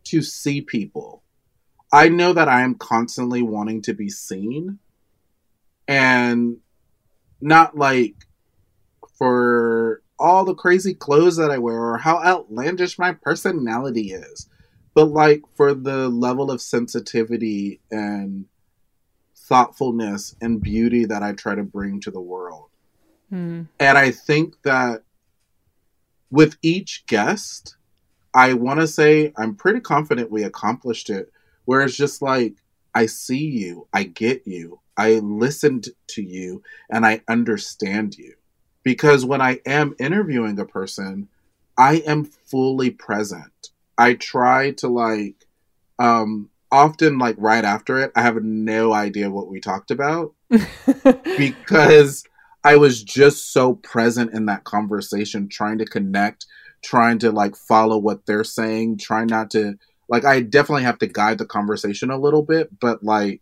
to 0.05 0.21
see 0.21 0.61
people. 0.61 1.23
I 1.91 2.09
know 2.09 2.33
that 2.33 2.47
I 2.47 2.61
am 2.61 2.75
constantly 2.75 3.41
wanting 3.41 3.81
to 3.83 3.93
be 3.93 4.09
seen 4.09 4.79
and 5.87 6.57
not 7.41 7.77
like 7.77 8.15
for 9.17 10.01
all 10.17 10.45
the 10.45 10.55
crazy 10.55 10.93
clothes 10.93 11.37
that 11.37 11.51
I 11.51 11.57
wear 11.57 11.79
or 11.79 11.97
how 11.97 12.23
outlandish 12.23 12.97
my 12.97 13.13
personality 13.13 14.11
is, 14.11 14.49
but 14.93 15.05
like 15.05 15.41
for 15.55 15.73
the 15.73 16.09
level 16.09 16.49
of 16.49 16.61
sensitivity 16.61 17.79
and 17.91 18.45
thoughtfulness 19.35 20.35
and 20.41 20.61
beauty 20.61 21.05
that 21.05 21.21
I 21.21 21.33
try 21.33 21.55
to 21.55 21.63
bring 21.63 21.99
to 22.01 22.11
the 22.11 22.21
world. 22.21 22.69
Mm. 23.31 23.67
And 23.79 23.97
I 23.97 24.11
think 24.11 24.61
that 24.63 25.03
with 26.31 26.57
each 26.61 27.05
guest, 27.07 27.75
I 28.35 28.53
want 28.53 28.81
to 28.81 28.87
say 28.87 29.31
I'm 29.37 29.55
pretty 29.55 29.79
confident 29.79 30.29
we 30.29 30.43
accomplished 30.43 31.09
it. 31.09 31.31
Where 31.63 31.81
it's 31.81 31.95
just 31.95 32.21
like, 32.21 32.55
I 32.93 33.07
see 33.07 33.45
you, 33.45 33.87
I 33.91 34.03
get 34.03 34.45
you, 34.45 34.81
I 34.95 35.13
listened 35.13 35.87
to 36.09 36.21
you, 36.21 36.61
and 36.89 37.05
I 37.05 37.21
understand 37.27 38.17
you. 38.17 38.35
Because 38.83 39.25
when 39.25 39.41
I 39.41 39.61
am 39.65 39.95
interviewing 39.99 40.59
a 40.59 40.65
person, 40.65 41.29
I 41.77 41.95
am 42.05 42.25
fully 42.25 42.91
present. 42.91 43.69
I 43.97 44.13
try 44.13 44.71
to 44.71 44.89
like, 44.89 45.47
um, 45.97 46.49
often 46.71 47.17
like 47.17 47.35
right 47.39 47.65
after 47.65 47.97
it, 47.99 48.11
I 48.15 48.21
have 48.21 48.43
no 48.43 48.93
idea 48.93 49.31
what 49.31 49.47
we 49.47 49.59
talked 49.59 49.91
about 49.91 50.33
because 51.37 52.25
I 52.63 52.75
was 52.75 53.01
just 53.01 53.53
so 53.53 53.75
present 53.75 54.33
in 54.33 54.45
that 54.47 54.65
conversation, 54.65 55.47
trying 55.47 55.77
to 55.79 55.85
connect 55.85 56.45
trying 56.85 57.19
to 57.19 57.31
like 57.31 57.55
follow 57.55 57.97
what 57.97 58.25
they're 58.25 58.43
saying, 58.43 58.97
trying 58.97 59.27
not 59.27 59.51
to 59.51 59.77
like 60.07 60.25
I 60.25 60.41
definitely 60.41 60.83
have 60.83 60.99
to 60.99 61.07
guide 61.07 61.39
the 61.39 61.45
conversation 61.45 62.11
a 62.11 62.17
little 62.17 62.43
bit, 62.43 62.79
but 62.79 63.03
like 63.03 63.41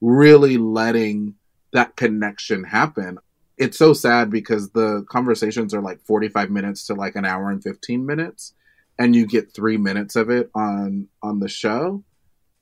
really 0.00 0.56
letting 0.56 1.34
that 1.72 1.96
connection 1.96 2.64
happen. 2.64 3.18
It's 3.58 3.78
so 3.78 3.92
sad 3.92 4.30
because 4.30 4.70
the 4.70 5.04
conversations 5.08 5.74
are 5.74 5.82
like 5.82 6.00
45 6.06 6.50
minutes 6.50 6.86
to 6.86 6.94
like 6.94 7.14
an 7.14 7.24
hour 7.24 7.50
and 7.50 7.62
15 7.62 8.04
minutes 8.04 8.54
and 8.98 9.14
you 9.14 9.26
get 9.26 9.54
3 9.54 9.76
minutes 9.76 10.16
of 10.16 10.30
it 10.30 10.50
on 10.54 11.08
on 11.22 11.40
the 11.40 11.48
show. 11.48 12.02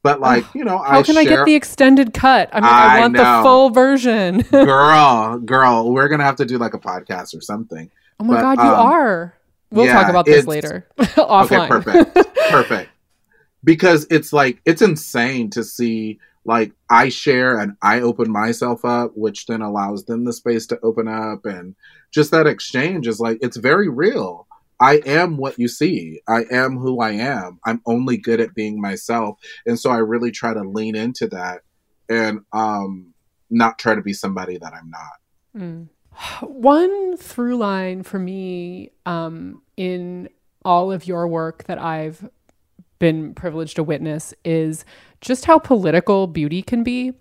But 0.02 0.20
like, 0.20 0.46
you 0.54 0.64
know, 0.64 0.78
how 0.78 1.00
I 1.00 1.02
can 1.02 1.14
share... 1.14 1.22
I 1.22 1.26
get 1.26 1.44
the 1.44 1.54
extended 1.54 2.14
cut? 2.14 2.48
I 2.52 2.60
mean, 2.60 2.64
I, 2.64 2.96
I 2.96 3.00
want 3.00 3.12
know. 3.12 3.36
the 3.36 3.42
full 3.42 3.70
version. 3.70 4.40
girl, 4.50 5.38
girl, 5.38 5.92
we're 5.92 6.08
gonna 6.08 6.24
have 6.24 6.36
to 6.36 6.46
do 6.46 6.58
like 6.58 6.74
a 6.74 6.78
podcast 6.78 7.36
or 7.36 7.42
something. 7.42 7.90
Oh 8.18 8.24
my 8.24 8.36
but, 8.36 8.56
god, 8.56 8.64
you 8.64 8.70
um, 8.70 8.86
are. 8.86 9.34
We'll 9.70 9.86
yeah, 9.86 9.92
talk 9.94 10.10
about 10.10 10.26
this 10.26 10.46
later 10.46 10.86
offline. 10.98 11.44
Okay, 11.44 11.68
perfect. 11.68 12.36
perfect. 12.50 12.90
Because 13.62 14.06
it's 14.10 14.32
like 14.32 14.60
it's 14.64 14.82
insane 14.82 15.50
to 15.50 15.62
see 15.62 16.18
like 16.44 16.72
I 16.88 17.10
share 17.10 17.58
and 17.58 17.76
I 17.82 18.00
open 18.00 18.32
myself 18.32 18.84
up, 18.84 19.12
which 19.14 19.46
then 19.46 19.62
allows 19.62 20.04
them 20.04 20.24
the 20.24 20.32
space 20.32 20.66
to 20.68 20.80
open 20.82 21.06
up 21.06 21.44
and 21.44 21.74
just 22.10 22.30
that 22.30 22.46
exchange 22.46 23.06
is 23.06 23.20
like 23.20 23.38
it's 23.42 23.56
very 23.56 23.88
real. 23.88 24.46
I 24.80 25.02
am 25.04 25.36
what 25.36 25.58
you 25.58 25.68
see. 25.68 26.22
I 26.26 26.46
am 26.50 26.78
who 26.78 27.00
I 27.00 27.10
am. 27.10 27.60
I'm 27.66 27.82
only 27.84 28.16
good 28.16 28.40
at 28.40 28.54
being 28.54 28.80
myself. 28.80 29.38
And 29.66 29.78
so 29.78 29.90
I 29.90 29.98
really 29.98 30.30
try 30.30 30.54
to 30.54 30.62
lean 30.62 30.96
into 30.96 31.28
that 31.28 31.60
and 32.08 32.40
um 32.52 33.12
not 33.50 33.78
try 33.78 33.94
to 33.94 34.02
be 34.02 34.12
somebody 34.12 34.56
that 34.58 34.72
I'm 34.72 34.90
not. 34.90 35.62
Mm. 35.62 35.88
One 36.42 37.16
through 37.16 37.56
line 37.56 38.02
for 38.02 38.18
me 38.18 38.90
um, 39.06 39.62
in 39.76 40.28
all 40.64 40.92
of 40.92 41.06
your 41.06 41.26
work 41.26 41.64
that 41.64 41.78
I've 41.78 42.28
been 42.98 43.34
privileged 43.34 43.76
to 43.76 43.82
witness 43.82 44.34
is 44.44 44.84
just 45.20 45.46
how 45.46 45.58
political 45.58 46.26
beauty 46.26 46.62
can 46.62 46.82
be. 46.82 47.14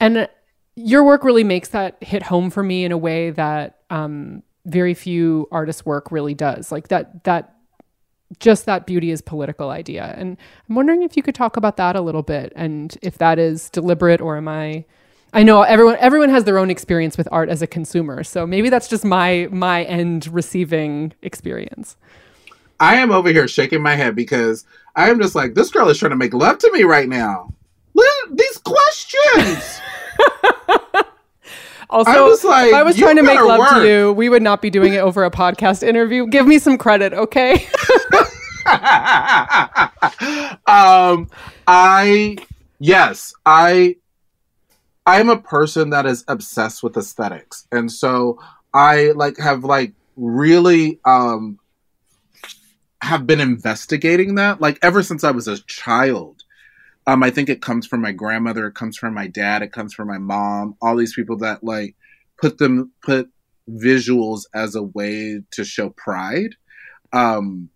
And 0.00 0.28
your 0.76 1.04
work 1.04 1.24
really 1.24 1.44
makes 1.44 1.70
that 1.70 2.02
hit 2.02 2.22
home 2.22 2.50
for 2.50 2.62
me 2.62 2.84
in 2.84 2.92
a 2.92 2.98
way 2.98 3.30
that 3.30 3.78
um, 3.90 4.44
very 4.64 4.94
few 4.94 5.48
artists' 5.50 5.84
work 5.84 6.12
really 6.12 6.34
does. 6.34 6.70
Like 6.70 6.88
that, 6.88 7.24
that 7.24 7.56
just 8.38 8.66
that 8.66 8.86
beauty 8.86 9.10
is 9.10 9.20
political 9.20 9.70
idea. 9.70 10.14
And 10.16 10.36
I'm 10.68 10.74
wondering 10.76 11.02
if 11.02 11.16
you 11.16 11.22
could 11.22 11.34
talk 11.34 11.56
about 11.56 11.76
that 11.78 11.96
a 11.96 12.00
little 12.00 12.22
bit 12.22 12.52
and 12.54 12.96
if 13.02 13.18
that 13.18 13.38
is 13.38 13.70
deliberate 13.70 14.20
or 14.20 14.36
am 14.36 14.46
I 14.46 14.84
I 15.32 15.42
know 15.42 15.62
everyone 15.62 15.96
everyone 16.00 16.30
has 16.30 16.44
their 16.44 16.58
own 16.58 16.70
experience 16.70 17.18
with 17.18 17.28
art 17.30 17.48
as 17.48 17.62
a 17.62 17.66
consumer. 17.66 18.24
So 18.24 18.46
maybe 18.46 18.70
that's 18.70 18.88
just 18.88 19.04
my 19.04 19.48
my 19.50 19.84
end 19.84 20.26
receiving 20.28 21.12
experience. 21.22 21.96
I 22.80 22.96
am 22.96 23.10
over 23.10 23.30
here 23.30 23.48
shaking 23.48 23.82
my 23.82 23.94
head 23.94 24.14
because 24.14 24.64
I 24.96 25.10
am 25.10 25.20
just 25.20 25.34
like 25.34 25.54
this 25.54 25.70
girl 25.70 25.88
is 25.88 25.98
trying 25.98 26.10
to 26.10 26.16
make 26.16 26.32
love 26.32 26.58
to 26.58 26.72
me 26.72 26.84
right 26.84 27.08
now. 27.08 27.52
Look 27.94 28.36
these 28.36 28.58
questions. 28.58 29.80
Also, 31.90 32.10
I 32.10 32.20
was 32.20 32.44
like, 32.44 32.68
if 32.68 32.74
I 32.74 32.82
was 32.82 32.96
trying 32.96 33.16
to 33.16 33.22
make 33.22 33.40
love 33.40 33.60
work. 33.60 33.70
to 33.70 33.88
you, 33.88 34.12
we 34.12 34.28
would 34.28 34.42
not 34.42 34.60
be 34.60 34.68
doing 34.68 34.92
it 34.92 34.98
over 34.98 35.24
a 35.24 35.30
podcast 35.30 35.82
interview. 35.82 36.26
Give 36.26 36.46
me 36.46 36.58
some 36.58 36.76
credit, 36.76 37.14
okay? 37.14 37.54
um, 40.66 41.30
I 41.66 42.36
yes, 42.78 43.32
I 43.46 43.96
I 45.08 45.20
am 45.20 45.30
a 45.30 45.40
person 45.40 45.88
that 45.88 46.04
is 46.04 46.22
obsessed 46.28 46.82
with 46.82 46.94
aesthetics, 46.94 47.66
and 47.72 47.90
so 47.90 48.38
I 48.74 49.12
like 49.12 49.38
have 49.38 49.64
like 49.64 49.94
really 50.16 51.00
um 51.06 51.58
have 53.00 53.26
been 53.26 53.40
investigating 53.40 54.34
that 54.34 54.60
like 54.60 54.78
ever 54.82 55.02
since 55.02 55.24
I 55.24 55.30
was 55.30 55.48
a 55.48 55.64
child. 55.64 56.42
Um, 57.06 57.22
I 57.22 57.30
think 57.30 57.48
it 57.48 57.62
comes 57.62 57.86
from 57.86 58.02
my 58.02 58.12
grandmother, 58.12 58.66
it 58.66 58.74
comes 58.74 58.98
from 58.98 59.14
my 59.14 59.28
dad, 59.28 59.62
it 59.62 59.72
comes 59.72 59.94
from 59.94 60.08
my 60.08 60.18
mom. 60.18 60.76
All 60.82 60.94
these 60.94 61.14
people 61.14 61.38
that 61.38 61.64
like 61.64 61.96
put 62.38 62.58
them 62.58 62.92
put 63.02 63.30
visuals 63.66 64.42
as 64.54 64.74
a 64.74 64.82
way 64.82 65.40
to 65.52 65.64
show 65.64 65.88
pride. 65.88 66.54
Um, 67.14 67.70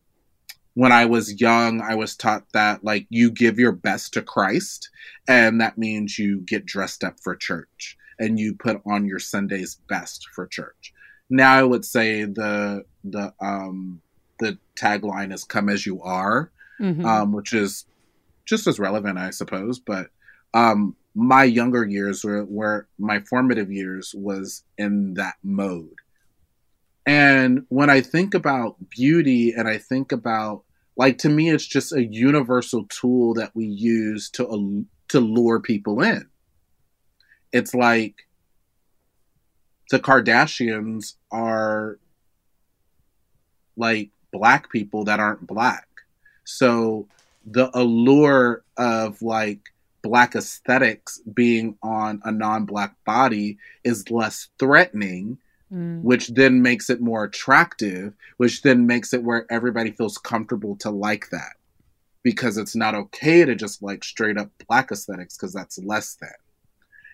when 0.74 0.92
I 0.92 1.04
was 1.04 1.40
young, 1.40 1.80
I 1.80 1.94
was 1.94 2.16
taught 2.16 2.44
that 2.52 2.82
like 2.84 3.06
you 3.10 3.30
give 3.30 3.58
your 3.58 3.72
best 3.72 4.12
to 4.14 4.22
Christ, 4.22 4.88
and 5.28 5.60
that 5.60 5.78
means 5.78 6.18
you 6.18 6.40
get 6.40 6.64
dressed 6.66 7.04
up 7.04 7.20
for 7.20 7.36
church 7.36 7.96
and 8.18 8.38
you 8.38 8.54
put 8.54 8.80
on 8.86 9.04
your 9.06 9.18
Sunday's 9.18 9.76
best 9.88 10.28
for 10.34 10.46
church. 10.46 10.92
Now 11.30 11.54
I 11.54 11.62
would 11.62 11.84
say 11.84 12.24
the 12.24 12.84
the 13.04 13.32
um 13.40 14.00
the 14.38 14.58
tagline 14.76 15.32
is 15.32 15.44
"Come 15.44 15.68
as 15.68 15.86
you 15.86 16.02
are," 16.02 16.50
Mhm. 16.80 17.04
um, 17.04 17.32
which 17.32 17.52
is 17.52 17.84
just 18.44 18.66
as 18.66 18.78
relevant, 18.78 19.18
I 19.18 19.30
suppose. 19.30 19.78
But 19.78 20.10
um, 20.54 20.96
my 21.14 21.44
younger 21.44 21.86
years 21.86 22.24
were, 22.24 22.44
were 22.44 22.86
my 22.98 23.20
formative 23.20 23.70
years 23.70 24.14
was 24.16 24.64
in 24.78 25.14
that 25.14 25.34
mode. 25.42 26.00
And 27.06 27.64
when 27.68 27.90
I 27.90 28.00
think 28.00 28.34
about 28.34 28.76
beauty 28.88 29.52
and 29.56 29.68
I 29.68 29.78
think 29.78 30.12
about 30.12 30.62
like 30.96 31.18
to 31.18 31.28
me 31.28 31.50
it's 31.50 31.66
just 31.66 31.92
a 31.92 32.04
universal 32.04 32.84
tool 32.84 33.34
that 33.34 33.54
we 33.54 33.64
use 33.66 34.30
to 34.30 34.86
to 35.08 35.20
lure 35.20 35.60
people 35.60 36.00
in. 36.02 36.28
It's 37.52 37.74
like 37.74 38.26
the 39.90 39.98
Kardashians 39.98 41.14
are 41.30 41.98
like 43.76 44.10
black 44.32 44.70
people 44.70 45.04
that 45.04 45.20
aren't 45.20 45.46
black. 45.46 45.86
So 46.44 47.08
the 47.44 47.70
allure 47.76 48.64
of 48.76 49.20
like 49.22 49.60
black 50.02 50.34
aesthetics 50.34 51.20
being 51.32 51.76
on 51.82 52.20
a 52.24 52.32
non-black 52.32 52.94
body 53.04 53.58
is 53.84 54.10
less 54.10 54.48
threatening 54.58 55.38
Mm. 55.72 56.02
which 56.02 56.28
then 56.28 56.60
makes 56.60 56.90
it 56.90 57.00
more 57.00 57.24
attractive, 57.24 58.12
which 58.36 58.60
then 58.60 58.86
makes 58.86 59.14
it 59.14 59.22
where 59.22 59.46
everybody 59.50 59.90
feels 59.90 60.18
comfortable 60.18 60.76
to 60.76 60.90
like 60.90 61.30
that. 61.30 61.54
Because 62.22 62.58
it's 62.58 62.76
not 62.76 62.94
okay 62.94 63.44
to 63.46 63.54
just 63.54 63.82
like 63.82 64.04
straight 64.04 64.36
up 64.36 64.50
black 64.68 64.92
aesthetics 64.92 65.36
because 65.36 65.54
that's 65.54 65.78
less 65.78 66.14
than. 66.20 66.28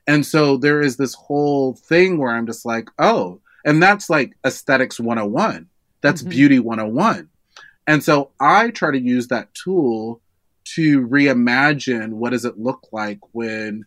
And 0.08 0.26
so 0.26 0.56
there 0.56 0.80
is 0.80 0.96
this 0.96 1.14
whole 1.14 1.74
thing 1.74 2.18
where 2.18 2.32
I'm 2.32 2.46
just 2.46 2.66
like, 2.66 2.88
oh, 2.98 3.40
and 3.64 3.82
that's 3.82 4.10
like 4.10 4.36
aesthetics 4.44 4.98
101. 4.98 5.68
That's 6.00 6.22
Mhm. 6.22 6.30
beauty 6.30 6.58
101. 6.58 7.28
And 7.86 8.02
so 8.02 8.30
I 8.40 8.70
try 8.70 8.90
to 8.90 9.00
use 9.00 9.28
that 9.28 9.54
tool 9.54 10.20
to 10.74 11.06
reimagine 11.06 12.14
what 12.14 12.30
does 12.30 12.44
it 12.44 12.58
look 12.58 12.88
like 12.92 13.20
when 13.32 13.86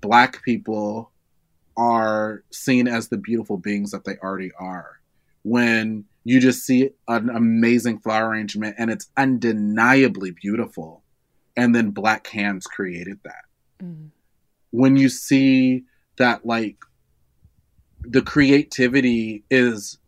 black 0.00 0.42
people 0.42 1.10
are 1.76 2.44
seen 2.50 2.88
as 2.88 3.08
the 3.08 3.16
beautiful 3.16 3.56
beings 3.56 3.90
that 3.90 4.04
they 4.04 4.16
already 4.16 4.52
are. 4.58 5.00
When 5.42 6.04
you 6.24 6.40
just 6.40 6.64
see 6.64 6.90
an 7.08 7.30
amazing 7.30 7.98
flower 7.98 8.28
arrangement 8.28 8.76
and 8.78 8.90
it's 8.90 9.08
undeniably 9.16 10.30
beautiful, 10.30 11.02
and 11.56 11.74
then 11.74 11.90
black 11.90 12.28
hands 12.28 12.66
created 12.66 13.18
that. 13.24 13.44
Mm. 13.82 14.10
When 14.70 14.96
you 14.96 15.08
see 15.08 15.84
that, 16.16 16.46
like, 16.46 16.76
the 18.00 18.22
creativity 18.22 19.44
is, 19.50 19.98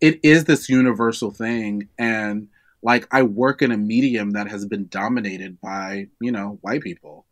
it 0.00 0.20
is 0.22 0.44
this 0.44 0.68
universal 0.68 1.30
thing. 1.30 1.88
And, 1.98 2.48
like, 2.82 3.08
I 3.10 3.22
work 3.22 3.62
in 3.62 3.72
a 3.72 3.76
medium 3.76 4.32
that 4.32 4.48
has 4.48 4.64
been 4.66 4.88
dominated 4.88 5.60
by, 5.60 6.08
you 6.20 6.30
know, 6.32 6.58
white 6.60 6.82
people. 6.82 7.26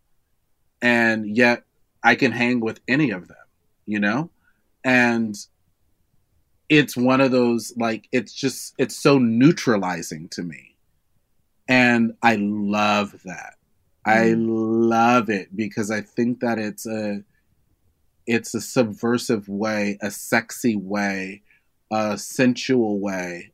And 0.82 1.36
yet 1.36 1.64
I 2.02 2.14
can 2.14 2.32
hang 2.32 2.60
with 2.60 2.80
any 2.88 3.10
of 3.10 3.28
them 3.28 3.36
you 3.90 4.00
know? 4.00 4.30
And 4.84 5.36
it's 6.68 6.96
one 6.96 7.20
of 7.20 7.32
those 7.32 7.72
like 7.76 8.08
it's 8.12 8.32
just 8.32 8.74
it's 8.78 8.96
so 8.96 9.18
neutralizing 9.18 10.28
to 10.30 10.42
me. 10.42 10.76
And 11.68 12.14
i 12.22 12.36
love 12.36 13.20
that. 13.24 13.54
I 14.06 14.32
love 14.36 15.28
it 15.28 15.54
because 15.54 15.90
i 15.90 16.00
think 16.00 16.40
that 16.40 16.58
it's 16.58 16.86
a 16.86 17.22
it's 18.26 18.54
a 18.54 18.60
subversive 18.60 19.48
way 19.48 19.98
a 20.00 20.10
sexy 20.10 20.76
way 20.76 21.42
a 21.90 22.16
sensual 22.16 22.98
way 22.98 23.50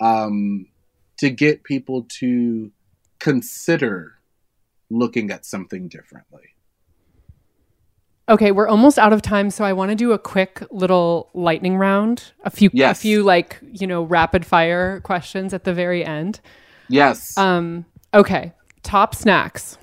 um 0.00 0.66
to 1.18 1.30
get 1.30 1.64
people 1.64 2.06
to 2.08 2.70
consider 3.18 4.14
looking 4.90 5.30
at 5.30 5.44
something 5.44 5.88
differently 5.88 6.51
Okay, 8.28 8.52
we're 8.52 8.68
almost 8.68 8.98
out 8.98 9.12
of 9.12 9.20
time, 9.20 9.50
so 9.50 9.64
I 9.64 9.72
want 9.72 9.90
to 9.90 9.94
do 9.96 10.12
a 10.12 10.18
quick 10.18 10.62
little 10.70 11.28
lightning 11.34 11.76
round. 11.76 12.32
A 12.44 12.50
few, 12.50 12.70
Yes. 12.72 12.98
a 12.98 13.02
few 13.02 13.22
like 13.22 13.58
you 13.72 13.86
know 13.86 14.02
rapid 14.04 14.46
fire 14.46 15.00
questions 15.00 15.52
at 15.52 15.64
the 15.64 15.74
very 15.74 16.04
end. 16.04 16.40
yes 16.88 17.36
Um, 17.36 17.84
okay, 18.14 18.52
top 18.82 19.14
snacks. 19.14 19.76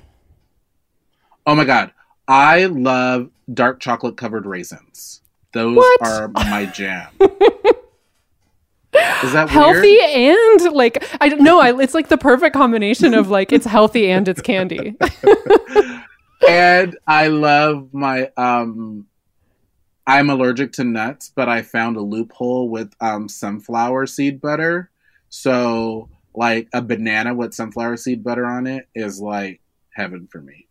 Oh 1.46 1.54
my 1.56 1.66
god. 1.66 1.92
I 2.28 2.66
love 2.66 3.30
dark 3.54 3.80
chocolate 3.80 4.16
covered 4.18 4.46
raisins. 4.46 5.22
Those 5.54 5.76
What? 5.76 6.02
are 6.04 6.28
my 6.30 6.66
jam. 6.68 7.08
Is 9.24 9.34
that 9.34 9.50
Healthy 9.50 9.82
weird? 9.98 10.62
and 10.62 10.74
like 10.74 11.04
I 11.22 11.28
don't 11.30 11.42
know. 11.42 11.60
I, 11.60 11.80
it's 11.82 11.94
like 11.94 12.08
the 12.08 12.18
perfect 12.18 12.56
combination 12.56 13.14
of 13.14 13.30
like 13.30 13.52
it's 13.52 13.66
healthy 13.66 14.10
and 14.10 14.28
it's 14.28 14.42
candy. 14.42 14.96
and 16.48 16.98
I 17.08 17.28
love 17.28 17.94
my 17.94 18.32
um 18.38 19.06
I'm 20.08 20.30
allergic 20.32 20.72
to 20.74 20.84
nuts, 20.84 21.32
but 21.36 21.48
I 21.50 21.62
found 21.62 21.96
a 21.98 22.02
loophole 22.02 22.70
with 22.70 22.94
um 23.00 23.30
sunflower 23.30 24.08
seed 24.08 24.42
butter. 24.42 24.90
So 25.30 26.10
like 26.34 26.68
a 26.74 26.82
banana 26.82 27.34
with 27.34 27.54
sunflower 27.54 27.98
seed 27.98 28.24
butter 28.24 28.46
on 28.46 28.68
it 28.68 28.88
is 28.96 29.20
like 29.20 29.62
heaven 29.92 30.28
for 30.32 30.42
me. 30.42 30.68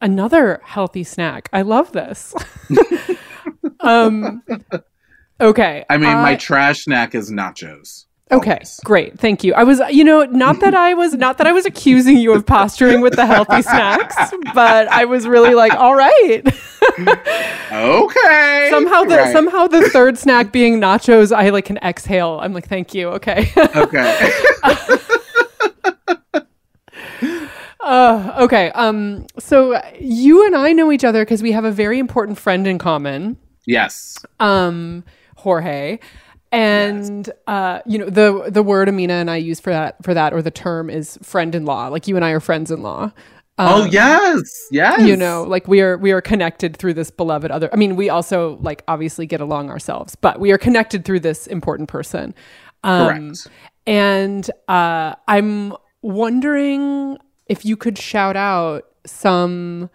Another 0.00 0.60
healthy 0.64 1.04
snack. 1.04 1.48
I 1.52 1.62
love 1.62 1.92
this. 1.92 2.34
um, 3.80 4.42
okay. 5.40 5.84
I 5.88 5.96
mean, 5.96 6.10
I- 6.10 6.22
my 6.22 6.34
trash 6.36 6.84
snack 6.84 7.14
is 7.14 7.30
nachos. 7.30 8.04
Okay, 8.32 8.52
always. 8.52 8.80
great. 8.84 9.18
Thank 9.18 9.44
you. 9.44 9.52
I 9.54 9.64
was, 9.64 9.80
you 9.90 10.02
know, 10.02 10.24
not 10.24 10.60
that 10.60 10.74
I 10.74 10.94
was 10.94 11.12
not 11.14 11.36
that 11.38 11.46
I 11.46 11.52
was 11.52 11.66
accusing 11.66 12.16
you 12.16 12.32
of 12.32 12.46
posturing 12.46 13.00
with 13.02 13.14
the 13.16 13.26
healthy 13.26 13.60
snacks, 13.62 14.16
but 14.54 14.88
I 14.88 15.04
was 15.04 15.26
really 15.28 15.54
like, 15.54 15.74
all 15.74 15.94
right. 15.94 16.42
Okay. 16.98 18.68
somehow 18.70 19.04
the 19.04 19.16
Right. 19.16 19.32
somehow 19.32 19.66
the 19.66 19.88
third 19.90 20.16
snack 20.16 20.52
being 20.52 20.80
nachos, 20.80 21.36
I 21.36 21.50
like 21.50 21.66
can 21.66 21.76
exhale. 21.78 22.38
I'm 22.42 22.54
like, 22.54 22.66
thank 22.66 22.94
you. 22.94 23.08
Okay. 23.10 23.50
Okay. 23.56 24.30
uh, 27.80 28.36
okay. 28.40 28.70
Um. 28.72 29.26
So 29.38 29.80
you 29.98 30.46
and 30.46 30.56
I 30.56 30.72
know 30.72 30.90
each 30.92 31.04
other 31.04 31.24
because 31.24 31.42
we 31.42 31.52
have 31.52 31.64
a 31.64 31.70
very 31.72 31.98
important 31.98 32.38
friend 32.38 32.66
in 32.66 32.78
common. 32.78 33.36
yes. 33.66 34.18
um 34.40 35.04
Jorge 35.36 35.98
and 36.54 37.30
uh 37.46 37.80
you 37.84 37.98
know 37.98 38.08
the 38.08 38.50
the 38.50 38.62
word 38.62 38.88
Amina 38.88 39.14
and 39.14 39.30
I 39.30 39.36
use 39.36 39.60
for 39.60 39.70
that 39.70 40.02
for 40.04 40.14
that 40.14 40.32
or 40.32 40.40
the 40.40 40.50
term 40.50 40.88
is 40.88 41.18
friend-in-law 41.22 41.88
like 41.88 42.06
you 42.06 42.16
and 42.16 42.24
I 42.24 42.30
are 42.30 42.40
friends-in-law 42.40 43.10
oh 43.58 43.84
yes. 43.84 44.68
Yes. 44.70 45.00
Um, 45.00 45.06
you 45.06 45.16
know 45.16 45.42
like 45.42 45.68
we 45.68 45.80
are 45.80 45.96
we 45.98 46.12
are 46.12 46.20
connected 46.20 46.76
through 46.76 46.94
this 46.94 47.10
beloved 47.10 47.50
other 47.50 47.68
I 47.72 47.76
mean 47.76 47.96
we 47.96 48.08
also 48.08 48.56
like 48.60 48.84
obviously 48.88 49.26
get 49.26 49.40
along 49.40 49.70
ourselves 49.70 50.14
but 50.16 50.40
we 50.40 50.52
are 50.52 50.58
connected 50.58 51.04
through 51.04 51.20
this 51.20 51.46
important 51.46 51.88
person 51.88 52.34
um 52.84 53.08
Correct. 53.08 53.48
and 53.86 54.50
uh 54.68 55.14
I'm 55.26 55.74
wondering 56.02 57.18
if 57.46 57.64
you 57.64 57.76
could 57.76 57.98
shout 57.98 58.36
out 58.36 58.84
some 59.06 59.90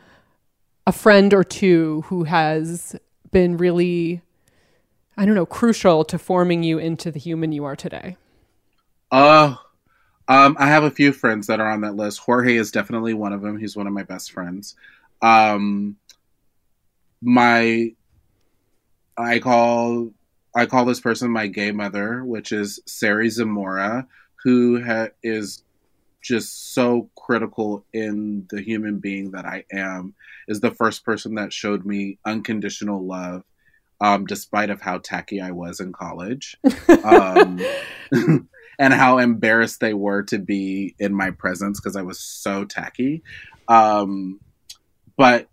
a 0.86 0.92
friend 0.92 1.34
or 1.34 1.44
two 1.44 2.04
who 2.08 2.24
has 2.24 2.96
been 3.32 3.58
really 3.58 4.22
I 5.20 5.26
don't 5.26 5.36
know, 5.36 5.46
crucial 5.46 6.06
to 6.06 6.18
forming 6.18 6.64
you 6.64 6.80
into 6.80 7.12
the 7.12 7.20
human 7.20 7.52
you 7.52 7.66
are 7.66 7.76
today. 7.76 8.16
Oh, 9.12 9.62
um, 10.30 10.56
I 10.58 10.68
have 10.68 10.86
a 10.86 10.92
few 10.92 11.12
friends 11.12 11.48
that 11.48 11.60
are 11.60 11.70
on 11.70 11.82
that 11.82 11.98
list. 11.98 12.20
Jorge 12.20 12.56
is 12.56 12.72
definitely 12.72 13.14
one 13.14 13.34
of 13.34 13.42
them. 13.42 13.60
He's 13.60 13.76
one 13.76 13.86
of 13.86 13.92
my 13.92 14.04
best 14.04 14.32
friends. 14.32 14.78
Um, 15.22 15.98
my 17.22 17.94
I 19.18 19.40
call 19.40 20.14
I 20.56 20.66
call 20.66 20.86
this 20.86 21.02
person 21.02 21.32
my 21.32 21.48
gay 21.48 21.74
mother, 21.74 22.24
which 22.24 22.54
is 22.54 22.80
Sari 22.86 23.30
Zamora, 23.30 24.08
who 24.46 24.82
ha- 24.82 25.10
is 25.22 25.64
just 26.22 26.74
so 26.74 27.10
critical 27.18 27.84
in 27.92 28.48
the 28.52 28.62
human 28.62 29.00
being 29.00 29.32
that 29.32 29.46
I 29.46 29.66
am. 29.70 30.14
Is 30.48 30.62
the 30.62 30.72
first 30.72 31.04
person 31.04 31.36
that 31.36 31.52
showed 31.52 31.86
me 31.86 32.20
unconditional 32.24 33.06
love, 33.06 33.44
um, 34.02 34.26
despite 34.26 34.70
of 34.70 34.82
how 34.82 35.00
tacky 35.00 35.42
I 35.42 35.52
was 35.52 35.80
in 35.80 35.92
college, 35.92 36.58
um, 37.04 37.60
and 38.80 38.94
how 38.94 39.18
embarrassed 39.18 39.80
they 39.80 39.94
were 39.94 40.24
to 40.24 40.40
be 40.40 40.96
in 41.00 41.14
my 41.14 41.32
presence 41.32 41.80
because 41.80 41.96
I 41.96 42.02
was 42.02 42.20
so 42.20 42.66
tacky. 42.66 43.24
Um, 43.68 44.40
but 45.18 45.48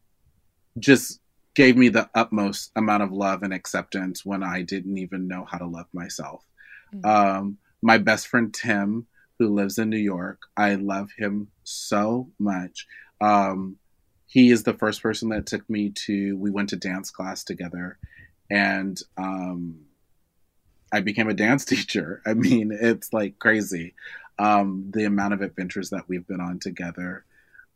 just 0.78 1.20
gave 1.54 1.76
me 1.76 1.88
the 1.88 2.08
utmost 2.14 2.70
amount 2.76 3.02
of 3.02 3.12
love 3.12 3.42
and 3.42 3.52
acceptance 3.52 4.24
when 4.24 4.42
I 4.42 4.62
didn't 4.62 4.98
even 4.98 5.26
know 5.26 5.44
how 5.44 5.58
to 5.58 5.66
love 5.66 5.86
myself. 5.92 6.44
Mm-hmm. 6.94 7.06
Um, 7.06 7.58
my 7.82 7.98
best 7.98 8.28
friend 8.28 8.52
Tim, 8.54 9.06
who 9.38 9.54
lives 9.54 9.78
in 9.78 9.90
New 9.90 9.96
York, 9.96 10.42
I 10.56 10.74
love 10.74 11.10
him 11.16 11.48
so 11.64 12.30
much. 12.38 12.86
Um, 13.20 13.76
he 14.26 14.50
is 14.50 14.62
the 14.62 14.74
first 14.74 15.02
person 15.02 15.30
that 15.30 15.46
took 15.46 15.68
me 15.68 15.90
to, 16.06 16.36
we 16.36 16.50
went 16.50 16.68
to 16.70 16.76
dance 16.76 17.10
class 17.10 17.42
together 17.42 17.98
and 18.50 19.00
um, 19.16 19.80
I 20.92 21.00
became 21.00 21.28
a 21.28 21.34
dance 21.34 21.64
teacher. 21.66 22.22
I 22.26 22.34
mean, 22.34 22.70
it's 22.72 23.12
like 23.12 23.38
crazy 23.38 23.94
um, 24.38 24.90
the 24.94 25.04
amount 25.04 25.34
of 25.34 25.42
adventures 25.42 25.90
that 25.90 26.08
we've 26.08 26.26
been 26.26 26.40
on 26.40 26.58
together. 26.58 27.24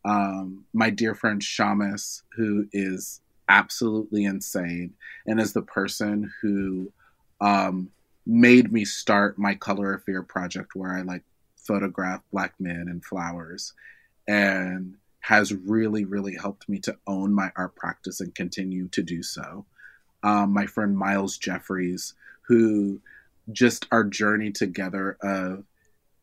Um, 0.05 0.64
my 0.73 0.91
dear 0.91 1.14
friend 1.14 1.41
Shamus, 1.41 2.23
who 2.37 2.66
is 2.73 3.21
absolutely 3.49 4.25
insane 4.25 4.95
and 5.27 5.41
is 5.41 5.53
the 5.53 5.62
person 5.62 6.31
who 6.41 6.93
um, 7.41 7.91
made 8.27 8.73
me 8.73 8.85
start 8.85 9.39
my 9.39 9.55
Color 9.55 9.95
of 9.95 10.05
Fear 10.05 10.23
project 10.23 10.75
where 10.75 10.97
I 10.97 11.03
like 11.03 11.23
photograph 11.57 12.23
black 12.33 12.55
men 12.59 12.87
and 12.89 13.05
flowers 13.05 13.73
and 14.29 14.95
has 15.21 15.53
really, 15.53 16.05
really 16.05 16.35
helped 16.35 16.68
me 16.68 16.79
to 16.79 16.97
own 17.07 17.33
my 17.35 17.51
art 17.57 17.77
practice 17.77 18.21
and 18.21 18.35
continue 18.35 18.89
to 18.89 19.03
do 19.03 19.23
so. 19.23 19.66
Um, 20.23 20.53
my 20.53 20.66
friend 20.66 20.97
Miles 20.97 21.39
Jeffries, 21.39 22.14
who 22.43 23.01
just 23.53 23.87
our 23.91 24.05
journey 24.05 24.51
together 24.51 25.16
of 25.23 25.64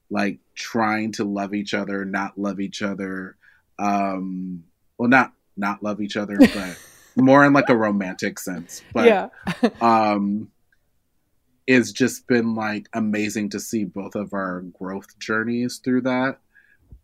like 0.10 0.40
trying 0.56 1.12
to 1.14 1.24
love 1.24 1.54
each 1.54 1.74
other, 1.74 2.06
not 2.06 2.38
love 2.38 2.60
each 2.60 2.82
other. 2.82 3.36
Um, 3.80 4.64
well, 4.98 5.10
not 5.10 5.34
not 5.56 5.84
love 5.84 6.02
each 6.02 6.18
other, 6.18 6.38
but 6.54 6.78
more 7.16 7.46
in 7.46 7.54
like 7.54 7.70
a 7.70 7.76
romantic 7.76 8.40
sense. 8.40 8.84
But 8.94 9.06
yeah. 9.06 9.30
um 9.82 10.52
it's 11.66 11.92
just 11.92 12.28
been 12.28 12.56
like 12.56 12.88
amazing 12.94 13.50
to 13.50 13.60
see 13.60 13.84
both 13.84 14.16
of 14.16 14.34
our 14.34 14.62
growth 14.80 15.18
journeys 15.20 15.80
through 15.80 16.02
that. 16.02 16.38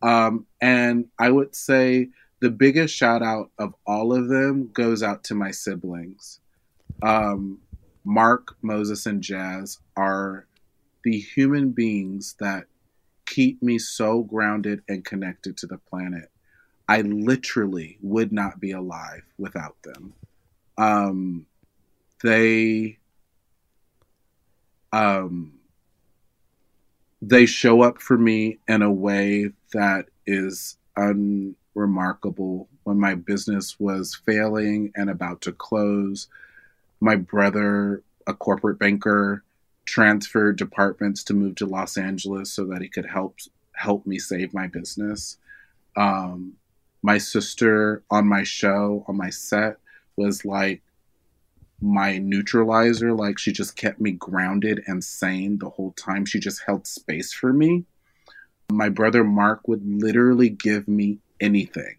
Um 0.02 0.46
and 0.62 1.08
I 1.20 1.32
would 1.32 1.56
say 1.56 2.10
the 2.40 2.52
biggest 2.52 2.96
shout 2.96 3.22
out 3.22 3.52
of 3.58 3.74
all 3.86 4.14
of 4.14 4.30
them 4.30 4.70
goes 4.74 5.02
out 5.02 5.24
to 5.26 5.36
my 5.36 5.52
siblings. 5.52 6.40
Um 7.04 7.60
Mark, 8.06 8.56
Moses, 8.62 9.06
and 9.06 9.22
Jazz 9.22 9.80
are 9.96 10.46
the 11.04 11.18
human 11.20 11.72
beings 11.72 12.36
that 12.40 12.66
keep 13.26 13.62
me 13.64 13.80
so 13.80 14.24
grounded 14.24 14.82
and 14.90 15.06
connected 15.06 15.58
to 15.58 15.68
the 15.68 15.78
planet. 15.78 16.30
I 16.88 17.02
literally 17.02 17.98
would 18.02 18.34
not 18.34 18.60
be 18.60 18.72
alive 18.72 19.24
without 19.38 19.82
them. 19.84 20.14
Um, 20.78 21.46
they 22.22 22.98
um, 24.92 25.60
they 27.22 27.46
show 27.46 27.82
up 27.82 28.02
for 28.02 28.18
me 28.18 28.60
in 28.68 28.82
a 28.82 28.92
way 28.92 29.52
that 29.72 30.08
is 30.28 30.78
unremarkable. 30.98 32.68
When 32.84 33.00
my 33.00 33.16
business 33.16 33.80
was 33.80 34.14
failing 34.14 34.92
and 34.96 35.10
about 35.10 35.42
to 35.42 35.54
close, 35.54 36.28
my 37.04 37.18
brother, 37.18 38.02
a 38.26 38.34
corporate 38.34 38.80
banker, 38.80 39.44
transferred 39.86 40.58
departments 40.58 41.22
to 41.26 41.34
move 41.34 41.56
to 41.56 41.66
Los 41.66 41.98
Angeles 41.98 42.54
so 42.54 42.64
that 42.68 42.82
he 42.82 42.88
could 42.88 43.06
help 43.06 43.38
help 43.76 44.08
me 44.08 44.18
save 44.18 44.54
my 44.54 44.68
business. 44.68 45.38
Um, 45.98 46.54
my 47.02 47.18
sister 47.18 48.04
on 48.10 48.26
my 48.26 48.44
show, 48.44 49.04
on 49.10 49.18
my 49.18 49.30
set, 49.30 49.80
was 50.16 50.46
like 50.46 50.82
my 51.82 52.20
neutralizer. 52.20 53.12
Like 53.12 53.38
she 53.38 53.52
just 53.52 53.76
kept 53.76 54.00
me 54.00 54.12
grounded 54.12 54.82
and 54.88 55.04
sane 55.04 55.58
the 55.58 55.70
whole 55.70 55.92
time. 55.92 56.24
She 56.24 56.40
just 56.40 56.64
held 56.66 56.88
space 56.88 57.34
for 57.34 57.52
me. 57.52 57.84
My 58.72 58.88
brother 58.88 59.26
Mark 59.26 59.68
would 59.68 59.84
literally 59.86 60.50
give 60.50 60.88
me 60.88 61.20
anything. 61.42 61.98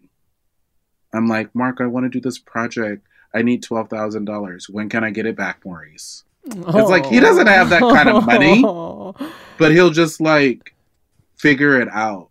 I'm 1.13 1.27
like, 1.27 1.53
Mark, 1.53 1.79
I 1.79 1.85
want 1.85 2.05
to 2.05 2.09
do 2.09 2.19
this 2.19 2.39
project. 2.39 3.05
I 3.35 3.41
need 3.41 3.63
$12,000. 3.63 4.69
When 4.69 4.89
can 4.89 5.03
I 5.03 5.11
get 5.11 5.25
it 5.25 5.35
back, 5.35 5.63
Maurice? 5.65 6.23
Oh. 6.49 6.79
It's 6.79 6.89
like 6.89 7.05
he 7.07 7.19
doesn't 7.19 7.47
have 7.47 7.69
that 7.69 7.81
kind 7.81 8.07
of 8.07 8.25
money, 8.25 8.61
but 9.57 9.71
he'll 9.71 9.89
just 9.89 10.21
like 10.21 10.75
figure 11.37 11.81
it 11.81 11.89
out 11.91 12.29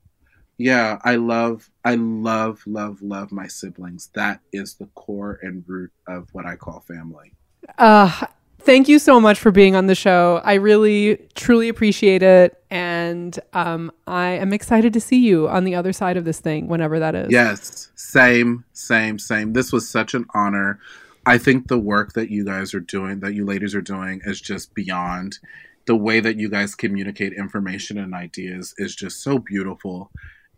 yeah, 0.59 0.99
I 1.03 1.17
love, 1.17 1.69
I 1.85 1.97
love, 1.97 2.63
love, 2.67 3.03
love 3.03 3.33
my 3.33 3.49
siblings. 3.49 4.11
That 4.15 4.41
is 4.53 4.75
the 4.75 4.87
core 4.95 5.39
and 5.43 5.65
root 5.67 5.91
of 6.07 6.29
what 6.33 6.47
I 6.47 6.57
call 6.57 6.81
family. 6.81 7.33
Uh, 7.79 8.27
thank 8.65 8.89
you 8.89 8.99
so 8.99 9.21
much 9.21 9.39
for 9.39 9.51
being 9.51 9.77
on 9.77 9.87
the 9.87 9.95
show. 9.95 10.41
I 10.45 10.55
really, 10.55 11.19
truly 11.35 11.69
appreciate 11.69 12.23
it. 12.23 12.61
And 12.71 13.39
um, 13.53 13.93
I 14.07 14.31
am 14.31 14.53
excited 14.53 14.93
to 14.95 15.01
see 15.01 15.19
you 15.19 15.49
on 15.49 15.65
the 15.65 15.75
other 15.75 15.93
side 15.93 16.17
of 16.17 16.25
this 16.25 16.41
thing, 16.41 16.69
whenever 16.69 16.99
that 16.99 17.15
is. 17.15 17.31
Yes, 17.31 17.91
same, 17.95 18.65
same, 18.73 19.19
same. 19.19 19.53
This 19.53 19.73
was 19.73 19.89
such 19.89 20.15
an 20.15 20.27
honor. 20.35 20.81
I 21.27 21.39
think 21.39 21.69
the 21.69 21.79
work 21.79 22.15
that 22.15 22.31
you 22.31 22.45
guys 22.45 22.75
are 22.75 22.81
doing, 22.81 23.21
that 23.21 23.35
you 23.35 23.45
ladies 23.45 23.75
are 23.75 23.81
doing, 23.81 24.21
is 24.25 24.41
just 24.41 24.75
beyond. 24.75 25.39
The 25.87 25.97
way 25.97 26.21
that 26.21 26.37
you 26.37 26.49
guys 26.49 26.75
communicate 26.75 27.33
information 27.35 27.99
and 27.99 28.15
ideas 28.15 28.75
is 28.79 28.95
just 28.95 29.23
so 29.23 29.39
beautiful. 29.39 30.11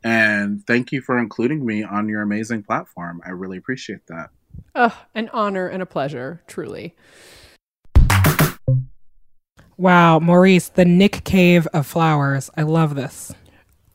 And 0.04 0.64
thank 0.66 0.92
you 0.92 1.00
for 1.00 1.18
including 1.18 1.66
me 1.66 1.82
on 1.82 2.08
your 2.08 2.22
amazing 2.22 2.62
platform. 2.62 3.20
I 3.26 3.30
really 3.30 3.58
appreciate 3.58 4.06
that. 4.06 4.30
Oh, 4.74 4.96
an 5.14 5.28
honor 5.32 5.66
and 5.68 5.82
a 5.82 5.86
pleasure, 5.86 6.42
truly. 6.46 6.94
Wow, 9.78 10.18
Maurice, 10.20 10.68
the 10.68 10.84
Nick 10.84 11.24
Cave 11.24 11.66
of 11.74 11.86
flowers. 11.86 12.50
I 12.56 12.62
love 12.62 12.94
this. 12.94 13.32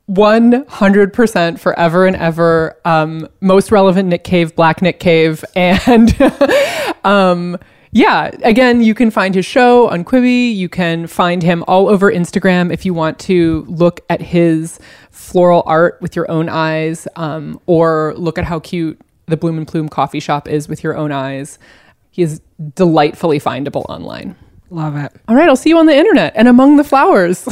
100% 0.09 1.59
forever 1.59 2.05
and 2.05 2.15
ever. 2.15 2.77
Um, 2.85 3.27
most 3.39 3.71
relevant 3.71 4.09
Nick 4.09 4.23
Cave, 4.23 4.55
Black 4.55 4.81
Nick 4.81 4.99
Cave. 4.99 5.43
And 5.55 6.21
um, 7.03 7.57
yeah, 7.91 8.31
again, 8.43 8.81
you 8.81 8.93
can 8.93 9.09
find 9.09 9.33
his 9.33 9.45
show 9.45 9.89
on 9.89 10.05
Quibi. 10.05 10.55
You 10.55 10.69
can 10.69 11.07
find 11.07 11.41
him 11.43 11.63
all 11.67 11.89
over 11.89 12.11
Instagram 12.11 12.71
if 12.71 12.85
you 12.85 12.93
want 12.93 13.19
to 13.19 13.65
look 13.67 14.01
at 14.09 14.21
his 14.21 14.79
floral 15.09 15.63
art 15.65 15.97
with 16.01 16.15
your 16.15 16.29
own 16.29 16.47
eyes, 16.47 17.07
um, 17.15 17.59
or 17.65 18.13
look 18.17 18.37
at 18.37 18.45
how 18.45 18.59
cute 18.59 18.99
the 19.25 19.37
Bloom 19.37 19.57
and 19.57 19.67
Plume 19.67 19.89
coffee 19.89 20.19
shop 20.19 20.47
is 20.47 20.67
with 20.67 20.83
your 20.83 20.95
own 20.95 21.11
eyes. 21.11 21.59
He 22.11 22.21
is 22.21 22.41
delightfully 22.75 23.39
findable 23.39 23.85
online. 23.89 24.35
Love 24.71 24.95
it. 24.95 25.11
All 25.27 25.35
right, 25.35 25.49
I'll 25.49 25.57
see 25.57 25.69
you 25.69 25.77
on 25.77 25.85
the 25.85 25.95
internet 25.95 26.31
and 26.33 26.47
among 26.47 26.77
the 26.77 26.83
flowers. 26.85 27.45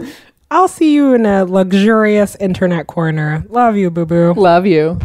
I'll 0.52 0.68
see 0.68 0.94
you 0.94 1.14
in 1.14 1.26
a 1.26 1.44
luxurious 1.44 2.36
internet 2.36 2.86
corner. 2.86 3.44
Love 3.48 3.76
you, 3.76 3.90
boo 3.90 4.06
boo. 4.06 4.34
Love 4.34 4.66
you. 4.66 4.98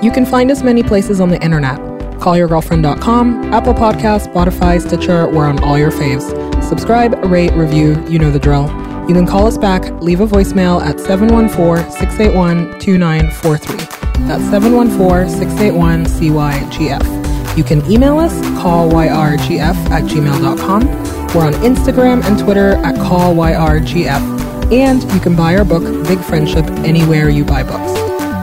You 0.00 0.12
can 0.12 0.24
find 0.24 0.48
us 0.50 0.62
many 0.62 0.84
places 0.84 1.20
on 1.20 1.28
the 1.28 1.42
internet. 1.42 1.78
Callyourgirlfriend.com, 2.20 3.52
Apple 3.52 3.74
Podcasts, 3.74 4.32
Spotify, 4.32 4.80
Stitcher, 4.80 5.28
we're 5.28 5.46
on 5.46 5.62
all 5.64 5.76
your 5.76 5.90
faves. 5.90 6.62
Subscribe, 6.62 7.14
rate, 7.24 7.52
review, 7.54 8.00
you 8.08 8.20
know 8.20 8.30
the 8.30 8.38
drill. 8.38 8.68
You 9.08 9.14
can 9.14 9.26
call 9.26 9.46
us 9.46 9.58
back, 9.58 9.90
leave 10.00 10.20
a 10.20 10.26
voicemail 10.26 10.80
at 10.80 11.00
714 11.00 11.90
681 11.90 12.78
2943. 12.78 13.76
That's 14.26 14.44
714 14.44 15.28
681 15.28 16.04
CYGF. 16.04 17.33
You 17.56 17.64
can 17.64 17.88
email 17.90 18.18
us, 18.18 18.32
callyrgf 18.62 19.90
at 19.90 20.04
gmail.com. 20.04 20.86
We're 21.34 21.46
on 21.46 21.52
Instagram 21.54 22.24
and 22.24 22.38
Twitter 22.38 22.72
at 22.84 22.94
callyrgf. 22.96 24.72
And 24.72 25.02
you 25.12 25.20
can 25.20 25.36
buy 25.36 25.56
our 25.56 25.64
book, 25.64 25.82
Big 26.06 26.18
Friendship, 26.20 26.64
anywhere 26.84 27.28
you 27.28 27.44
buy 27.44 27.62
books. 27.62 27.98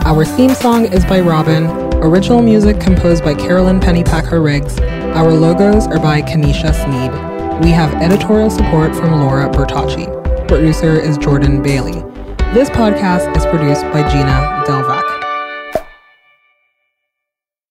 Our 0.06 0.24
theme 0.24 0.54
song 0.54 0.86
is 0.86 1.04
by 1.04 1.20
Robyn. 1.20 1.66
Original 2.02 2.42
music 2.42 2.80
composed 2.80 3.22
by 3.24 3.34
Carolyn 3.34 3.80
Pennypacker 3.80 4.42
Riggs. 4.42 4.78
Our 5.14 5.32
logos 5.32 5.86
are 5.86 6.00
by 6.00 6.22
Kenesha 6.22 6.72
Sneed. 6.74 7.62
We 7.62 7.70
have 7.70 7.94
editorial 8.02 8.50
support 8.50 8.94
from 8.94 9.20
Laura 9.20 9.48
Bertocci 9.50 10.22
producer 10.52 11.00
is 11.00 11.16
Jordan 11.16 11.62
Bailey. 11.62 12.02
This 12.52 12.68
podcast 12.68 13.34
is 13.34 13.46
produced 13.46 13.84
by 13.84 14.06
Gina 14.10 14.64
Delvac. 14.66 15.01